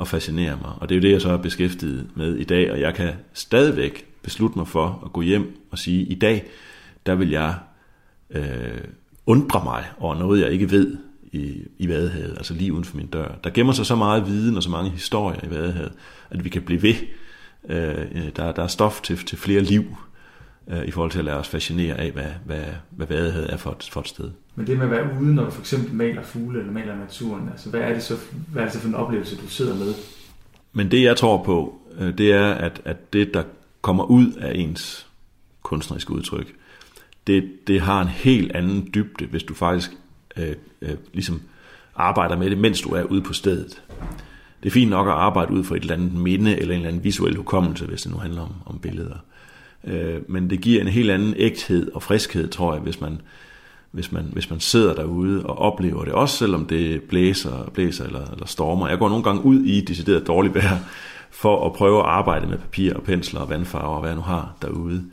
at 0.00 0.08
fascinere 0.08 0.58
mig. 0.62 0.72
Og 0.80 0.88
det 0.88 0.94
er 0.94 0.96
jo 0.96 1.02
det, 1.02 1.12
jeg 1.12 1.20
så 1.20 1.30
er 1.30 1.36
beskæftiget 1.36 2.06
med 2.14 2.36
i 2.36 2.44
dag, 2.44 2.72
og 2.72 2.80
jeg 2.80 2.94
kan 2.94 3.12
stadigvæk 3.32 4.06
beslutte 4.22 4.58
mig 4.58 4.68
for 4.68 5.02
at 5.04 5.12
gå 5.12 5.20
hjem 5.20 5.56
og 5.70 5.78
sige, 5.78 6.04
i 6.04 6.14
dag, 6.14 6.44
der 7.06 7.14
vil 7.14 7.30
jeg 7.30 7.54
øh, 8.30 8.80
undre 9.26 9.64
mig 9.64 9.84
over 9.98 10.14
noget, 10.14 10.40
jeg 10.40 10.52
ikke 10.52 10.70
ved 10.70 10.96
i, 11.36 11.62
i 11.78 11.88
Vadehavet, 11.88 12.34
altså 12.36 12.54
lige 12.54 12.72
uden 12.72 12.84
for 12.84 12.96
min 12.96 13.06
dør. 13.06 13.28
Der 13.44 13.50
gemmer 13.50 13.72
sig 13.72 13.86
så 13.86 13.96
meget 13.96 14.26
viden 14.26 14.56
og 14.56 14.62
så 14.62 14.70
mange 14.70 14.90
historier 14.90 15.40
i 15.44 15.50
Vadehavet, 15.50 15.92
at 16.30 16.44
vi 16.44 16.48
kan 16.48 16.62
blive 16.62 16.82
ved. 16.82 16.94
Øh, 17.68 18.30
der, 18.36 18.52
der 18.52 18.62
er 18.62 18.66
stof 18.66 19.00
til, 19.00 19.16
til 19.16 19.38
flere 19.38 19.60
liv 19.60 19.84
øh, 20.68 20.84
i 20.84 20.90
forhold 20.90 21.10
til 21.10 21.18
at 21.18 21.24
lade 21.24 21.36
os 21.36 21.48
fascinere 21.48 22.00
af, 22.00 22.10
hvad, 22.10 22.30
hvad, 22.44 22.64
hvad 22.90 23.06
Vadehavet 23.06 23.52
er 23.52 23.56
for 23.56 23.70
et, 23.70 23.88
for 23.92 24.00
et 24.00 24.08
sted. 24.08 24.30
Men 24.54 24.66
det 24.66 24.76
med 24.76 24.84
at 24.84 24.90
være 24.90 25.08
ude, 25.20 25.34
når 25.34 25.44
du 25.44 25.50
for 25.50 25.60
eksempel 25.60 25.94
maler 25.94 26.22
fugle 26.22 26.60
eller 26.60 26.72
maler 26.72 26.96
naturen, 26.96 27.48
altså 27.48 27.70
hvad 27.70 27.80
er 27.80 27.92
det 27.92 28.02
så, 28.02 28.16
hvad 28.52 28.62
er 28.62 28.66
det 28.66 28.74
så 28.74 28.80
for 28.80 28.88
en 28.88 28.94
oplevelse, 28.94 29.36
du 29.36 29.48
sidder 29.48 29.74
med? 29.74 29.94
Men 30.72 30.90
det 30.90 31.02
jeg 31.02 31.16
tror 31.16 31.44
på, 31.44 31.78
øh, 31.98 32.18
det 32.18 32.32
er, 32.32 32.50
at, 32.50 32.82
at 32.84 33.12
det 33.12 33.34
der 33.34 33.42
kommer 33.80 34.04
ud 34.04 34.32
af 34.32 34.52
ens 34.54 35.06
kunstneriske 35.62 36.12
udtryk, 36.12 36.54
det, 37.26 37.50
det 37.66 37.80
har 37.80 38.02
en 38.02 38.08
helt 38.08 38.52
anden 38.52 38.90
dybde, 38.94 39.26
hvis 39.26 39.42
du 39.42 39.54
faktisk 39.54 39.90
øh, 40.38 40.54
øh, 40.82 40.96
ligesom 41.12 41.42
arbejder 41.96 42.36
med 42.36 42.50
det, 42.50 42.58
mens 42.58 42.80
du 42.80 42.88
er 42.88 43.02
ude 43.02 43.22
på 43.22 43.32
stedet. 43.32 43.82
Det 44.62 44.68
er 44.68 44.72
fint 44.72 44.90
nok 44.90 45.06
at 45.06 45.12
arbejde 45.12 45.52
ud 45.52 45.64
fra 45.64 45.76
et 45.76 45.80
eller 45.80 45.94
andet 45.94 46.14
minde 46.14 46.58
eller 46.58 46.74
en 46.74 46.80
eller 46.80 46.88
anden 46.88 47.04
visuel 47.04 47.36
hukommelse, 47.36 47.86
hvis 47.86 48.02
det 48.02 48.12
nu 48.12 48.18
handler 48.18 48.42
om, 48.42 48.52
om 48.66 48.78
billeder. 48.78 49.16
Øh, 49.84 50.20
men 50.28 50.50
det 50.50 50.60
giver 50.60 50.80
en 50.80 50.88
helt 50.88 51.10
anden 51.10 51.34
ægthed 51.36 51.92
og 51.92 52.02
friskhed, 52.02 52.48
tror 52.48 52.72
jeg, 52.72 52.82
hvis 52.82 53.00
man, 53.00 53.20
hvis 53.90 54.12
man, 54.12 54.28
hvis 54.32 54.50
man 54.50 54.60
sidder 54.60 54.94
derude 54.94 55.46
og 55.46 55.58
oplever 55.58 56.04
det. 56.04 56.12
Også 56.12 56.36
selvom 56.36 56.66
det 56.66 57.02
blæser, 57.02 57.70
blæser 57.74 58.04
eller, 58.04 58.30
eller 58.32 58.46
stormer. 58.46 58.88
Jeg 58.88 58.98
går 58.98 59.08
nogle 59.08 59.24
gange 59.24 59.44
ud 59.44 59.60
i 59.60 59.80
decideret 59.80 60.26
dårligt 60.26 60.54
vejr, 60.54 60.78
for 61.30 61.66
at 61.66 61.72
prøve 61.72 61.98
at 61.98 62.06
arbejde 62.06 62.46
med 62.46 62.58
papir 62.58 62.94
og 62.94 63.02
pensler 63.02 63.40
og 63.40 63.50
vandfarver 63.50 63.94
og 63.94 64.00
hvad 64.00 64.10
jeg 64.10 64.16
nu 64.16 64.22
har 64.22 64.56
derude. 64.62 65.04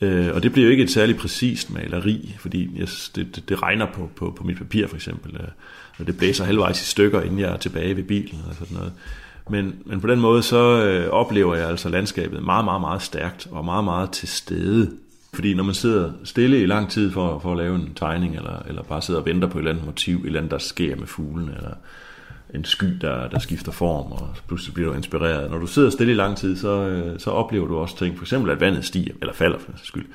Øh, 0.00 0.34
og 0.34 0.42
det 0.42 0.52
bliver 0.52 0.66
jo 0.66 0.70
ikke 0.70 0.82
et 0.82 0.90
særligt 0.90 1.18
præcist 1.18 1.70
maleri, 1.70 2.36
fordi 2.38 2.70
jeg, 2.76 2.88
det, 3.16 3.36
det, 3.36 3.48
det 3.48 3.62
regner 3.62 3.86
på, 3.94 4.10
på, 4.16 4.34
på 4.36 4.44
mit 4.44 4.58
papir 4.58 4.86
for 4.86 4.96
eksempel, 4.96 5.34
øh, 5.34 5.48
og 5.98 6.06
det 6.06 6.18
blæser 6.18 6.44
halvvejs 6.44 6.82
i 6.82 6.84
stykker, 6.84 7.22
inden 7.22 7.38
jeg 7.38 7.52
er 7.52 7.56
tilbage 7.56 7.96
ved 7.96 8.02
bilen 8.02 8.40
og 8.48 8.54
sådan 8.54 8.76
noget. 8.76 8.92
Men, 9.50 9.74
men 9.84 10.00
på 10.00 10.06
den 10.06 10.20
måde 10.20 10.42
så 10.42 10.84
øh, 10.84 11.10
oplever 11.10 11.54
jeg 11.54 11.68
altså 11.68 11.88
landskabet 11.88 12.42
meget, 12.42 12.64
meget, 12.64 12.80
meget 12.80 13.02
stærkt 13.02 13.48
og 13.50 13.64
meget, 13.64 13.84
meget 13.84 14.10
til 14.10 14.28
stede. 14.28 14.90
Fordi 15.34 15.54
når 15.54 15.64
man 15.64 15.74
sidder 15.74 16.12
stille 16.24 16.62
i 16.62 16.66
lang 16.66 16.90
tid 16.90 17.12
for, 17.12 17.38
for 17.38 17.52
at 17.52 17.58
lave 17.58 17.74
en 17.74 17.94
tegning, 17.94 18.36
eller, 18.36 18.62
eller 18.68 18.82
bare 18.82 19.02
sidder 19.02 19.20
og 19.20 19.26
venter 19.26 19.48
på 19.48 19.58
et 19.58 19.60
eller 19.60 19.70
andet 19.70 19.86
motiv, 19.86 20.16
et 20.16 20.26
eller 20.26 20.40
andet, 20.40 20.50
der 20.50 20.58
sker 20.58 20.96
med 20.96 21.06
fuglen, 21.06 21.48
eller 21.48 21.70
en 22.54 22.64
sky, 22.64 22.86
der, 23.00 23.28
der 23.28 23.38
skifter 23.38 23.72
form, 23.72 24.12
og 24.12 24.28
pludselig 24.46 24.74
bliver 24.74 24.88
du 24.88 24.96
inspireret. 24.96 25.50
Når 25.50 25.58
du 25.58 25.66
sidder 25.66 25.90
stille 25.90 26.12
i 26.12 26.16
lang 26.16 26.36
tid, 26.36 26.56
så, 26.56 26.68
øh, 26.68 27.18
så 27.18 27.30
oplever 27.30 27.66
du 27.66 27.76
også 27.76 27.98
ting, 27.98 28.16
for 28.16 28.24
eksempel 28.24 28.50
at 28.50 28.60
vandet 28.60 28.84
stiger, 28.84 29.14
eller 29.20 29.34
falder 29.34 29.58
for 29.58 29.72
skyld. 29.82 30.06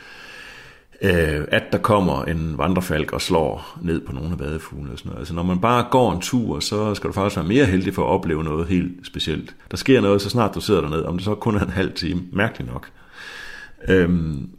Øh, 1.02 1.46
at 1.48 1.64
der 1.72 1.78
kommer 1.78 2.24
en 2.24 2.58
vandrefalk 2.58 3.14
og 3.14 3.22
slår 3.22 3.80
ned 3.82 4.02
på 4.02 4.12
nogle 4.12 4.32
af 4.32 4.38
badefuglene 4.38 4.92
og 4.92 4.98
sådan 4.98 5.10
noget. 5.10 5.20
Altså 5.20 5.34
når 5.34 5.44
man 5.44 5.62
bare 5.62 5.86
går 5.92 6.14
en 6.14 6.22
tur, 6.22 6.60
så 6.60 6.96
skal 6.96 7.08
du 7.08 7.14
faktisk 7.14 7.38
være 7.38 7.48
mere 7.48 7.66
heldig 7.66 7.94
for 7.94 8.04
at 8.04 8.10
opleve 8.10 8.44
noget 8.44 8.68
helt 8.68 9.08
specielt. 9.08 9.56
Der 9.72 9.78
sker 9.78 10.02
noget, 10.02 10.22
så 10.22 10.30
snart 10.30 10.56
du 10.56 10.62
sidder 10.62 10.82
dernede, 10.82 11.06
om 11.06 11.18
det 11.18 11.26
så 11.26 11.36
kun 11.36 11.56
er 11.56 11.60
en 11.60 11.70
halv 11.70 11.94
time. 11.94 12.22
Mærkeligt 12.32 12.72
nok. 12.72 12.90
Øhm, 13.88 14.50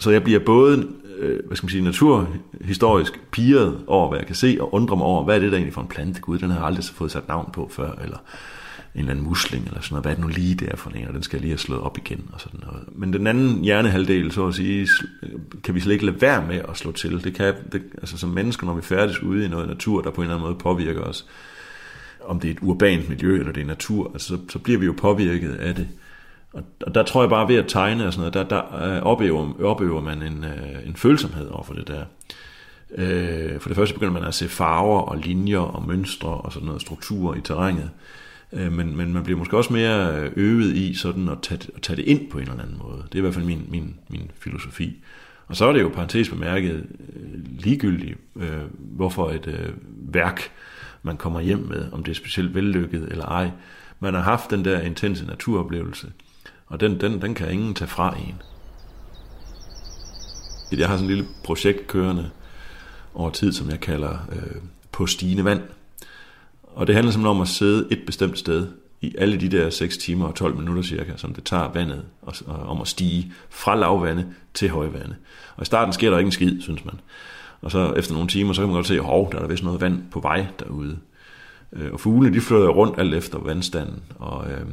så 0.00 0.10
jeg 0.10 0.24
bliver 0.24 0.40
både 0.40 0.88
øh, 1.18 1.38
hvad 1.46 1.56
skal 1.56 1.66
man 1.66 1.70
sige, 1.70 1.84
naturhistorisk 1.84 3.20
piret 3.30 3.84
over, 3.86 4.08
hvad 4.08 4.18
jeg 4.18 4.26
kan 4.26 4.36
se, 4.36 4.56
og 4.60 4.74
undre 4.74 4.96
mig 4.96 5.06
over, 5.06 5.24
hvad 5.24 5.36
er 5.36 5.40
det 5.40 5.52
der 5.52 5.58
egentlig 5.58 5.74
for 5.74 5.80
en 5.80 5.88
plante? 5.88 6.20
Gud, 6.20 6.38
den 6.38 6.50
har 6.50 6.56
jeg 6.56 6.66
aldrig 6.66 6.84
så 6.84 6.94
fået 6.94 7.10
sat 7.10 7.28
navn 7.28 7.50
på 7.52 7.68
før, 7.72 7.92
eller 8.02 8.18
en 8.94 9.00
eller 9.00 9.10
anden 9.10 9.24
musling, 9.24 9.66
eller 9.66 9.80
sådan 9.80 9.94
noget. 9.94 10.04
Hvad 10.04 10.12
er 10.12 10.16
det 10.16 10.24
nu 10.24 10.28
lige 10.28 10.54
der 10.54 10.76
for 10.76 10.90
en, 10.90 11.08
og 11.08 11.14
den 11.14 11.22
skal 11.22 11.36
jeg 11.36 11.40
lige 11.40 11.50
have 11.50 11.58
slået 11.58 11.80
op 11.80 11.98
igen, 11.98 12.30
og 12.32 12.40
sådan 12.40 12.60
noget. 12.66 12.82
Men 12.92 13.12
den 13.12 13.26
anden 13.26 13.64
hjernehalvdel, 13.64 14.32
så 14.32 14.46
at 14.46 14.54
sige, 14.54 14.88
kan 15.64 15.74
vi 15.74 15.80
slet 15.80 15.92
ikke 15.92 16.06
lade 16.06 16.20
være 16.20 16.46
med 16.46 16.60
at 16.68 16.76
slå 16.76 16.92
til. 16.92 17.24
Det 17.24 17.34
kan, 17.34 17.54
det, 17.72 17.82
altså 17.98 18.18
som 18.18 18.30
mennesker, 18.30 18.66
når 18.66 18.74
vi 18.74 18.82
færdes 18.82 19.22
ude 19.22 19.44
i 19.44 19.48
noget 19.48 19.68
natur, 19.68 20.02
der 20.02 20.10
på 20.10 20.20
en 20.20 20.24
eller 20.24 20.34
anden 20.34 20.48
måde 20.48 20.58
påvirker 20.58 21.00
os, 21.00 21.26
om 22.24 22.40
det 22.40 22.48
er 22.48 22.54
et 22.54 22.58
urbant 22.62 23.08
miljø, 23.08 23.38
eller 23.38 23.52
det 23.52 23.60
er 23.60 23.66
natur, 23.66 24.10
altså, 24.12 24.28
så, 24.28 24.38
så 24.48 24.58
bliver 24.58 24.78
vi 24.78 24.86
jo 24.86 24.94
påvirket 24.98 25.54
af 25.54 25.74
det. 25.74 25.88
Og, 26.52 26.62
og 26.86 26.94
der 26.94 27.02
tror 27.02 27.22
jeg 27.22 27.30
bare 27.30 27.48
ved 27.48 27.56
at 27.56 27.68
tegne 27.68 28.06
og 28.06 28.12
sådan 28.12 28.32
noget, 28.32 28.50
der, 28.50 28.56
der 28.56 28.96
øh, 28.96 29.02
oplever, 29.02 29.62
oplever 29.64 30.00
man 30.00 30.22
en, 30.22 30.44
øh, 30.44 30.86
en 30.86 30.96
følsomhed 30.96 31.48
over 31.48 31.62
for 31.62 31.74
det 31.74 31.88
der. 31.88 32.04
Øh, 32.94 33.60
for 33.60 33.68
det 33.68 33.76
første 33.76 33.94
begynder 33.94 34.12
man 34.12 34.24
at 34.24 34.34
se 34.34 34.48
farver 34.48 35.00
og 35.00 35.16
linjer 35.16 35.58
og 35.58 35.88
mønstre 35.88 36.30
og 36.30 36.52
sådan 36.52 36.66
noget 36.66 36.80
struktur 36.80 37.34
i 37.34 37.40
terrænet. 37.40 37.90
Øh, 38.52 38.72
men, 38.72 38.96
men 38.96 39.12
man 39.12 39.24
bliver 39.24 39.38
måske 39.38 39.56
også 39.56 39.72
mere 39.72 40.30
øvet 40.36 40.76
i 40.76 40.94
sådan 40.94 41.28
at 41.28 41.38
tage, 41.42 41.60
at 41.76 41.82
tage 41.82 41.96
det 41.96 42.04
ind 42.04 42.30
på 42.30 42.38
en 42.38 42.48
eller 42.48 42.62
anden 42.62 42.80
måde. 42.82 43.02
Det 43.02 43.14
er 43.14 43.18
i 43.18 43.20
hvert 43.20 43.34
fald 43.34 43.44
min, 43.44 43.66
min, 43.68 43.94
min 44.08 44.30
filosofi. 44.38 44.96
Og 45.46 45.56
så 45.56 45.64
er 45.64 45.72
det 45.72 45.80
jo 45.80 45.88
parentes 45.88 46.28
bemærket 46.28 46.86
øh, 47.16 47.58
ligegyldigt, 47.58 48.18
øh, 48.36 48.60
hvorfor 48.76 49.30
et 49.30 49.46
øh, 49.46 49.72
værk 50.14 50.50
man 51.02 51.16
kommer 51.16 51.40
hjem 51.40 51.58
med, 51.58 51.92
om 51.92 52.04
det 52.04 52.10
er 52.10 52.14
specielt 52.14 52.54
vellykket 52.54 53.08
eller 53.10 53.24
ej. 53.24 53.50
Man 54.00 54.14
har 54.14 54.20
haft 54.20 54.50
den 54.50 54.64
der 54.64 54.80
intense 54.80 55.26
naturoplevelse, 55.26 56.06
og 56.70 56.80
den, 56.80 57.00
den, 57.00 57.22
den 57.22 57.34
kan 57.34 57.52
ingen 57.52 57.74
tage 57.74 57.88
fra 57.88 58.16
en. 58.16 58.42
Jeg 60.78 60.88
har 60.88 60.96
sådan 60.96 61.10
et 61.10 61.16
lille 61.16 61.30
projekt 61.44 61.86
kørende 61.86 62.30
over 63.14 63.30
tid, 63.30 63.52
som 63.52 63.70
jeg 63.70 63.80
kalder 63.80 64.28
øh, 64.32 64.60
På 64.92 65.06
stigende 65.06 65.44
vand. 65.44 65.60
Og 66.62 66.86
det 66.86 66.94
handler 66.94 67.12
simpelthen 67.12 67.36
om 67.36 67.42
at 67.42 67.48
sidde 67.48 67.86
et 67.90 68.02
bestemt 68.06 68.38
sted 68.38 68.68
i 69.00 69.14
alle 69.18 69.40
de 69.40 69.48
der 69.48 69.70
6 69.70 69.98
timer 69.98 70.26
og 70.26 70.34
12 70.34 70.56
minutter 70.56 70.82
cirka, 70.82 71.12
som 71.16 71.34
det 71.34 71.44
tager 71.44 71.72
vandet 71.72 72.02
og, 72.22 72.34
og, 72.46 72.54
om 72.54 72.80
at 72.80 72.88
stige 72.88 73.32
fra 73.50 73.76
lavvande 73.76 74.26
til 74.54 74.68
højvande. 74.68 75.16
Og 75.56 75.62
i 75.62 75.64
starten 75.64 75.92
sker 75.92 76.10
der 76.10 76.18
ikke 76.18 76.28
en 76.28 76.32
skid, 76.32 76.60
synes 76.60 76.84
man. 76.84 77.00
Og 77.60 77.70
så 77.70 77.92
efter 77.92 78.14
nogle 78.14 78.28
timer, 78.28 78.52
så 78.52 78.60
kan 78.60 78.68
man 78.68 78.74
godt 78.74 78.86
se, 78.86 78.94
at 78.94 79.04
hov, 79.04 79.32
der 79.32 79.38
er 79.38 79.42
der 79.42 79.48
vist 79.48 79.64
noget 79.64 79.80
vand 79.80 80.02
på 80.10 80.20
vej 80.20 80.46
derude. 80.58 80.98
Øh, 81.72 81.92
og 81.92 82.00
fuglene, 82.00 82.34
de 82.34 82.40
flyder 82.40 82.68
rundt 82.68 82.98
alt 82.98 83.14
efter 83.14 83.38
vandstanden. 83.38 84.02
Og, 84.18 84.50
øh, 84.50 84.66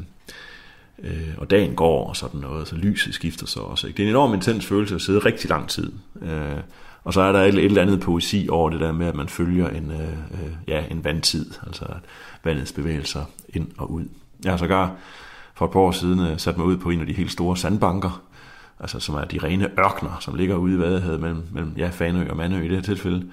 øh, 1.04 1.34
og 1.38 1.50
dagen 1.50 1.76
går 1.76 2.08
og 2.10 2.16
sådan 2.16 2.39
noget, 2.39 2.68
så 2.68 2.76
lyset 2.76 3.14
skifter 3.14 3.45
så 3.45 3.60
også. 3.60 3.88
Ikke? 3.88 3.98
Det 3.98 4.04
er 4.04 4.08
en 4.08 4.10
enorm 4.10 4.34
intens 4.34 4.66
følelse 4.66 4.95
at 4.95 5.02
sidde 5.02 5.20
rigtig 5.20 5.50
lang 5.50 5.70
tid. 5.70 5.91
Øh, 6.22 6.58
og 7.04 7.14
så 7.14 7.22
er 7.22 7.32
der 7.32 7.39
et, 7.39 7.56
et 7.56 7.66
eller 7.66 7.82
andet 7.82 8.00
poesi 8.00 8.48
over 8.52 8.70
det 8.70 8.80
der 8.80 8.91
med, 8.91 9.08
at 9.08 9.16
man 9.16 9.28
følger 9.28 9.70
en, 9.70 9.91
øh, 9.91 10.10
øh 10.10 10.52
ja, 10.68 10.84
en 10.91 11.04
vandtid, 11.04 11.52
altså 11.68 11.86
at 11.86 11.98
vandets 12.43 12.72
bevægelser 12.72 13.26
ind 13.50 13.68
og 13.78 13.91
ud. 13.91 14.06
Jeg 14.43 14.52
har 14.52 14.58
sågar 14.58 14.91
for 15.54 15.66
et 15.66 15.72
par 15.72 15.80
år 15.80 15.91
siden 15.91 16.20
øh, 16.20 16.39
sat 16.39 16.58
mig 16.58 16.66
ud 16.66 16.78
på 16.78 16.89
en 16.89 17.00
af 17.00 17.08
de 17.08 17.14
helt 17.14 17.32
store 17.32 17.58
sandbanker, 17.58 18.22
altså 18.80 19.00
som 19.00 19.16
er 19.16 19.24
de 19.24 19.39
rene 19.43 19.70
ørkner, 19.80 20.18
som 20.20 20.36
ligger 20.36 20.56
ude 20.56 20.76
i 20.76 20.80
Vadehavet 20.80 21.20
mellem, 21.20 21.43
mellem 21.52 21.74
ja, 21.78 21.89
Fanø 21.89 22.30
og 22.30 22.38
Mandø 22.38 22.60
i 22.60 22.68
det 22.68 22.76
her 22.76 22.82
tilfælde, 22.82 23.26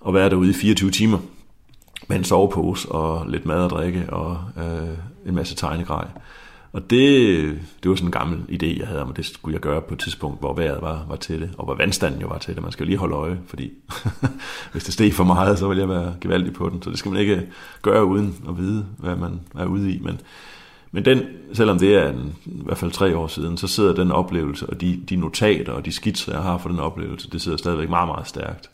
og 0.00 0.14
være 0.14 0.30
derude 0.30 0.50
i 0.50 0.52
24 0.52 0.90
timer 0.90 1.18
med 2.08 2.16
en 2.16 2.24
sovepose 2.24 2.88
og 2.88 3.26
lidt 3.28 3.46
mad 3.46 3.64
og 3.64 3.70
drikke 3.70 4.04
og 4.08 4.44
øh, 4.56 4.88
en 5.26 5.34
masse 5.34 5.54
tegnegrej. 5.54 6.08
Og 6.72 6.90
det, 6.90 7.60
det 7.82 7.88
var 7.88 7.94
sådan 7.94 8.08
en 8.08 8.12
gammel 8.12 8.38
idé, 8.48 8.78
jeg 8.78 8.86
havde 8.86 9.02
om, 9.02 9.10
at 9.10 9.16
det 9.16 9.26
skulle 9.26 9.54
jeg 9.54 9.60
gøre 9.60 9.82
på 9.82 9.94
et 9.94 10.00
tidspunkt, 10.00 10.40
hvor 10.40 10.54
vejret 10.54 10.82
var, 10.82 11.06
var 11.08 11.16
til 11.16 11.40
det, 11.40 11.50
og 11.58 11.64
hvor 11.64 11.74
vandstanden 11.74 12.20
jo 12.20 12.26
var 12.26 12.38
til 12.38 12.54
det. 12.54 12.62
Man 12.62 12.72
skal 12.72 12.84
jo 12.84 12.88
lige 12.88 12.98
holde 12.98 13.14
øje, 13.14 13.38
fordi 13.46 13.72
hvis 14.72 14.84
det 14.84 14.94
steg 14.94 15.14
for 15.14 15.24
meget, 15.24 15.58
så 15.58 15.68
ville 15.68 15.80
jeg 15.80 15.88
være 15.88 16.14
gevaldig 16.20 16.52
på 16.52 16.68
den. 16.68 16.82
Så 16.82 16.90
det 16.90 16.98
skal 16.98 17.12
man 17.12 17.20
ikke 17.20 17.46
gøre 17.82 18.04
uden 18.04 18.44
at 18.48 18.58
vide, 18.58 18.86
hvad 18.98 19.16
man 19.16 19.40
er 19.58 19.66
ude 19.66 19.92
i. 19.92 19.98
Men, 19.98 20.20
men 20.92 21.04
den, 21.04 21.22
selvom 21.52 21.78
det 21.78 21.94
er 21.94 22.08
en, 22.08 22.36
i 22.46 22.62
hvert 22.64 22.78
fald 22.78 22.90
tre 22.90 23.16
år 23.16 23.26
siden, 23.26 23.56
så 23.56 23.66
sidder 23.66 23.94
den 23.94 24.12
oplevelse, 24.12 24.66
og 24.66 24.80
de, 24.80 25.02
de 25.08 25.16
notater 25.16 25.72
og 25.72 25.84
de 25.84 25.92
skitser, 25.92 26.32
jeg 26.32 26.42
har 26.42 26.58
for 26.58 26.68
den 26.68 26.80
oplevelse, 26.80 27.30
det 27.30 27.40
sidder 27.40 27.58
stadigvæk 27.58 27.88
meget, 27.88 28.08
meget 28.08 28.28
stærkt. 28.28 28.70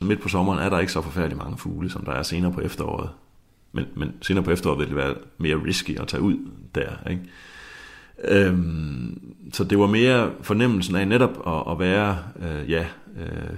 Midt 0.00 0.22
på 0.22 0.28
sommeren 0.28 0.58
er 0.58 0.68
der 0.68 0.78
ikke 0.78 0.92
så 0.92 1.00
forfærdeligt 1.00 1.38
mange 1.38 1.58
fugle, 1.58 1.90
som 1.90 2.04
der 2.04 2.12
er 2.12 2.22
senere 2.22 2.52
på 2.52 2.60
efteråret. 2.60 3.10
Men, 3.76 3.86
men 3.94 4.12
senere 4.22 4.44
på 4.44 4.50
efteråret 4.50 4.78
vil 4.78 4.88
det 4.88 4.96
være 4.96 5.14
mere 5.38 5.56
risky 5.56 6.00
at 6.00 6.08
tage 6.08 6.22
ud 6.22 6.36
der. 6.74 7.08
Ikke? 7.10 7.22
Øhm, 8.24 9.34
så 9.52 9.64
det 9.64 9.78
var 9.78 9.86
mere 9.86 10.30
fornemmelsen 10.42 10.96
af 10.96 11.08
netop 11.08 11.42
at, 11.46 11.72
at 11.72 11.78
være 11.78 12.18
øh, 12.42 12.70
ja, 12.70 12.86
øh, 13.20 13.56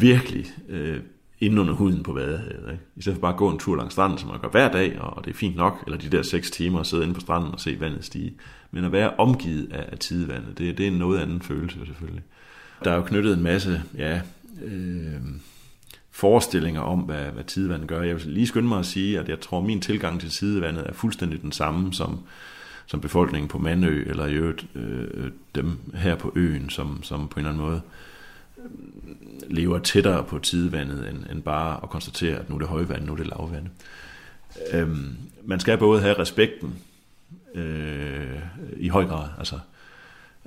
virkelig 0.00 0.46
øh, 0.68 1.00
inde 1.40 1.60
under 1.60 1.74
huden 1.74 2.02
på 2.02 2.12
vadehavet. 2.12 2.72
Ikke? 2.72 2.84
I 2.96 3.02
stedet 3.02 3.16
for 3.16 3.20
bare 3.20 3.32
at 3.32 3.38
gå 3.38 3.50
en 3.50 3.58
tur 3.58 3.76
langs 3.76 3.92
stranden, 3.92 4.18
som 4.18 4.28
man 4.28 4.40
gør 4.40 4.48
hver 4.48 4.72
dag, 4.72 5.00
og 5.00 5.24
det 5.24 5.30
er 5.30 5.34
fint 5.34 5.56
nok, 5.56 5.82
eller 5.86 5.98
de 5.98 6.08
der 6.08 6.22
seks 6.22 6.50
timer 6.50 6.80
at 6.80 6.86
sidde 6.86 7.02
inde 7.02 7.14
på 7.14 7.20
stranden 7.20 7.52
og 7.52 7.60
se 7.60 7.80
vandet 7.80 8.04
stige. 8.04 8.34
Men 8.70 8.84
at 8.84 8.92
være 8.92 9.10
omgivet 9.18 9.72
af, 9.72 9.88
af 9.92 9.98
tidevandet, 9.98 10.58
det, 10.58 10.78
det 10.78 10.86
er 10.86 10.90
en 10.90 10.98
noget 10.98 11.18
anden 11.18 11.42
følelse 11.42 11.78
selvfølgelig. 11.86 12.22
Der 12.84 12.90
er 12.90 12.96
jo 12.96 13.02
knyttet 13.02 13.36
en 13.36 13.42
masse 13.42 13.82
ja, 13.96 14.20
øh, 14.64 15.20
forestillinger 16.10 16.80
om, 16.80 16.98
hvad, 16.98 17.24
hvad 17.24 17.44
tidevandet 17.44 17.88
gør. 17.88 18.02
Jeg 18.02 18.16
vil 18.16 18.26
lige 18.26 18.46
skynde 18.46 18.68
mig 18.68 18.78
at 18.78 18.86
sige, 18.86 19.18
at 19.18 19.28
jeg 19.28 19.40
tror, 19.40 19.58
at 19.58 19.64
min 19.64 19.80
tilgang 19.80 20.20
til 20.20 20.30
tidevandet 20.30 20.86
er 20.86 20.92
fuldstændig 20.92 21.42
den 21.42 21.52
samme 21.52 21.94
som, 21.94 22.20
som 22.86 23.00
befolkningen 23.00 23.48
på 23.48 23.58
Mandø, 23.58 24.04
eller 24.06 24.26
i 24.26 24.34
øvrigt 24.34 24.66
øh, 24.74 25.06
øh 25.14 25.30
dem 25.54 25.78
her 25.94 26.14
på 26.14 26.32
øen, 26.36 26.70
som, 26.70 27.02
som 27.02 27.28
på 27.28 27.40
en 27.40 27.46
eller 27.46 27.52
anden 27.52 27.66
måde 27.66 27.80
øh, 27.84 28.08
lever 29.50 29.78
tættere 29.78 30.24
på 30.24 30.38
tidevandet, 30.38 31.08
end, 31.08 31.24
end 31.30 31.42
bare 31.42 31.80
at 31.82 31.90
konstatere, 31.90 32.38
at 32.38 32.48
nu 32.48 32.54
er 32.54 32.58
det 32.58 32.68
højvand, 32.68 33.04
nu 33.04 33.12
er 33.12 33.16
det 33.16 33.26
lavvand. 33.26 33.66
Øhm, 34.72 35.16
man 35.44 35.60
skal 35.60 35.78
både 35.78 36.00
have 36.00 36.18
respekten 36.18 36.74
øh, 37.54 38.38
i 38.76 38.88
høj 38.88 39.04
grad, 39.04 39.28
altså 39.38 39.58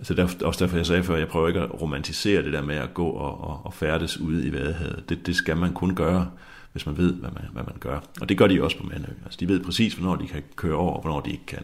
Altså 0.01 0.13
der, 0.13 0.45
også 0.45 0.65
derfor 0.65 0.77
jeg 0.77 0.85
sagde 0.85 1.03
før, 1.03 1.15
jeg 1.15 1.27
prøver 1.27 1.47
ikke 1.47 1.59
at 1.59 1.81
romantisere 1.81 2.43
det 2.43 2.53
der 2.53 2.61
med 2.61 2.75
at 2.75 2.93
gå 2.93 3.07
og, 3.07 3.41
og, 3.41 3.61
og 3.65 3.73
færdes 3.73 4.17
ude 4.17 4.47
i 4.47 4.53
Vadehavet. 4.53 5.03
Det, 5.09 5.27
det 5.27 5.35
skal 5.35 5.57
man 5.57 5.73
kun 5.73 5.95
gøre, 5.95 6.31
hvis 6.71 6.85
man 6.85 6.97
ved, 6.97 7.13
hvad 7.13 7.29
man, 7.31 7.43
hvad 7.53 7.63
man 7.63 7.75
gør. 7.79 7.99
Og 8.21 8.29
det 8.29 8.37
gør 8.37 8.47
de 8.47 8.63
også 8.63 8.77
på 8.77 8.83
Mandø. 8.83 9.11
Altså 9.25 9.37
de 9.39 9.47
ved 9.47 9.59
præcis, 9.59 9.93
hvornår 9.93 10.15
de 10.15 10.27
kan 10.27 10.43
køre 10.55 10.75
over, 10.75 10.93
og 10.93 11.01
hvornår 11.01 11.19
de 11.21 11.31
ikke 11.31 11.45
kan. 11.45 11.63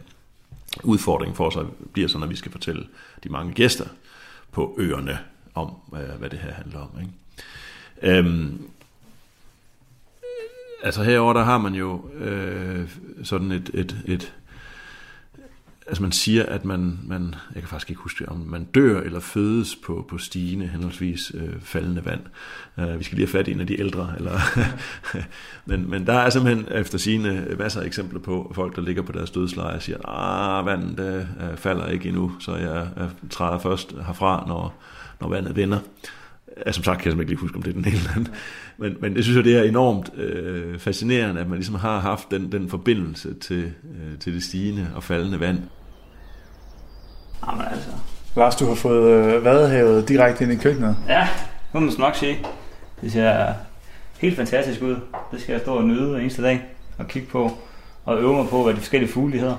Udfordringen 0.83 1.35
for 1.35 1.47
os 1.47 1.57
bliver 1.93 2.07
så, 2.07 2.17
når 2.17 2.27
vi 2.27 2.35
skal 2.35 2.51
fortælle 2.51 2.85
de 3.23 3.29
mange 3.29 3.53
gæster 3.53 3.85
på 4.51 4.75
øerne 4.77 5.19
om, 5.53 5.73
øh, 5.93 6.19
hvad 6.19 6.29
det 6.29 6.39
her 6.39 6.51
handler 6.51 6.79
om. 6.79 6.89
Ikke? 7.01 8.17
Øhm, 8.17 8.61
altså 10.83 11.03
herover 11.03 11.33
der 11.33 11.43
har 11.43 11.57
man 11.57 11.75
jo 11.75 12.09
øh, 12.19 12.89
sådan 13.23 13.51
et, 13.51 13.69
et, 13.73 13.97
et 14.05 14.33
altså 15.87 16.03
man 16.03 16.11
siger, 16.11 16.45
at 16.45 16.65
man, 16.65 16.99
man, 17.03 17.35
jeg 17.55 17.61
kan 17.61 17.69
faktisk 17.69 17.89
ikke 17.89 18.01
huske, 18.01 18.29
om 18.29 18.37
man 18.37 18.63
dør 18.63 19.01
eller 19.01 19.19
fødes 19.19 19.75
på, 19.75 20.05
på 20.09 20.17
stigende, 20.17 20.67
henholdsvis 20.67 21.31
øh, 21.35 21.61
faldende 21.61 22.05
vand. 22.05 22.21
Øh, 22.79 22.99
vi 22.99 23.03
skal 23.03 23.15
lige 23.15 23.27
have 23.27 23.31
fat 23.31 23.47
i 23.47 23.51
en 23.51 23.59
af 23.59 23.67
de 23.67 23.79
ældre. 23.79 24.13
Eller 24.17 24.39
men, 25.69 25.89
men 25.89 26.07
der 26.07 26.13
er 26.13 26.29
simpelthen 26.29 26.65
efter 26.71 26.97
sine 26.97 27.45
øh, 27.49 27.59
masser 27.59 27.81
af 27.81 27.85
eksempler 27.85 28.19
på 28.19 28.51
folk, 28.55 28.75
der 28.75 28.81
ligger 28.81 29.01
på 29.01 29.11
deres 29.11 29.31
dødsleje 29.31 29.75
og 29.75 29.81
siger, 29.81 30.09
ah, 30.09 30.65
vandet 30.65 31.27
øh, 31.41 31.57
falder 31.57 31.87
ikke 31.87 32.09
endnu, 32.09 32.31
så 32.39 32.55
jeg, 32.55 32.87
jeg 32.97 33.09
træder 33.29 33.59
først 33.59 33.95
herfra, 34.05 34.45
når, 34.47 34.81
når 35.21 35.29
vandet 35.29 35.55
vender. 35.55 35.79
Ja, 36.65 36.71
som 36.71 36.83
sagt 36.83 37.01
kan 37.01 37.11
jeg 37.11 37.19
ikke 37.19 37.31
lige 37.31 37.39
huske, 37.39 37.57
om 37.57 37.63
det 37.63 37.69
er 37.69 37.73
den 37.73 37.87
ene 37.87 37.97
eller 37.97 38.11
anden. 38.15 38.33
Men, 38.77 38.97
men 39.01 39.15
jeg 39.15 39.23
synes 39.23 39.37
jo, 39.37 39.41
det 39.41 39.57
er 39.57 39.63
enormt 39.63 40.17
øh, 40.17 40.79
fascinerende, 40.79 41.41
at 41.41 41.47
man 41.47 41.57
ligesom 41.57 41.75
har 41.75 41.99
haft 41.99 42.31
den, 42.31 42.51
den 42.51 42.69
forbindelse 42.69 43.33
til, 43.33 43.63
øh, 43.63 44.19
til 44.19 44.33
det 44.33 44.43
stigende 44.43 44.87
og 44.95 45.03
faldende 45.03 45.39
vand. 45.39 45.59
Jamen 47.47 47.65
altså. 47.71 47.89
Lars, 48.35 48.55
du 48.55 48.67
har 48.67 48.75
fået 48.75 49.11
øh, 49.11 49.45
vadehavet 49.45 50.09
direkte 50.09 50.43
ind 50.43 50.53
i 50.53 50.55
køkkenet. 50.55 50.97
Ja, 51.07 51.27
det 51.41 51.73
må 51.73 51.79
man 51.79 51.93
nok 51.99 52.15
sige. 52.15 52.45
Det 53.01 53.11
ser 53.11 53.53
helt 54.19 54.35
fantastisk 54.35 54.81
ud. 54.81 54.95
Det 55.31 55.41
skal 55.41 55.51
jeg 55.51 55.61
stå 55.61 55.75
og 55.75 55.83
nyde 55.83 56.09
hver 56.09 56.19
eneste 56.19 56.43
dag 56.43 56.65
og 56.97 57.07
kigge 57.07 57.27
på 57.27 57.51
og 58.05 58.17
øve 58.17 58.33
mig 58.33 58.49
på, 58.49 58.63
hvad 58.63 58.73
de 58.73 58.79
forskellige 58.79 59.11
fugle 59.11 59.39
hedder. 59.39 59.57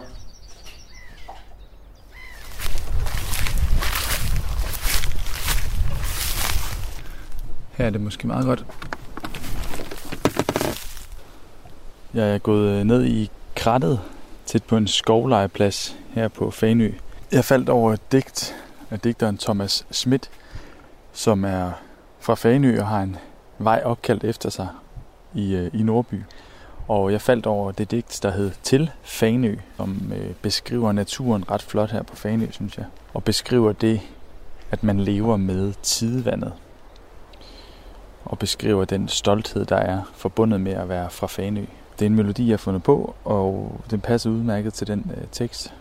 Her 7.76 7.86
er 7.86 7.90
det 7.90 8.00
måske 8.00 8.26
meget 8.26 8.46
godt. 8.46 8.64
Jeg 12.14 12.34
er 12.34 12.38
gået 12.38 12.68
øh, 12.68 12.84
ned 12.84 13.04
i 13.04 13.30
krattet 13.56 14.00
tæt 14.46 14.64
på 14.64 14.76
en 14.76 14.86
skovlejeplads 14.86 15.96
her 16.14 16.28
på 16.28 16.50
Fanø. 16.50 16.92
Jeg 17.32 17.44
faldt 17.44 17.68
over 17.68 17.92
et 17.92 18.12
digt 18.12 18.56
af 18.90 19.00
digteren 19.00 19.38
Thomas 19.38 19.86
Schmidt, 19.90 20.30
som 21.12 21.44
er 21.44 21.70
fra 22.20 22.34
Fanø 22.34 22.80
og 22.80 22.86
har 22.86 23.02
en 23.02 23.16
vej 23.58 23.82
opkaldt 23.84 24.24
efter 24.24 24.50
sig 24.50 24.68
i, 25.34 25.54
øh, 25.54 25.70
i 25.74 25.82
Nordby. 25.82 26.22
Og 26.88 27.12
jeg 27.12 27.20
faldt 27.20 27.46
over 27.46 27.72
det 27.72 27.90
digt, 27.90 28.20
der 28.22 28.30
hed 28.30 28.50
Til 28.62 28.90
Fanø, 29.02 29.56
som 29.76 30.12
øh, 30.16 30.34
beskriver 30.42 30.92
naturen 30.92 31.50
ret 31.50 31.62
flot 31.62 31.90
her 31.90 32.02
på 32.02 32.16
Fanø, 32.16 32.46
synes 32.50 32.78
jeg. 32.78 32.86
Og 33.14 33.24
beskriver 33.24 33.72
det, 33.72 34.00
at 34.70 34.82
man 34.82 35.00
lever 35.00 35.36
med 35.36 35.72
tidevandet. 35.82 36.52
Og 38.24 38.38
beskriver 38.38 38.84
den 38.84 39.08
stolthed, 39.08 39.64
der 39.64 39.76
er 39.76 40.00
forbundet 40.14 40.60
med 40.60 40.72
at 40.72 40.88
være 40.88 41.10
fra 41.10 41.26
Fanø. 41.26 41.64
Det 41.98 42.02
er 42.02 42.06
en 42.06 42.14
melodi, 42.14 42.44
jeg 42.46 42.52
har 42.52 42.58
fundet 42.58 42.82
på, 42.82 43.14
og 43.24 43.80
den 43.90 44.00
passer 44.00 44.30
udmærket 44.30 44.74
til 44.74 44.86
den 44.86 45.10
øh, 45.16 45.24
tekst. 45.32 45.74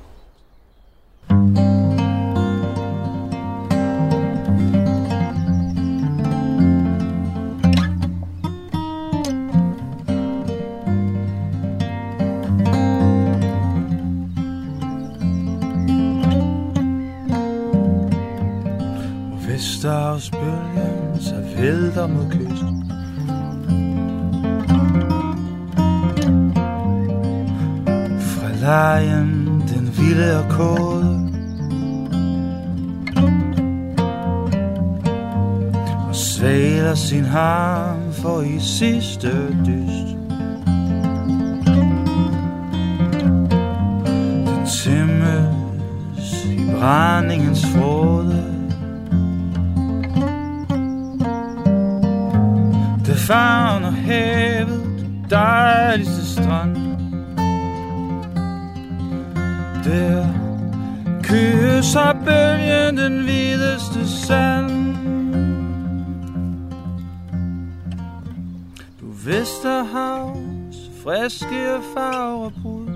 Vesterhavsbølgen 19.48 21.20
så 21.20 21.36
vælter 21.58 22.08
mod 22.08 22.32
kysten. 22.32 22.92
Fra 28.20 28.50
lejen 28.62 29.64
den 29.70 29.92
vilde 29.98 30.40
og 30.40 30.50
kode 30.50 31.07
sin 37.10 37.26
harm 37.26 38.14
for 38.14 38.42
i 38.42 38.60
sidste 38.60 39.32
dyst. 39.66 40.18
Det 44.46 44.70
tæmmes 44.84 46.46
i 46.46 46.72
brændingens 46.80 47.66
fråde 47.66 48.44
Det 53.06 53.18
favner 53.18 53.92
havet, 53.92 54.68
den 55.00 55.26
dejligste 55.30 56.26
strand. 56.26 56.76
Der 59.86 60.28
kysser 61.24 62.14
bølgen 62.26 62.98
den 62.98 63.24
hvideste 63.24 64.08
sand. 64.08 64.88
Du 69.28 69.32
Vesterhavs 69.32 70.78
friske 71.04 71.82
farvebrud 71.94 72.88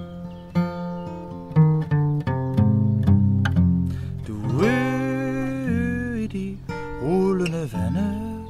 Du 4.27 4.63
ø 4.63 6.15
i 6.15 6.27
de 6.27 6.57
rullende 7.01 7.69
vande. 7.73 8.43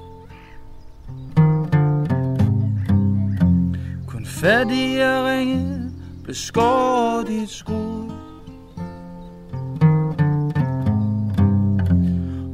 Kun 4.07 4.25
fattige 4.25 5.27
ringe 5.27 5.91
blev 6.23 6.36
skåret 6.36 7.29
i 7.29 7.43
et 7.43 7.49
skud. 7.49 8.11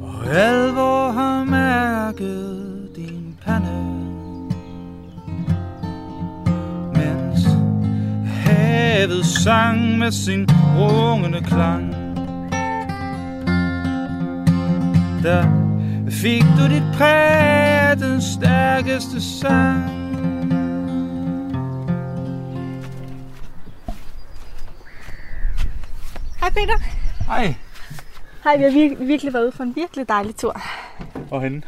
Og 0.01 0.27
alvor 0.27 1.11
har 1.11 1.43
mærket 1.43 2.46
sang 9.27 9.97
med 9.97 10.11
sin 10.11 10.47
rungende 10.77 11.41
klang 11.43 11.91
Der 15.23 15.43
fik 16.11 16.43
du 16.57 16.67
dit 16.73 16.83
præg 16.97 17.99
den 17.99 18.21
stærkeste 18.21 19.21
sang 19.21 19.93
Hej 26.39 26.49
Peter. 26.49 26.77
Hej. 27.27 27.55
Hej, 28.43 28.57
vi 28.57 28.63
har 28.63 28.69
vir- 28.71 29.03
virkelig 29.03 29.33
været 29.33 29.43
ude 29.43 29.51
for 29.51 29.63
en 29.63 29.75
virkelig 29.75 30.09
dejlig 30.09 30.35
tur. 30.35 30.61
Hvorhenne? 31.27 31.61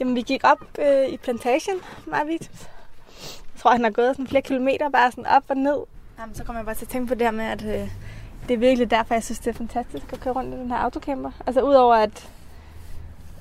Jamen, 0.00 0.14
vi 0.16 0.22
gik 0.22 0.40
op 0.44 0.58
øh, 0.78 1.08
i 1.08 1.16
plantagen, 1.16 1.74
meget 2.06 2.28
vigtigt. 2.28 2.68
Jeg 3.54 3.60
tror, 3.62 3.70
han 3.70 3.84
har 3.84 3.90
gået 3.90 4.16
sådan 4.16 4.26
flere 4.26 4.42
kilometer, 4.42 4.90
bare 4.90 5.10
sådan 5.10 5.26
op 5.26 5.42
og 5.48 5.56
ned. 5.56 5.76
Jamen, 6.18 6.34
så 6.34 6.44
kommer 6.44 6.60
jeg 6.60 6.66
bare 6.66 6.74
til 6.74 6.84
at 6.84 6.88
tænke 6.88 7.08
på 7.08 7.14
det 7.14 7.22
her 7.22 7.30
med, 7.30 7.44
at 7.44 7.64
øh, 7.64 7.88
det 8.48 8.54
er 8.54 8.58
virkelig 8.58 8.90
derfor, 8.90 9.14
jeg 9.14 9.24
synes, 9.24 9.38
det 9.38 9.50
er 9.50 9.54
fantastisk 9.54 10.12
at 10.12 10.20
køre 10.20 10.34
rundt 10.34 10.54
i 10.54 10.58
den 10.58 10.70
her 10.70 10.76
autocamper. 10.76 11.30
Altså, 11.46 11.62
udover 11.62 11.94
at, 11.94 12.28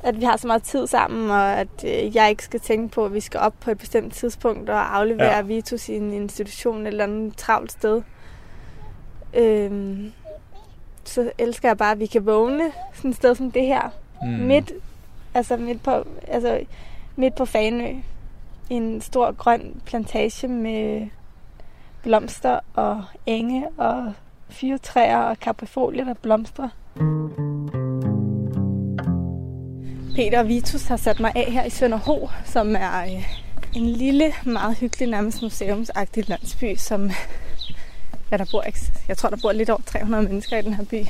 at 0.04 0.20
vi 0.20 0.26
har 0.26 0.38
så 0.38 0.48
meget 0.48 0.64
tid 0.64 0.88
sammen, 0.88 1.30
og 1.30 1.54
at 1.54 1.84
øh, 1.86 2.16
jeg 2.16 2.30
ikke 2.30 2.44
skal 2.44 2.60
tænke 2.60 2.94
på, 2.94 3.06
at 3.06 3.14
vi 3.14 3.20
skal 3.20 3.40
op 3.40 3.54
på 3.60 3.72
et 3.72 3.78
bestemt 3.78 4.14
tidspunkt 4.14 4.70
og 4.70 4.98
aflevere 4.98 5.36
ja. 5.36 5.42
Vitus 5.42 5.90
i 5.90 5.96
en 5.96 6.14
institution 6.14 6.88
eller 6.88 7.04
andet 7.04 7.38
travlt 7.38 7.72
sted. 7.72 8.02
Øhm, 9.34 10.12
så 11.04 11.32
elsker 11.38 11.70
jeg 11.70 11.78
bare, 11.78 11.92
at 11.92 12.00
vi 12.00 12.06
kan 12.06 12.26
vågne 12.26 12.72
sådan 12.94 13.12
et 13.12 13.18
sted 13.18 13.36
som 13.36 13.52
det 13.52 13.66
her. 13.66 13.90
Mm. 14.22 14.28
Midt, 14.28 14.72
altså 15.34 15.58
midt 15.58 15.84
på, 15.84 16.08
altså 16.28 16.60
midt 17.16 17.36
på 17.36 17.46
Fanø. 17.46 17.96
en 18.70 19.02
stor 19.02 19.32
grøn 19.32 19.82
plantage 19.86 20.48
med 20.48 21.08
blomster 22.06 22.60
og 22.74 23.04
enge 23.26 23.68
og 23.78 24.14
fyrtræer 24.50 25.18
og 25.18 25.40
kaprifolier, 25.40 26.04
der 26.04 26.14
blomstrer. 26.14 26.70
Peter 30.16 30.44
Vitus 30.44 30.84
har 30.84 30.98
sat 30.98 31.20
mig 31.20 31.32
af 31.36 31.52
her 31.52 31.64
i 31.64 31.70
Sønderho, 31.70 32.30
som 32.46 32.76
er 32.76 33.02
øh, 33.02 33.38
en 33.76 33.86
lille, 33.86 34.34
meget 34.46 34.78
hyggelig, 34.78 35.08
nærmest 35.08 35.42
museumsagtig 35.42 36.30
landsby, 36.30 36.76
som 36.76 37.12
ja, 38.32 38.38
der 38.38 38.46
bor, 38.52 38.64
jeg 39.08 39.18
tror, 39.18 39.30
der 39.30 39.38
bor 39.42 39.52
lidt 39.52 39.70
over 39.70 39.82
300 39.86 40.24
mennesker 40.24 40.58
i 40.58 40.62
den 40.62 40.74
her 40.74 40.86
by. 40.86 41.06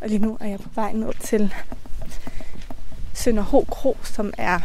Og 0.00 0.08
lige 0.08 0.18
nu 0.18 0.38
er 0.40 0.46
jeg 0.46 0.58
på 0.58 0.68
vej 0.74 0.92
ned 0.92 1.12
til 1.20 1.54
Sønderho 3.14 3.64
Kro, 3.70 3.96
som 4.02 4.32
er 4.38 4.60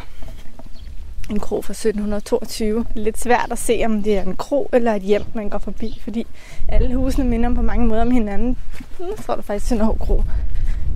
en 1.29 1.39
kro 1.39 1.61
fra 1.61 1.71
1722. 1.71 2.85
Lidt 2.93 3.19
svært 3.19 3.47
at 3.51 3.59
se, 3.59 3.81
om 3.85 4.03
det 4.03 4.17
er 4.17 4.21
en 4.21 4.35
kro 4.35 4.69
eller 4.73 4.93
et 4.93 5.01
hjem, 5.01 5.23
man 5.33 5.49
går 5.49 5.57
forbi, 5.57 6.01
fordi 6.03 6.27
alle 6.67 6.95
husene 6.95 7.25
minder 7.25 7.55
på 7.55 7.61
mange 7.61 7.87
måder 7.87 8.01
om 8.01 8.11
hinanden. 8.11 8.57
Mm, 8.99 9.05
nu 9.05 9.13
står 9.21 9.35
der 9.35 9.41
faktisk 9.41 9.67
Sønderho 9.67 9.93
Kro 9.93 10.23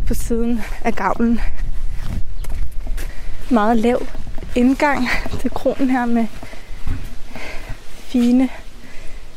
på 0.08 0.14
siden 0.14 0.62
af 0.82 0.94
gavlen. 0.94 1.40
Meget 3.52 3.78
lav 3.78 4.02
indgang 4.56 5.08
til 5.40 5.52
kronen 5.52 5.90
her 5.90 6.06
med 6.06 6.28
fine, 8.00 8.50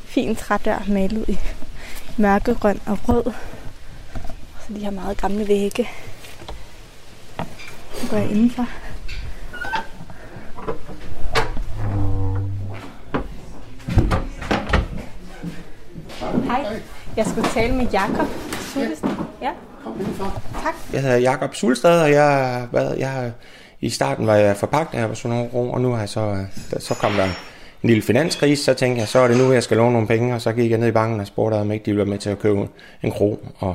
fin 0.05 0.37
trædør 0.37 0.85
malet 0.89 1.29
i 1.29 1.39
mørkegrøn 2.17 2.81
og 2.87 2.99
rød. 3.09 3.25
Så 4.67 4.75
de 4.75 4.85
har 4.85 4.91
meget 4.91 5.21
gamle 5.21 5.49
vægge. 5.49 5.89
Nu 8.03 8.09
går 8.11 8.17
jeg 8.17 8.31
indenfor. 8.31 8.67
Hej. 16.45 16.81
Jeg 17.17 17.27
skulle 17.27 17.49
tale 17.49 17.75
med 17.75 17.87
Jakob 17.93 18.27
Sulestad. 18.75 19.11
Ja. 19.43 19.51
Kom 19.85 20.01
indenfor. 20.01 20.43
Tak. 20.63 20.75
Jeg 20.93 21.03
hedder 21.03 21.17
Jakob 21.17 21.55
Sulstad, 21.55 22.03
og 22.03 22.11
jeg, 22.11 22.63
hvad, 22.71 22.95
jeg, 22.99 23.33
i 23.81 23.91
starten 23.91 24.27
var 24.27 24.35
jeg 24.35 24.57
sådan 24.57 25.31
nogle 25.31 25.49
ro, 25.55 25.71
og 25.71 25.81
nu 25.81 25.91
har 25.91 25.99
jeg 25.99 26.09
så, 26.09 26.37
så 26.79 26.95
kom 26.95 27.13
der 27.13 27.25
en 27.25 27.31
lille 27.83 28.03
finanskrise, 28.03 28.65
så 28.65 28.75
tænkte 28.75 29.01
jeg, 29.01 29.09
så 29.09 29.19
er 29.19 29.29
det 29.29 29.37
nu, 29.37 29.53
jeg 29.53 29.63
skal 29.63 29.77
låne 29.77 29.93
nogle 29.93 30.09
penge, 30.09 30.35
og 30.35 30.41
så 30.41 30.53
gik 30.53 30.71
jeg 30.71 30.79
ned 30.79 30.89
i 30.89 30.93
banken 30.93 31.21
og 31.21 31.27
spurgte, 31.27 31.55
om 31.55 31.73
ikke 31.73 31.85
de 31.85 31.91
ville 31.91 31.99
være 31.99 32.11
med 32.11 32.19
til 32.19 32.31
at 32.31 32.39
købe 32.39 32.69
en 33.03 33.11
kro, 33.11 33.47
og 33.59 33.75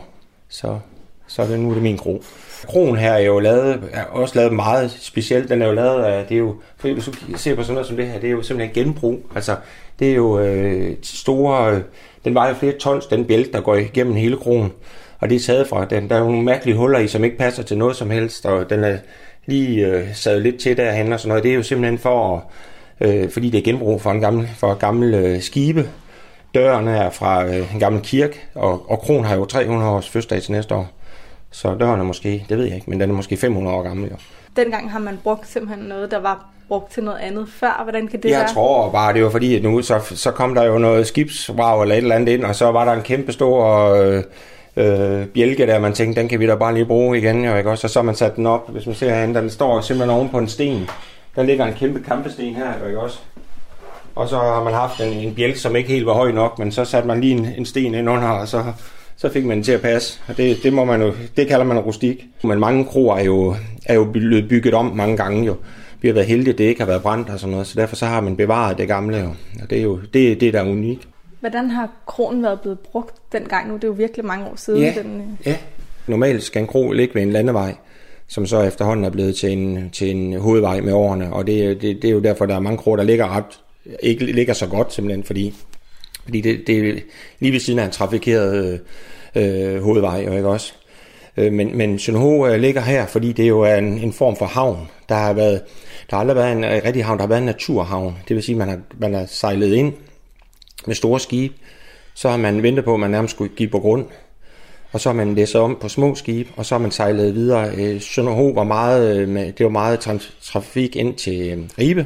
så, 0.49 0.79
så 1.27 1.41
er 1.41 1.47
det 1.47 1.59
nu 1.59 1.69
det 1.69 1.77
er 1.77 1.81
min 1.81 1.97
kro. 1.97 2.23
Kronen 2.67 2.97
her 2.97 3.11
er 3.11 3.19
jo 3.19 3.39
lavet, 3.39 3.83
er 3.91 4.03
også 4.03 4.35
lavet 4.39 4.53
meget 4.53 4.91
specielt. 4.91 5.49
Den 5.49 5.61
er 5.61 5.67
jo 5.67 5.73
lavet 5.73 6.03
af, 6.03 6.25
det 6.25 6.35
er 6.35 6.39
jo, 6.39 6.55
for 6.77 6.93
hvis 6.93 7.05
du 7.05 7.13
ser 7.35 7.55
på 7.55 7.61
sådan 7.61 7.73
noget 7.73 7.87
som 7.87 7.95
det 7.97 8.07
her, 8.07 8.19
det 8.19 8.27
er 8.27 8.31
jo 8.31 8.41
simpelthen 8.41 8.83
genbrug. 8.83 9.19
Altså, 9.35 9.55
det 9.99 10.11
er 10.11 10.15
jo 10.15 10.39
øh, 10.39 10.95
store, 11.03 11.75
øh, 11.75 11.81
den 12.25 12.33
vejer 12.33 12.53
flere 12.53 12.73
tons, 12.73 13.05
den 13.05 13.25
bælte, 13.25 13.51
der 13.51 13.61
går 13.61 13.75
igennem 13.75 14.15
hele 14.15 14.37
kronen. 14.37 14.71
Og 15.19 15.29
det 15.29 15.35
er 15.35 15.39
taget 15.39 15.67
fra 15.67 15.85
den. 15.85 16.09
Der 16.09 16.15
er 16.15 16.19
nogle 16.19 16.43
mærkelige 16.43 16.77
huller 16.77 16.99
i, 16.99 17.07
som 17.07 17.23
ikke 17.23 17.37
passer 17.37 17.63
til 17.63 17.77
noget 17.77 17.95
som 17.95 18.09
helst, 18.09 18.45
og 18.45 18.69
den 18.69 18.83
er 18.83 18.97
lige 19.45 19.87
øh, 19.87 20.07
sad 20.13 20.39
lidt 20.39 20.59
til 20.59 20.77
derhen 20.77 21.13
og 21.13 21.19
sådan 21.19 21.29
noget. 21.29 21.43
Det 21.43 21.51
er 21.51 21.55
jo 21.55 21.63
simpelthen 21.63 21.97
for, 21.97 22.51
øh, 23.01 23.29
fordi 23.29 23.49
det 23.49 23.57
er 23.57 23.61
genbrug 23.61 24.01
for 24.01 24.11
en 24.11 24.21
gammel, 24.21 24.49
for 24.57 24.73
gamle 24.73 25.17
øh, 25.17 25.41
skibe. 25.41 25.89
Døren 26.55 26.87
er 26.87 27.09
fra 27.09 27.45
øh, 27.45 27.73
en 27.73 27.79
gammel 27.79 28.01
kirke, 28.01 28.39
og, 28.55 28.91
og 28.91 28.99
kronen 28.99 29.25
har 29.25 29.35
jo 29.35 29.45
300 29.45 29.91
års 29.91 30.09
fødselsdag 30.09 30.41
til 30.41 30.51
næste 30.51 30.75
år. 30.75 30.87
Så 31.51 31.75
døren 31.75 31.99
er 31.99 32.03
måske, 32.03 32.45
det 32.49 32.57
ved 32.57 32.65
jeg 32.65 32.75
ikke, 32.75 32.89
men 32.89 32.99
den 32.99 33.09
er 33.09 33.13
måske 33.13 33.37
500 33.37 33.77
år 33.77 33.83
gammel. 33.83 34.09
Jo. 34.09 34.15
Dengang 34.55 34.91
har 34.91 34.99
man 34.99 35.19
brugt 35.23 35.47
simpelthen 35.47 35.85
noget, 35.85 36.11
der 36.11 36.19
var 36.19 36.56
brugt 36.67 36.91
til 36.93 37.03
noget 37.03 37.17
andet 37.19 37.47
før. 37.49 37.79
Hvordan 37.83 38.07
kan 38.07 38.21
det 38.21 38.29
jeg 38.29 38.31
være? 38.31 38.41
Jeg 38.41 38.53
tror 38.53 38.91
bare, 38.91 39.13
det 39.13 39.23
var 39.23 39.29
fordi, 39.29 39.55
at 39.55 39.63
nu 39.63 39.81
så, 39.81 39.99
så 40.15 40.31
kom 40.31 40.55
der 40.55 40.63
jo 40.63 40.77
noget 40.77 41.07
skibsvrag 41.07 41.81
eller 41.81 41.95
et 41.95 42.01
eller 42.01 42.15
andet 42.15 42.33
ind, 42.33 42.43
og 42.43 42.55
så 42.55 42.71
var 42.71 42.85
der 42.85 42.93
en 42.93 43.01
kæmpe 43.01 43.31
stor 43.31 43.89
øh, 43.93 44.23
øh, 44.77 45.25
bjælke 45.27 45.67
der, 45.67 45.79
man 45.79 45.93
tænkte, 45.93 46.21
den 46.21 46.29
kan 46.29 46.39
vi 46.39 46.47
da 46.47 46.55
bare 46.55 46.73
lige 46.73 46.85
bruge 46.85 47.17
igen. 47.17 47.45
Jo, 47.45 47.55
ikke? 47.55 47.69
Også, 47.69 47.87
og 47.87 47.91
så 47.91 48.01
man 48.01 48.15
sat 48.15 48.35
den 48.35 48.45
op, 48.45 48.71
hvis 48.71 48.85
man 48.85 48.95
ser 48.95 49.15
herinde, 49.15 49.39
den 49.39 49.49
står 49.49 49.81
simpelthen 49.81 50.17
oven 50.17 50.29
på 50.29 50.37
en 50.37 50.47
sten. 50.47 50.89
Der 51.35 51.43
ligger 51.43 51.65
en 51.65 51.73
kæmpe 51.73 51.99
kampesten 51.99 52.55
her, 52.55 52.67
jo, 52.81 52.87
ikke 52.87 52.99
også? 52.99 53.19
Og 54.15 54.29
så 54.29 54.37
har 54.37 54.63
man 54.63 54.73
haft 54.73 55.01
en, 55.01 55.13
en 55.13 55.35
bjælke, 55.35 55.59
som 55.59 55.75
ikke 55.75 55.89
helt 55.89 56.05
var 56.05 56.13
høj 56.13 56.31
nok, 56.31 56.59
men 56.59 56.71
så 56.71 56.85
satte 56.85 57.07
man 57.07 57.21
lige 57.21 57.33
en, 57.33 57.47
en 57.57 57.65
sten 57.65 57.95
ind 57.95 58.09
under, 58.09 58.27
og 58.27 58.47
så 58.47 58.63
så 59.17 59.29
fik 59.29 59.45
man 59.45 59.57
den 59.57 59.63
til 59.63 59.71
at 59.71 59.81
passe. 59.81 60.19
Og 60.27 60.37
det, 60.37 60.63
det, 60.63 60.73
må 60.73 60.85
man 60.85 61.01
jo, 61.01 61.13
det 61.37 61.47
kalder 61.47 61.65
man 61.65 61.79
rustik. 61.79 62.25
Men 62.43 62.59
mange 62.59 62.85
kroer 62.85 63.17
er 63.17 63.23
jo, 63.23 63.55
er 63.85 63.93
jo 63.93 64.03
blevet 64.03 64.49
bygget 64.49 64.73
om 64.73 64.85
mange 64.85 65.17
gange 65.17 65.45
jo. 65.45 65.55
Vi 66.01 66.07
har 66.07 66.13
været 66.13 66.27
heldige, 66.27 66.53
at 66.53 66.57
det 66.57 66.63
ikke 66.63 66.81
har 66.81 66.87
været 66.87 67.01
brændt 67.01 67.29
og 67.29 67.39
sådan 67.39 67.51
noget, 67.51 67.67
så 67.67 67.79
derfor 67.79 67.95
så 67.95 68.05
har 68.05 68.21
man 68.21 68.35
bevaret 68.35 68.77
det 68.77 68.87
gamle. 68.87 69.29
Og 69.63 69.69
det 69.69 69.77
er 69.77 69.81
jo 69.81 69.99
det, 70.13 70.41
det 70.41 70.53
der 70.53 70.61
er 70.61 70.69
unikt. 70.69 71.07
Hvordan 71.39 71.69
har 71.69 71.89
kronen 72.07 72.43
været 72.43 72.61
blevet 72.61 72.79
brugt 72.79 73.15
dengang 73.31 73.67
nu? 73.67 73.75
Det 73.75 73.83
er 73.83 73.87
jo 73.87 73.93
virkelig 73.93 74.25
mange 74.25 74.45
år 74.45 74.55
siden. 74.55 74.81
Ja, 74.81 74.93
den, 75.01 75.21
øh... 75.21 75.47
ja. 75.47 75.57
Normalt 76.07 76.43
skal 76.43 76.61
en 76.61 76.67
kro 76.67 76.91
ligge 76.91 77.15
ved 77.15 77.21
en 77.21 77.31
landevej, 77.31 77.75
som 78.27 78.45
så 78.45 78.61
efterhånden 78.61 79.05
er 79.05 79.09
blevet 79.09 79.35
til 79.35 79.51
en, 79.51 79.89
til 79.89 80.11
en 80.11 80.39
hovedvej 80.39 80.81
med 80.81 80.93
årene. 80.93 81.33
Og 81.33 81.47
det, 81.47 81.81
det, 81.81 82.01
det 82.01 82.07
er 82.07 82.11
jo 82.11 82.19
derfor, 82.19 82.45
der 82.45 82.55
er 82.55 82.59
mange 82.59 82.77
kroer, 82.77 82.95
der 82.95 83.03
ligger 83.03 83.35
ret, 83.35 83.59
ikke 84.03 84.25
ligger 84.25 84.53
så 84.53 84.67
godt 84.67 84.93
simpelthen, 84.93 85.23
fordi 85.23 85.53
fordi 86.23 86.41
det, 86.41 86.67
det 86.67 86.89
er 86.89 86.99
lige 87.39 87.51
ved 87.51 87.59
siden 87.59 87.79
af 87.79 87.85
en 87.85 87.91
trafikeret 87.91 88.79
øh, 89.35 89.81
hovedvej, 89.81 90.23
jo 90.27 90.33
ikke 90.33 90.47
også? 90.47 90.73
Øh, 91.37 91.53
men, 91.53 91.77
men 91.77 91.99
Sønderho 91.99 92.47
øh, 92.47 92.59
ligger 92.59 92.81
her, 92.81 93.05
fordi 93.05 93.31
det 93.31 93.47
jo 93.47 93.61
er 93.61 93.75
en, 93.75 93.97
en 93.97 94.13
form 94.13 94.35
for 94.35 94.45
havn. 94.45 94.87
Der 95.09 95.15
har, 95.15 95.33
været, 95.33 95.61
der 96.09 96.15
har 96.15 96.21
aldrig 96.21 96.35
været 96.35 96.51
en 96.51 96.63
øh, 96.63 96.81
rigtig 96.85 97.05
havn, 97.05 97.17
der 97.17 97.23
har 97.23 97.27
været 97.27 97.39
en 97.39 97.45
naturhavn. 97.45 98.17
Det 98.27 98.35
vil 98.35 98.43
sige, 98.43 98.53
at 98.53 98.57
man 98.57 98.69
har, 98.69 98.79
man 98.99 99.13
har 99.13 99.25
sejlet 99.25 99.73
ind 99.73 99.93
med 100.87 100.95
store 100.95 101.19
skibe. 101.19 101.53
Så 102.13 102.29
har 102.29 102.37
man 102.37 102.63
ventet 102.63 102.85
på, 102.85 102.93
at 102.93 102.99
man 102.99 103.11
nærmest 103.11 103.33
skulle 103.33 103.55
give 103.55 103.69
på 103.69 103.79
grund. 103.79 104.05
Og 104.91 105.01
så 105.01 105.09
har 105.09 105.13
man 105.13 105.35
læsset 105.35 105.61
om 105.61 105.77
på 105.81 105.89
små 105.89 106.15
skibe, 106.15 106.49
og 106.55 106.65
så 106.65 106.75
har 106.75 106.79
man 106.79 106.91
sejlet 106.91 107.35
videre. 107.35 107.99
Sønderho 107.99 108.47
var 108.47 108.63
meget, 108.63 109.27
det 109.57 109.63
var 109.63 109.69
meget 109.69 109.99
trafik 110.41 110.95
ind 110.95 111.15
til 111.15 111.69
Ribe. 111.79 112.05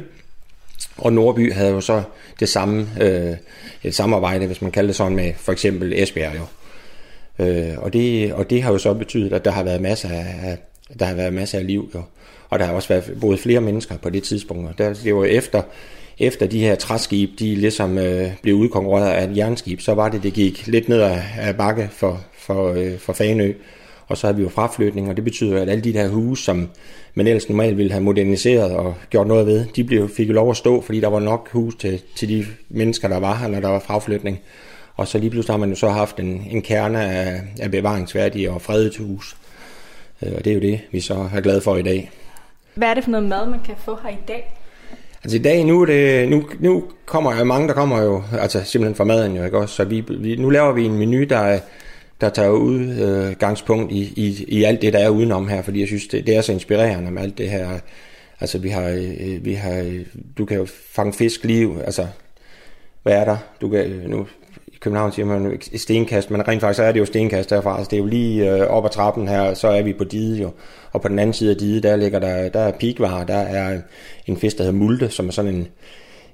Og 0.96 1.12
Nordby 1.12 1.52
havde 1.52 1.70
jo 1.70 1.80
så 1.80 2.02
det 2.40 2.48
samme 2.48 2.88
øh, 3.00 3.36
et 3.82 3.94
samarbejde, 3.94 4.46
hvis 4.46 4.62
man 4.62 4.70
kalder 4.70 4.88
det 4.88 4.96
sådan, 4.96 5.16
med 5.16 5.32
for 5.36 5.52
eksempel 5.52 5.92
Esbjerg 5.92 6.34
jo. 6.34 6.44
Øh, 7.42 7.78
og, 7.78 7.92
det, 7.92 8.32
og 8.32 8.50
det 8.50 8.62
har 8.62 8.72
jo 8.72 8.78
så 8.78 8.94
betydet, 8.94 9.32
at 9.32 9.44
der 9.44 9.50
har 9.50 9.62
været 9.62 9.80
masser 9.80 10.08
af, 10.08 10.58
der 10.98 11.04
har 11.04 11.14
været 11.14 11.32
masser 11.32 11.58
af 11.58 11.66
liv 11.66 11.90
jo. 11.94 12.02
Og 12.50 12.58
der 12.58 12.64
har 12.64 12.72
også 12.72 12.88
været 12.88 13.12
boet 13.20 13.38
flere 13.38 13.60
mennesker 13.60 13.96
på 13.96 14.10
det 14.10 14.22
tidspunkt. 14.22 14.68
Og 14.68 14.78
der, 14.78 14.94
det 14.94 15.14
var 15.14 15.24
efter, 15.24 15.62
efter 16.18 16.46
de 16.46 16.60
her 16.60 16.74
træskib, 16.74 17.30
de 17.38 17.54
ligesom 17.54 17.98
øh, 17.98 18.30
blev 18.42 18.54
udkonkurreret 18.54 19.10
af 19.10 19.24
et 19.24 19.36
jernskib, 19.36 19.80
så 19.80 19.94
var 19.94 20.08
det, 20.08 20.22
det 20.22 20.32
gik 20.32 20.66
lidt 20.66 20.88
ned 20.88 21.00
ad, 21.38 21.54
bakke 21.54 21.88
for, 21.92 22.20
for, 22.38 22.72
øh, 22.72 22.98
for 22.98 23.12
Fanø. 23.12 23.52
Og 24.06 24.18
så 24.18 24.26
havde 24.26 24.36
vi 24.36 24.42
jo 24.42 24.48
fraflytning, 24.48 25.08
og 25.08 25.16
det 25.16 25.24
betyder, 25.24 25.62
at 25.62 25.68
alle 25.68 25.84
de 25.84 25.92
der 25.92 26.08
huse, 26.08 26.44
som 26.44 26.68
man 27.14 27.26
ellers 27.26 27.48
normalt 27.48 27.76
ville 27.76 27.92
have 27.92 28.04
moderniseret 28.04 28.72
og 28.72 28.94
gjort 29.10 29.26
noget 29.26 29.46
ved, 29.46 29.64
de 29.76 29.84
blev, 29.84 30.08
fik 30.08 30.28
jo 30.28 30.32
lov 30.32 30.50
at 30.50 30.56
stå, 30.56 30.80
fordi 30.80 31.00
der 31.00 31.08
var 31.08 31.20
nok 31.20 31.50
hus 31.50 31.74
til, 31.74 32.02
til 32.16 32.28
de 32.28 32.46
mennesker, 32.68 33.08
der 33.08 33.20
var 33.20 33.36
her, 33.36 33.48
når 33.48 33.60
der 33.60 33.68
var 33.68 33.78
fraflytning. 33.78 34.40
Og 34.96 35.08
så 35.08 35.18
lige 35.18 35.30
pludselig 35.30 35.52
har 35.52 35.58
man 35.58 35.68
jo 35.68 35.74
så 35.74 35.88
haft 35.88 36.20
en, 36.20 36.46
en 36.50 36.62
kerne 36.62 37.04
af, 37.04 37.40
af 37.60 37.70
bevaringsværdige 37.70 38.50
og 38.50 38.62
fredet 38.62 38.96
hus. 38.96 39.36
Øh, 40.22 40.32
og 40.36 40.44
det 40.44 40.50
er 40.50 40.54
jo 40.54 40.60
det, 40.60 40.80
vi 40.90 41.00
så 41.00 41.28
er 41.34 41.40
glade 41.40 41.60
for 41.60 41.76
i 41.76 41.82
dag. 41.82 42.10
Hvad 42.74 42.88
er 42.88 42.94
det 42.94 43.04
for 43.04 43.10
noget 43.10 43.28
mad, 43.28 43.46
man 43.46 43.60
kan 43.64 43.74
få 43.84 43.98
her 44.02 44.10
i 44.10 44.22
dag? 44.28 44.54
Altså 45.24 45.36
i 45.36 45.42
dag, 45.42 45.64
nu, 45.64 45.82
er 45.82 45.86
det, 45.86 46.28
nu, 46.28 46.48
nu 46.60 46.84
kommer 47.06 47.38
jo 47.38 47.44
mange, 47.44 47.68
der 47.68 47.74
kommer 47.74 48.02
jo 48.02 48.22
altså 48.40 48.64
simpelthen 48.64 48.94
fra 48.94 49.04
maden 49.04 49.36
jo, 49.36 49.44
ikke 49.44 49.58
også? 49.58 49.74
Så 49.74 49.84
vi, 49.84 50.04
vi, 50.08 50.36
nu 50.36 50.50
laver 50.50 50.72
vi 50.72 50.84
en 50.84 50.98
menu, 50.98 51.24
der 51.24 51.38
er, 51.38 51.60
der 52.20 52.28
tager 52.28 52.50
udgangspunkt 52.50 53.92
i, 53.92 54.12
i, 54.16 54.44
i 54.48 54.64
alt 54.64 54.82
det, 54.82 54.92
der 54.92 54.98
er 54.98 55.08
udenom 55.08 55.48
her, 55.48 55.62
fordi 55.62 55.80
jeg 55.80 55.88
synes, 55.88 56.06
det, 56.06 56.26
det 56.26 56.36
er 56.36 56.40
så 56.40 56.52
inspirerende 56.52 57.10
med 57.10 57.22
alt 57.22 57.38
det 57.38 57.50
her. 57.50 57.78
Altså, 58.40 58.58
vi 58.58 58.68
har, 58.68 58.88
øh, 58.88 59.44
vi 59.44 59.54
har, 59.54 60.02
du 60.38 60.44
kan 60.44 60.56
jo 60.56 60.66
fange 60.90 61.12
fisk 61.12 61.44
liv, 61.44 61.80
altså, 61.84 62.06
hvad 63.02 63.12
er 63.12 63.24
der? 63.24 63.36
Du 63.60 63.68
kan, 63.68 63.90
nu, 64.06 64.22
i 64.22 64.41
København 64.82 65.12
siger 65.12 65.26
man 65.26 65.58
stenkast, 65.76 66.30
men 66.30 66.48
rent 66.48 66.60
faktisk 66.60 66.80
er 66.80 66.92
det 66.92 67.00
jo 67.00 67.04
stenkast 67.04 67.50
derfra, 67.50 67.76
altså 67.76 67.90
det 67.90 67.96
er 67.96 68.00
jo 68.00 68.06
lige 68.06 68.50
øh, 68.50 68.60
op 68.60 68.84
ad 68.84 68.90
trappen 68.90 69.28
her, 69.28 69.54
så 69.54 69.68
er 69.68 69.82
vi 69.82 69.92
på 69.92 70.04
diget 70.04 70.42
jo, 70.42 70.50
og 70.92 71.02
på 71.02 71.08
den 71.08 71.18
anden 71.18 71.34
side 71.34 71.50
af 71.50 71.56
diget, 71.56 71.82
der 71.82 71.96
ligger 71.96 72.18
der, 72.18 72.48
der 72.48 72.60
er 72.60 72.72
pigvarer, 72.72 73.24
der 73.24 73.38
er 73.38 73.80
en 74.26 74.36
fisk, 74.36 74.58
der 74.58 74.64
hedder 74.64 74.78
multe, 74.78 75.10
som 75.10 75.28
er 75.28 75.32
sådan 75.32 75.54
en, 75.54 75.68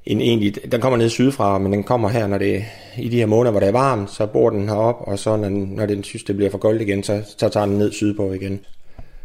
en 0.06 0.20
egentlig, 0.20 0.72
den 0.72 0.80
kommer 0.80 0.96
ned 0.96 1.08
sydfra, 1.08 1.58
men 1.58 1.72
den 1.72 1.84
kommer 1.84 2.08
her, 2.08 2.26
når 2.26 2.38
det 2.38 2.64
i 2.98 3.08
de 3.08 3.16
her 3.16 3.26
måneder, 3.26 3.50
hvor 3.50 3.60
det 3.60 3.68
er 3.68 3.72
varmt, 3.72 4.10
så 4.10 4.26
bor 4.26 4.50
den 4.50 4.68
herop, 4.68 4.96
og 5.00 5.18
så 5.18 5.36
når, 5.36 5.48
når 5.48 5.86
den 5.86 6.04
synes, 6.04 6.22
det 6.24 6.36
bliver 6.36 6.50
for 6.50 6.58
koldt 6.58 6.82
igen, 6.82 7.02
så, 7.02 7.22
så 7.38 7.48
tager 7.48 7.66
den 7.66 7.78
ned 7.78 7.92
sydpå 7.92 8.32
igen. 8.32 8.60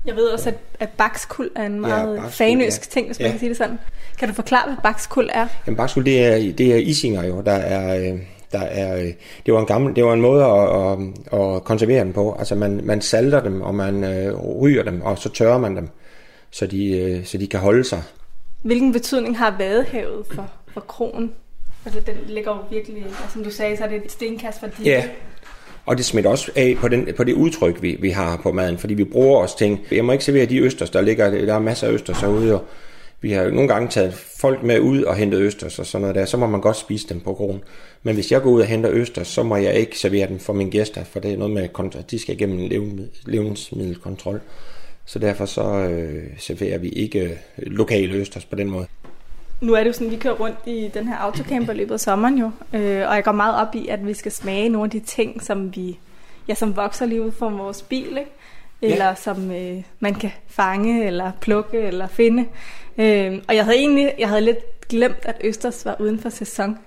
Jeg 0.05 0.15
ved 0.15 0.28
også, 0.28 0.49
at, 0.49 0.55
at 0.80 0.89
bakskuld 0.89 1.51
er 1.55 1.65
en 1.65 1.80
meget 1.82 2.15
ja, 2.15 2.28
fanøsk 2.28 2.82
ja. 2.82 2.89
ting, 2.91 3.07
hvis 3.07 3.19
man 3.19 3.26
ja. 3.26 3.32
kan 3.32 3.39
sige 3.39 3.49
det 3.49 3.57
sådan. 3.57 3.80
Kan 4.19 4.28
du 4.28 4.34
forklare, 4.34 4.67
hvad 4.67 4.78
bakskuld 4.84 5.30
er? 5.34 5.47
Jamen 5.67 5.78
bakskuld, 5.78 6.05
det 6.05 6.26
er, 6.26 6.53
det 6.53 6.74
er 6.74 6.78
isinger 6.78 7.24
jo, 7.24 7.41
der 7.41 7.51
er... 7.51 8.17
Der 8.54 8.62
er, 8.62 9.12
det 9.45 9.54
var 9.54 9.60
en 9.60 9.66
gammel, 9.66 9.95
det 9.95 10.06
var 10.06 10.14
en 10.14 10.22
måde 10.22 10.43
at, 10.45 10.91
at, 10.91 11.56
at 11.56 11.64
konservere 11.64 12.04
dem 12.04 12.14
på. 12.14 12.36
Altså 12.39 12.56
man, 12.56 12.82
man 12.84 13.01
salter 13.01 13.43
dem, 13.43 13.62
og 13.62 13.76
man 13.76 14.04
øh, 14.04 14.36
ryger 14.62 14.84
dem, 14.84 15.01
og 15.01 15.18
så 15.18 15.30
tørrer 15.30 15.58
man 15.58 15.76
dem, 15.76 15.89
så 16.51 16.68
de, 16.68 16.97
øh, 16.97 17.26
så 17.26 17.38
de 17.38 17.47
kan 17.47 17.60
holde 17.60 17.84
sig 17.84 18.04
hvilken 18.64 18.93
betydning 18.93 19.38
har 19.38 19.56
Vadehavet 19.58 20.26
for, 20.32 20.51
for 20.74 20.82
kronen? 20.82 21.32
Altså, 21.86 21.99
den 21.99 22.16
ligger 22.28 22.51
jo 22.51 22.76
virkelig, 22.76 23.04
altså, 23.04 23.24
som 23.34 23.43
du 23.43 23.51
sagde, 23.51 23.78
så 23.78 23.84
er 23.84 23.88
det 23.88 24.06
et 24.06 24.12
stenkast 24.12 24.60
for 24.60 24.68
dit. 24.68 24.86
Ja, 24.86 25.04
og 25.86 25.97
det 25.97 26.06
smitter 26.06 26.30
også 26.30 26.51
af 26.56 26.76
på, 26.80 26.88
den, 26.88 27.08
på 27.18 27.24
det 27.24 27.34
udtryk, 27.34 27.82
vi, 27.82 27.97
vi 27.99 28.10
har 28.10 28.38
på 28.38 28.51
maden, 28.51 28.78
fordi 28.78 28.93
vi 28.93 29.04
bruger 29.04 29.39
også 29.39 29.58
ting. 29.58 29.80
Jeg 29.91 30.06
må 30.06 30.12
ikke 30.12 30.24
servere 30.24 30.45
de 30.45 30.60
østers, 30.60 30.89
der 30.89 31.01
ligger, 31.01 31.30
der 31.30 31.54
er 31.54 31.60
masser 31.60 31.88
af 31.88 31.91
østers 31.91 32.22
herude, 32.22 32.56
og 32.56 32.66
vi 33.24 33.32
har 33.32 33.49
nogle 33.49 33.67
gange 33.67 33.88
taget 33.88 34.13
folk 34.13 34.63
med 34.63 34.80
ud 34.80 35.03
og 35.03 35.15
hentet 35.15 35.39
østers 35.39 35.80
og 35.80 35.86
sådan 35.86 36.01
noget 36.01 36.15
der, 36.15 36.26
så 36.26 36.38
må 36.38 36.47
man 36.47 36.61
godt 36.61 36.78
spise 36.78 37.09
dem 37.09 37.19
på 37.19 37.34
kronen. 37.34 37.63
Men 38.03 38.15
hvis 38.15 38.32
jeg 38.32 38.41
går 38.41 38.49
ud 38.49 38.61
og 38.61 38.67
henter 38.67 38.89
østers, 38.91 39.28
så 39.28 39.43
må 39.43 39.55
jeg 39.55 39.74
ikke 39.74 39.99
servere 39.99 40.28
dem 40.28 40.39
for 40.39 40.53
mine 40.53 40.71
gæster, 40.71 41.03
for 41.03 41.19
det 41.19 41.34
er 41.34 41.38
noget 41.38 41.53
med, 41.53 42.03
de 42.11 42.19
skal 42.19 42.36
igennem 42.36 42.69
levensmiddelkontrol. 43.26 44.41
Så 45.05 45.19
derfor 45.19 45.45
så 45.45 45.63
øh, 45.63 46.24
serverer 46.38 46.78
vi 46.78 46.89
ikke 46.89 47.19
øh, 47.19 47.38
lokale 47.57 48.13
østers 48.13 48.45
på 48.45 48.55
den 48.55 48.69
måde. 48.69 48.86
Nu 49.61 49.74
er 49.74 49.80
det 49.80 49.88
jo 49.88 49.93
sådan, 49.93 50.07
at 50.07 50.13
vi 50.13 50.17
kører 50.17 50.34
rundt 50.34 50.57
i 50.65 50.89
den 50.93 51.07
her 51.07 51.15
autocamper 51.15 51.74
løbet 51.74 51.93
af 51.93 51.99
sommeren 51.99 52.38
jo, 52.38 52.51
øh, 52.74 53.07
og 53.09 53.15
jeg 53.15 53.24
går 53.24 53.32
meget 53.32 53.67
op 53.67 53.76
i, 53.76 53.88
at 53.88 54.07
vi 54.07 54.13
skal 54.13 54.32
smage 54.32 54.69
nogle 54.69 54.86
af 54.86 54.91
de 54.91 54.99
ting, 54.99 55.43
som 55.43 55.76
vi, 55.76 55.99
ja, 56.47 56.55
som 56.55 56.76
vokser 56.76 57.05
lige 57.05 57.21
ud 57.21 57.32
fra 57.32 57.49
vores 57.49 57.82
bil, 57.82 58.17
ikke? 58.17 58.32
Eller 58.84 59.05
ja. 59.05 59.15
som 59.15 59.51
øh, 59.51 59.84
man 59.99 60.15
kan 60.15 60.31
fange, 60.47 61.07
eller 61.07 61.31
plukke, 61.41 61.81
eller 61.81 62.07
finde. 62.07 62.45
Øh, 62.97 63.41
og 63.47 63.55
jeg 63.55 63.65
havde 63.65 63.77
egentlig, 63.77 64.13
jeg 64.19 64.29
havde 64.29 64.41
lidt 64.41 64.88
glemt, 64.89 65.25
at 65.25 65.36
Østers 65.43 65.86
var 65.86 65.95
uden 65.99 66.19
for 66.19 66.29
sæson, 66.29 66.77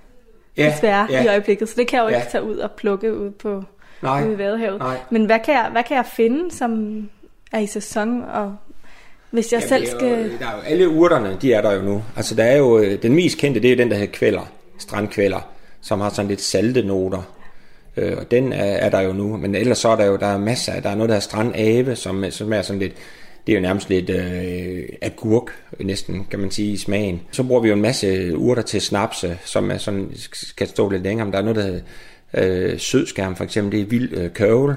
ja, 0.57 0.71
desværre, 0.71 1.07
ja. 1.09 1.23
i 1.23 1.27
øjeblikket, 1.27 1.69
så 1.69 1.75
det 1.77 1.87
kan 1.87 1.97
jeg 1.97 2.03
jo 2.03 2.09
ja. 2.09 2.15
ikke 2.15 2.31
tage 2.31 2.43
ud 2.43 2.57
og 2.57 2.71
plukke 2.71 3.17
ud 3.17 3.31
på 3.31 3.63
Nej. 4.01 4.23
ude 4.25 4.33
i 4.33 4.37
Vadehavet. 4.37 4.79
Nej. 4.79 4.97
Men 5.09 5.25
hvad 5.25 5.39
kan, 5.45 5.53
jeg, 5.53 5.69
hvad 5.71 5.83
kan 5.83 5.97
jeg 5.97 6.05
finde, 6.05 6.55
som 6.55 7.01
er 7.51 7.59
i 7.59 7.67
sæson, 7.67 8.23
og 8.23 8.55
hvis 9.31 9.53
jeg 9.53 9.59
Jamen, 9.59 9.69
selv 9.69 9.87
skal... 9.87 10.31
Jo, 10.31 10.37
der 10.39 10.47
er 10.47 10.55
jo, 10.55 10.61
alle 10.65 10.89
urterne, 10.89 11.37
de 11.41 11.53
er 11.53 11.61
der 11.61 11.71
jo 11.71 11.81
nu. 11.81 12.03
Altså 12.15 12.35
der 12.35 12.43
er 12.43 12.57
jo, 12.57 12.79
øh, 12.79 13.01
den 13.01 13.15
mest 13.15 13.37
kendte, 13.37 13.61
det 13.61 13.71
er 13.71 13.75
den, 13.75 13.89
der 13.91 13.97
hedder 13.97 14.13
kvæler, 14.13 14.41
strandkvæler, 14.77 15.39
som 15.81 16.01
har 16.01 16.09
sådan 16.09 16.29
lidt 16.29 16.41
salte 16.41 16.81
noter. 16.81 17.36
Øh, 17.97 18.17
og 18.17 18.31
den 18.31 18.53
er, 18.53 18.63
er, 18.63 18.89
der 18.89 19.01
jo 19.01 19.13
nu. 19.13 19.37
Men 19.37 19.55
ellers 19.55 19.77
så 19.77 19.89
er 19.89 19.95
der 19.95 20.05
jo 20.05 20.15
der 20.15 20.27
er 20.27 20.37
masser 20.37 20.73
af, 20.73 20.81
der 20.81 20.89
er 20.89 20.95
noget, 20.95 21.09
der 21.09 21.15
hedder 21.15 21.27
strandave, 21.27 21.95
som, 21.95 22.25
som 22.29 22.53
er 22.53 22.61
sådan 22.61 22.79
lidt, 22.79 22.93
det 23.47 23.53
er 23.53 23.57
jo 23.57 23.61
nærmest 23.61 23.89
lidt 23.89 24.09
øh, 24.09 24.83
agurk, 25.01 25.51
næsten, 25.79 26.27
kan 26.29 26.39
man 26.39 26.51
sige, 26.51 26.71
i 26.71 26.77
smagen. 26.77 27.21
Så 27.31 27.43
bruger 27.43 27.61
vi 27.61 27.67
jo 27.67 27.73
en 27.73 27.81
masse 27.81 28.37
urter 28.37 28.61
til 28.61 28.81
snapse, 28.81 29.37
som 29.45 29.71
er 29.71 29.77
sådan, 29.77 30.11
kan 30.57 30.67
stå 30.67 30.89
lidt 30.89 31.03
længere. 31.03 31.25
Men 31.25 31.33
der 31.33 31.39
er 31.39 31.43
noget, 31.43 31.55
der 31.55 31.63
hedder 31.63 31.81
øh, 32.33 32.79
sødskærm, 32.79 33.35
for 33.35 33.43
eksempel. 33.43 33.79
Det 33.79 33.81
er 33.81 33.89
vild 33.89 34.13
øh, 34.13 34.31
kørvel, 34.33 34.75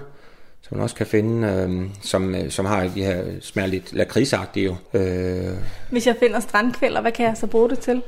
som 0.62 0.76
man 0.76 0.82
også 0.82 0.96
kan 0.96 1.06
finde, 1.06 1.48
øh, 1.48 1.90
som, 2.02 2.34
øh, 2.34 2.50
som 2.50 2.66
har 2.66 2.82
de 2.82 3.04
her 3.04 3.24
smager 3.40 3.68
lidt 3.68 3.92
lakridsagtige 3.92 4.64
jo. 4.64 4.98
Øh. 4.98 5.54
Hvis 5.90 6.06
jeg 6.06 6.16
finder 6.20 6.40
strandkvælder, 6.40 7.00
hvad 7.00 7.12
kan 7.12 7.26
jeg 7.26 7.36
så 7.36 7.46
bruge 7.46 7.70
det 7.70 7.78
til? 7.78 8.02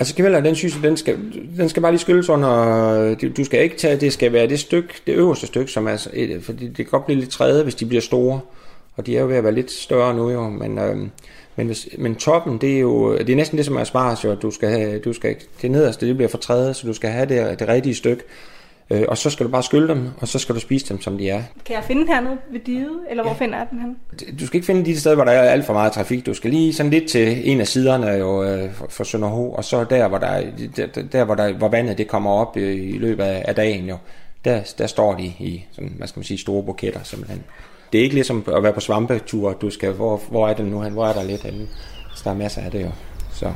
Altså 0.00 0.14
kvæler, 0.14 0.40
den 0.40 0.54
synes 0.54 0.74
den 0.82 0.96
skal, 0.96 1.18
den 1.56 1.68
skal 1.68 1.82
bare 1.82 1.92
lige 1.92 2.00
skylles 2.00 2.28
under, 2.28 3.14
du 3.36 3.44
skal 3.44 3.62
ikke 3.62 3.76
tage, 3.76 3.96
det 3.96 4.12
skal 4.12 4.32
være 4.32 4.46
det 4.46 4.60
stykke, 4.60 4.88
det 5.06 5.12
øverste 5.12 5.46
stykke, 5.46 5.72
som 5.72 5.86
er, 5.86 5.96
fordi 6.42 6.68
det 6.68 6.76
kan 6.76 6.86
godt 6.86 7.06
blive 7.06 7.20
lidt 7.20 7.30
træde, 7.30 7.62
hvis 7.62 7.74
de 7.74 7.86
bliver 7.86 8.00
store, 8.00 8.40
og 8.96 9.06
de 9.06 9.16
er 9.16 9.20
jo 9.20 9.26
ved 9.26 9.36
at 9.36 9.44
være 9.44 9.54
lidt 9.54 9.70
større 9.70 10.14
nu 10.14 10.30
jo, 10.30 10.48
men, 10.48 10.78
øhm, 10.78 11.10
men, 11.56 11.66
hvis, 11.66 11.88
men 11.98 12.14
toppen, 12.14 12.58
det 12.58 12.76
er 12.76 12.80
jo, 12.80 13.18
det 13.18 13.30
er 13.30 13.36
næsten 13.36 13.58
det 13.58 13.66
som 13.66 13.76
er 13.76 13.84
spars 13.84 14.24
jo, 14.24 14.34
du 14.34 14.50
skal 14.50 14.68
have, 14.68 14.98
du 14.98 15.12
skal, 15.12 15.36
det 15.62 15.70
nederste, 15.70 16.06
det 16.06 16.16
bliver 16.16 16.28
for 16.28 16.38
træde, 16.38 16.74
så 16.74 16.86
du 16.86 16.92
skal 16.92 17.10
have 17.10 17.28
det, 17.28 17.58
det 17.58 17.68
rigtige 17.68 17.94
stykke, 17.94 18.22
Øh, 18.90 19.04
og 19.08 19.18
så 19.18 19.30
skal 19.30 19.46
du 19.46 19.50
bare 19.50 19.62
skylle 19.62 19.88
dem, 19.88 20.08
og 20.20 20.28
så 20.28 20.38
skal 20.38 20.54
du 20.54 20.60
spise 20.60 20.88
dem, 20.88 21.00
som 21.00 21.18
de 21.18 21.30
er. 21.30 21.42
Kan 21.64 21.76
jeg 21.76 21.84
finde 21.84 22.00
den 22.00 22.08
hernede 22.08 22.38
ved 22.52 22.60
diget, 22.60 22.98
eller 23.10 23.22
hvor 23.22 23.32
ja. 23.32 23.38
finder 23.38 23.58
jeg 23.58 23.66
den 23.70 23.80
hen? 23.80 23.96
Du 24.40 24.46
skal 24.46 24.56
ikke 24.56 24.66
finde 24.66 24.84
de 24.84 25.00
steder, 25.00 25.14
hvor 25.14 25.24
der 25.24 25.32
er 25.32 25.50
alt 25.50 25.66
for 25.66 25.72
meget 25.72 25.92
trafik. 25.92 26.26
Du 26.26 26.34
skal 26.34 26.50
lige 26.50 26.74
sådan 26.74 26.90
lidt 26.90 27.10
til 27.10 27.50
en 27.50 27.60
af 27.60 27.68
siderne 27.68 28.06
jo, 28.06 28.44
øh, 28.44 28.72
for, 28.72 28.86
for 28.90 29.04
Sønderho, 29.04 29.52
og 29.52 29.64
så 29.64 29.84
der, 29.84 30.08
hvor, 30.08 30.18
der, 30.18 30.42
der, 30.76 30.86
der, 31.12 31.24
hvor, 31.24 31.34
der, 31.34 31.52
hvor 31.52 31.68
vandet 31.68 31.98
det 31.98 32.08
kommer 32.08 32.30
op 32.30 32.56
i, 32.56 32.60
i 32.72 32.98
løbet 32.98 33.24
af, 33.24 33.44
af 33.48 33.54
dagen, 33.54 33.88
jo, 33.88 33.96
der, 34.44 34.72
der 34.78 34.86
står 34.86 35.14
de 35.14 35.24
i 35.24 35.64
sådan, 35.72 35.92
hvad 35.96 36.08
skal 36.08 36.20
man 36.20 36.24
sige, 36.24 36.38
store 36.38 36.62
buketter 36.62 37.00
simpelthen. 37.02 37.42
Det 37.92 37.98
er 37.98 38.02
ikke 38.02 38.14
ligesom 38.14 38.44
at 38.56 38.62
være 38.62 38.72
på 38.72 38.80
svampetur, 38.80 39.52
du 39.52 39.70
skal, 39.70 39.92
hvor, 39.92 40.20
hvor 40.30 40.48
er 40.48 40.54
det 40.54 40.64
nu 40.64 40.82
hvor 40.82 41.06
er 41.06 41.12
der 41.12 41.22
lidt 41.22 41.42
henne? 41.42 41.66
Så 42.14 42.20
der 42.24 42.30
er 42.30 42.34
masser 42.34 42.62
af 42.62 42.70
det 42.70 42.82
jo. 42.82 42.90
Så. 43.32 43.52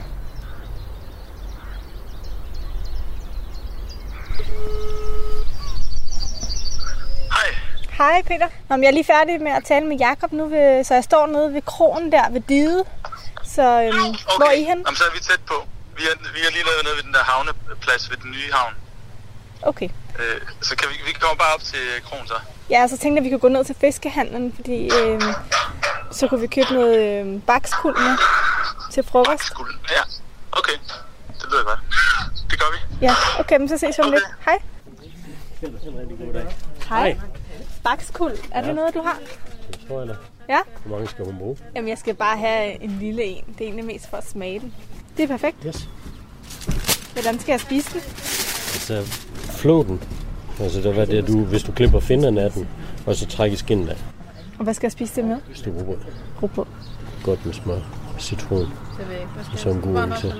Hej 7.98 8.22
Peter. 8.22 8.48
Nå, 8.68 8.76
jeg 8.76 8.86
er 8.86 8.90
lige 8.90 9.04
færdig 9.04 9.42
med 9.42 9.52
at 9.52 9.64
tale 9.64 9.86
med 9.86 9.96
Jakob 9.96 10.32
nu, 10.32 10.48
ved, 10.48 10.84
så 10.84 10.94
jeg 10.94 11.04
står 11.04 11.26
nede 11.26 11.54
ved 11.54 11.62
kronen 11.62 12.12
der 12.12 12.30
ved 12.30 12.40
diget. 12.40 12.84
Så 13.44 13.62
øhm, 13.62 13.98
okay. 13.98 14.36
hvor 14.36 14.46
er 14.46 14.52
I 14.52 14.64
hen? 14.64 14.78
Jamen, 14.86 14.96
så 14.96 15.04
er 15.04 15.12
vi 15.14 15.20
tæt 15.20 15.40
på. 15.46 15.54
Vi 15.96 16.02
er, 16.10 16.16
vi 16.34 16.40
er 16.46 16.50
lige 16.56 16.64
lavet 16.64 16.84
nede 16.84 16.96
ved 16.96 17.02
den 17.02 17.12
der 17.12 17.24
havneplads 17.24 18.10
ved 18.10 18.16
den 18.16 18.30
nye 18.30 18.52
havn. 18.52 18.74
Okay. 19.62 19.88
Øh, 20.18 20.40
så 20.60 20.76
kan 20.76 20.88
vi, 20.88 20.94
vi 21.06 21.12
kommer 21.12 21.36
bare 21.36 21.54
op 21.54 21.60
til 21.60 21.84
kronen 22.04 22.26
så. 22.26 22.34
Ja, 22.70 22.86
så 22.88 22.98
tænkte 22.98 23.16
jeg, 23.16 23.18
at 23.18 23.24
vi 23.24 23.30
kunne 23.30 23.40
gå 23.40 23.48
ned 23.48 23.64
til 23.64 23.76
fiskehandlen, 23.80 24.52
fordi 24.54 24.90
øh, 25.00 25.22
så 26.10 26.28
kunne 26.28 26.40
vi 26.40 26.46
købe 26.46 26.72
noget 26.72 26.98
øh, 26.98 27.42
bakskuld 27.42 27.96
med 27.98 28.16
til 28.92 29.02
frokost. 29.02 29.28
Bakskuld, 29.28 29.74
ja. 29.90 30.02
Okay, 30.52 30.76
det 31.40 31.46
lyder 31.50 31.64
godt. 31.64 31.80
Det 32.50 32.58
gør 32.60 32.70
vi. 32.74 33.06
Ja, 33.06 33.14
okay, 33.38 33.56
men 33.58 33.68
så 33.68 33.78
ses 33.78 33.98
vi 33.98 34.02
om 34.02 34.08
okay. 34.08 34.18
lidt. 34.18 34.24
Hej. 34.44 34.58
Hej. 36.88 37.18
Bakskuld, 37.84 38.32
er 38.52 38.60
ja. 38.60 38.66
det 38.66 38.74
noget, 38.74 38.94
du 38.94 39.02
har? 39.02 39.18
Det 39.70 39.80
tror 39.88 39.98
jeg 39.98 40.08
da. 40.08 40.14
Ja? 40.48 40.58
Hvor 40.84 40.96
mange 40.96 41.10
skal 41.10 41.24
hun 41.24 41.36
bruge? 41.38 41.56
Jamen, 41.76 41.88
jeg 41.88 41.98
skal 41.98 42.14
bare 42.14 42.36
have 42.38 42.82
en 42.82 42.90
lille 43.00 43.24
en. 43.24 43.44
Det 43.46 43.60
er 43.60 43.64
egentlig 43.64 43.84
mest 43.84 44.10
for 44.10 44.16
at 44.16 44.28
smage 44.28 44.60
den. 44.60 44.74
Det 45.16 45.22
er 45.22 45.26
perfekt. 45.26 45.56
Yes. 45.66 45.88
Hvordan 47.12 47.38
skal 47.38 47.52
jeg 47.52 47.60
spise 47.60 47.92
den? 47.92 48.00
Altså, 48.74 49.02
flå 49.52 49.82
den. 49.82 50.02
Altså, 50.60 50.80
det 50.80 50.98
er 50.98 51.04
det, 51.04 51.28
du, 51.28 51.44
hvis 51.44 51.62
du 51.62 51.72
klipper 51.72 52.00
finderne 52.00 52.42
af 52.42 52.50
den, 52.52 52.68
og 53.06 53.16
så 53.16 53.26
trækker 53.26 53.56
skinnet 53.56 53.88
af. 53.88 53.96
Og 54.58 54.64
hvad 54.64 54.74
skal 54.74 54.86
jeg 54.86 54.92
spise 54.92 55.14
det 55.16 55.24
med? 55.24 55.36
Stykke 55.54 55.78
rugbrød. 55.78 55.96
Rugbrød. 56.42 56.66
Godt 57.24 57.46
med 57.46 57.54
smør. 57.54 57.78
Citron. 58.18 58.58
Det 58.58 58.68
ved 58.98 59.12
jeg 59.12 59.20
ikke. 59.20 59.32
Og 59.52 59.58
så 59.58 59.68
en 59.70 59.80
god 59.80 60.20
til. 60.20 60.32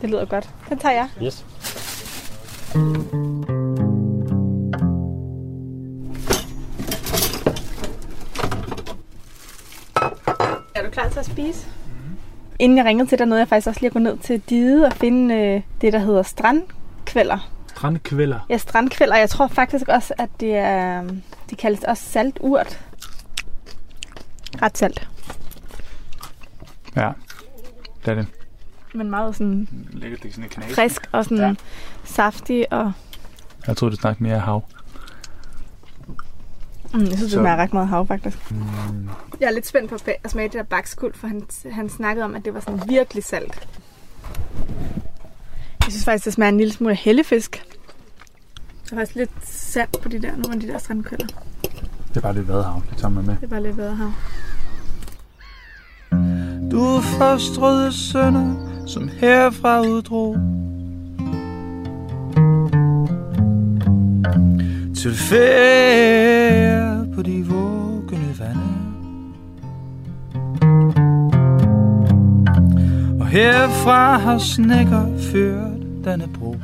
Det 0.00 0.10
lyder 0.10 0.24
godt. 0.24 0.48
Den 0.68 0.78
tager 0.78 0.94
jeg. 0.94 1.08
Yes. 1.22 1.44
Er 10.76 10.82
du 10.82 10.90
klar 10.90 11.08
til 11.08 11.18
at 11.18 11.26
spise? 11.26 11.66
Mm-hmm. 11.66 12.16
Inden 12.58 12.78
jeg 12.78 12.84
ringede 12.86 13.08
til 13.08 13.18
dig, 13.18 13.26
nåede 13.26 13.40
jeg 13.40 13.48
faktisk 13.48 13.68
også 13.68 13.80
lige 13.80 13.86
at 13.86 13.92
gå 13.92 13.98
ned 13.98 14.18
til 14.18 14.40
Dide 14.40 14.86
og 14.86 14.92
finde 14.92 15.34
øh, 15.34 15.62
det, 15.80 15.92
der 15.92 15.98
hedder 15.98 16.22
strandkvælder. 16.22 17.50
Strandkvælder? 17.68 18.46
Ja, 18.48 18.58
strandkvælder. 18.58 19.16
Jeg 19.16 19.30
tror 19.30 19.46
faktisk 19.46 19.88
også, 19.88 20.14
at 20.18 20.30
det 20.40 20.56
er, 20.56 21.02
de 21.50 21.56
kaldes 21.56 21.84
også 21.84 22.02
salturt. 22.02 22.80
Ret 24.62 24.78
salt. 24.78 25.08
Ja, 26.96 27.10
det 28.04 28.10
er 28.10 28.14
det. 28.14 28.26
Men 28.94 29.10
meget 29.10 29.36
sådan, 29.36 29.68
Lækkert, 29.92 30.22
det 30.22 30.28
er 30.28 30.32
sådan 30.32 30.62
frisk 30.74 31.08
og 31.12 31.24
sådan 31.24 31.38
ja. 31.38 31.54
saftig. 32.04 32.72
Og... 32.72 32.92
Jeg 33.66 33.76
tror 33.76 33.88
det 33.88 33.98
snakker 33.98 34.22
mere 34.22 34.38
hav. 34.38 34.64
Mm, 36.94 37.00
jeg 37.00 37.06
synes, 37.06 37.20
det 37.20 37.30
smager 37.30 37.56
ret 37.56 37.72
meget 37.72 37.88
hav, 37.88 38.06
faktisk. 38.06 38.50
Mm. 38.50 39.08
Jeg 39.40 39.46
er 39.46 39.50
lidt 39.50 39.66
spændt 39.66 39.90
på 39.90 39.96
at 40.24 40.30
smage 40.30 40.48
det 40.48 40.54
der 40.54 40.62
bakskuld, 40.62 41.14
for 41.14 41.26
han, 41.26 41.42
han 41.70 41.88
snakkede 41.88 42.24
om, 42.24 42.34
at 42.34 42.44
det 42.44 42.54
var 42.54 42.60
sådan 42.60 42.80
virkelig 42.88 43.24
salt. 43.24 43.68
Jeg 45.80 45.92
synes 45.92 46.04
faktisk, 46.04 46.24
det 46.24 46.32
smager 46.32 46.48
en 46.48 46.58
lille 46.58 46.72
smule 46.72 46.90
af 46.90 46.96
hellefisk. 46.96 47.64
Der 48.90 48.96
er 48.96 49.00
faktisk 49.00 49.16
lidt 49.16 49.48
salt 49.48 50.00
på 50.02 50.08
de 50.08 50.22
der, 50.22 50.30
nogle 50.30 50.52
af 50.52 50.60
de 50.60 50.66
der 50.66 50.78
strandkøller. 50.78 51.26
Det 52.08 52.16
er 52.16 52.20
bare 52.20 52.34
lidt 52.34 52.48
vadehav, 52.48 52.82
det 52.90 52.98
tager 52.98 53.10
man 53.10 53.26
med. 53.26 53.36
Det 53.36 53.42
er 53.42 53.48
bare 53.48 53.62
lidt 53.62 53.76
vadehav. 53.76 54.12
Du 56.70 57.00
forstrøde 57.00 57.92
sønder, 57.92 58.54
som 58.86 59.08
herfra 59.08 59.80
uddrog 59.80 60.36
Til 64.96 65.14
færd 65.14 67.14
på 67.14 67.22
de 67.22 67.46
vågne 67.46 67.85
herfra 73.36 74.18
har 74.18 74.38
snækker 74.38 75.06
ført 75.32 76.04
denne 76.04 76.28
bro. 76.38 76.56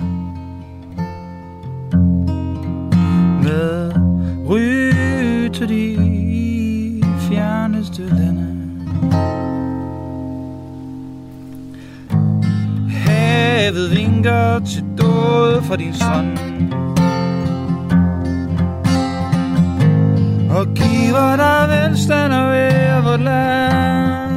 Med 3.43 3.93
ry 4.49 5.49
til 5.49 5.69
de 5.69 7.03
fjerneste 7.19 8.03
lande. 8.03 8.49
Havet 12.91 13.91
vinker 13.91 14.59
til 14.59 14.85
død 14.99 15.63
for 15.63 15.77
din 15.77 15.95
strand. 15.95 16.39
Og 20.51 20.67
giver 20.75 21.37
dig 21.37 21.69
velstand 21.69 22.33
og 22.33 22.57
ære 22.57 23.03
vort 23.05 23.21
land. 23.21 24.32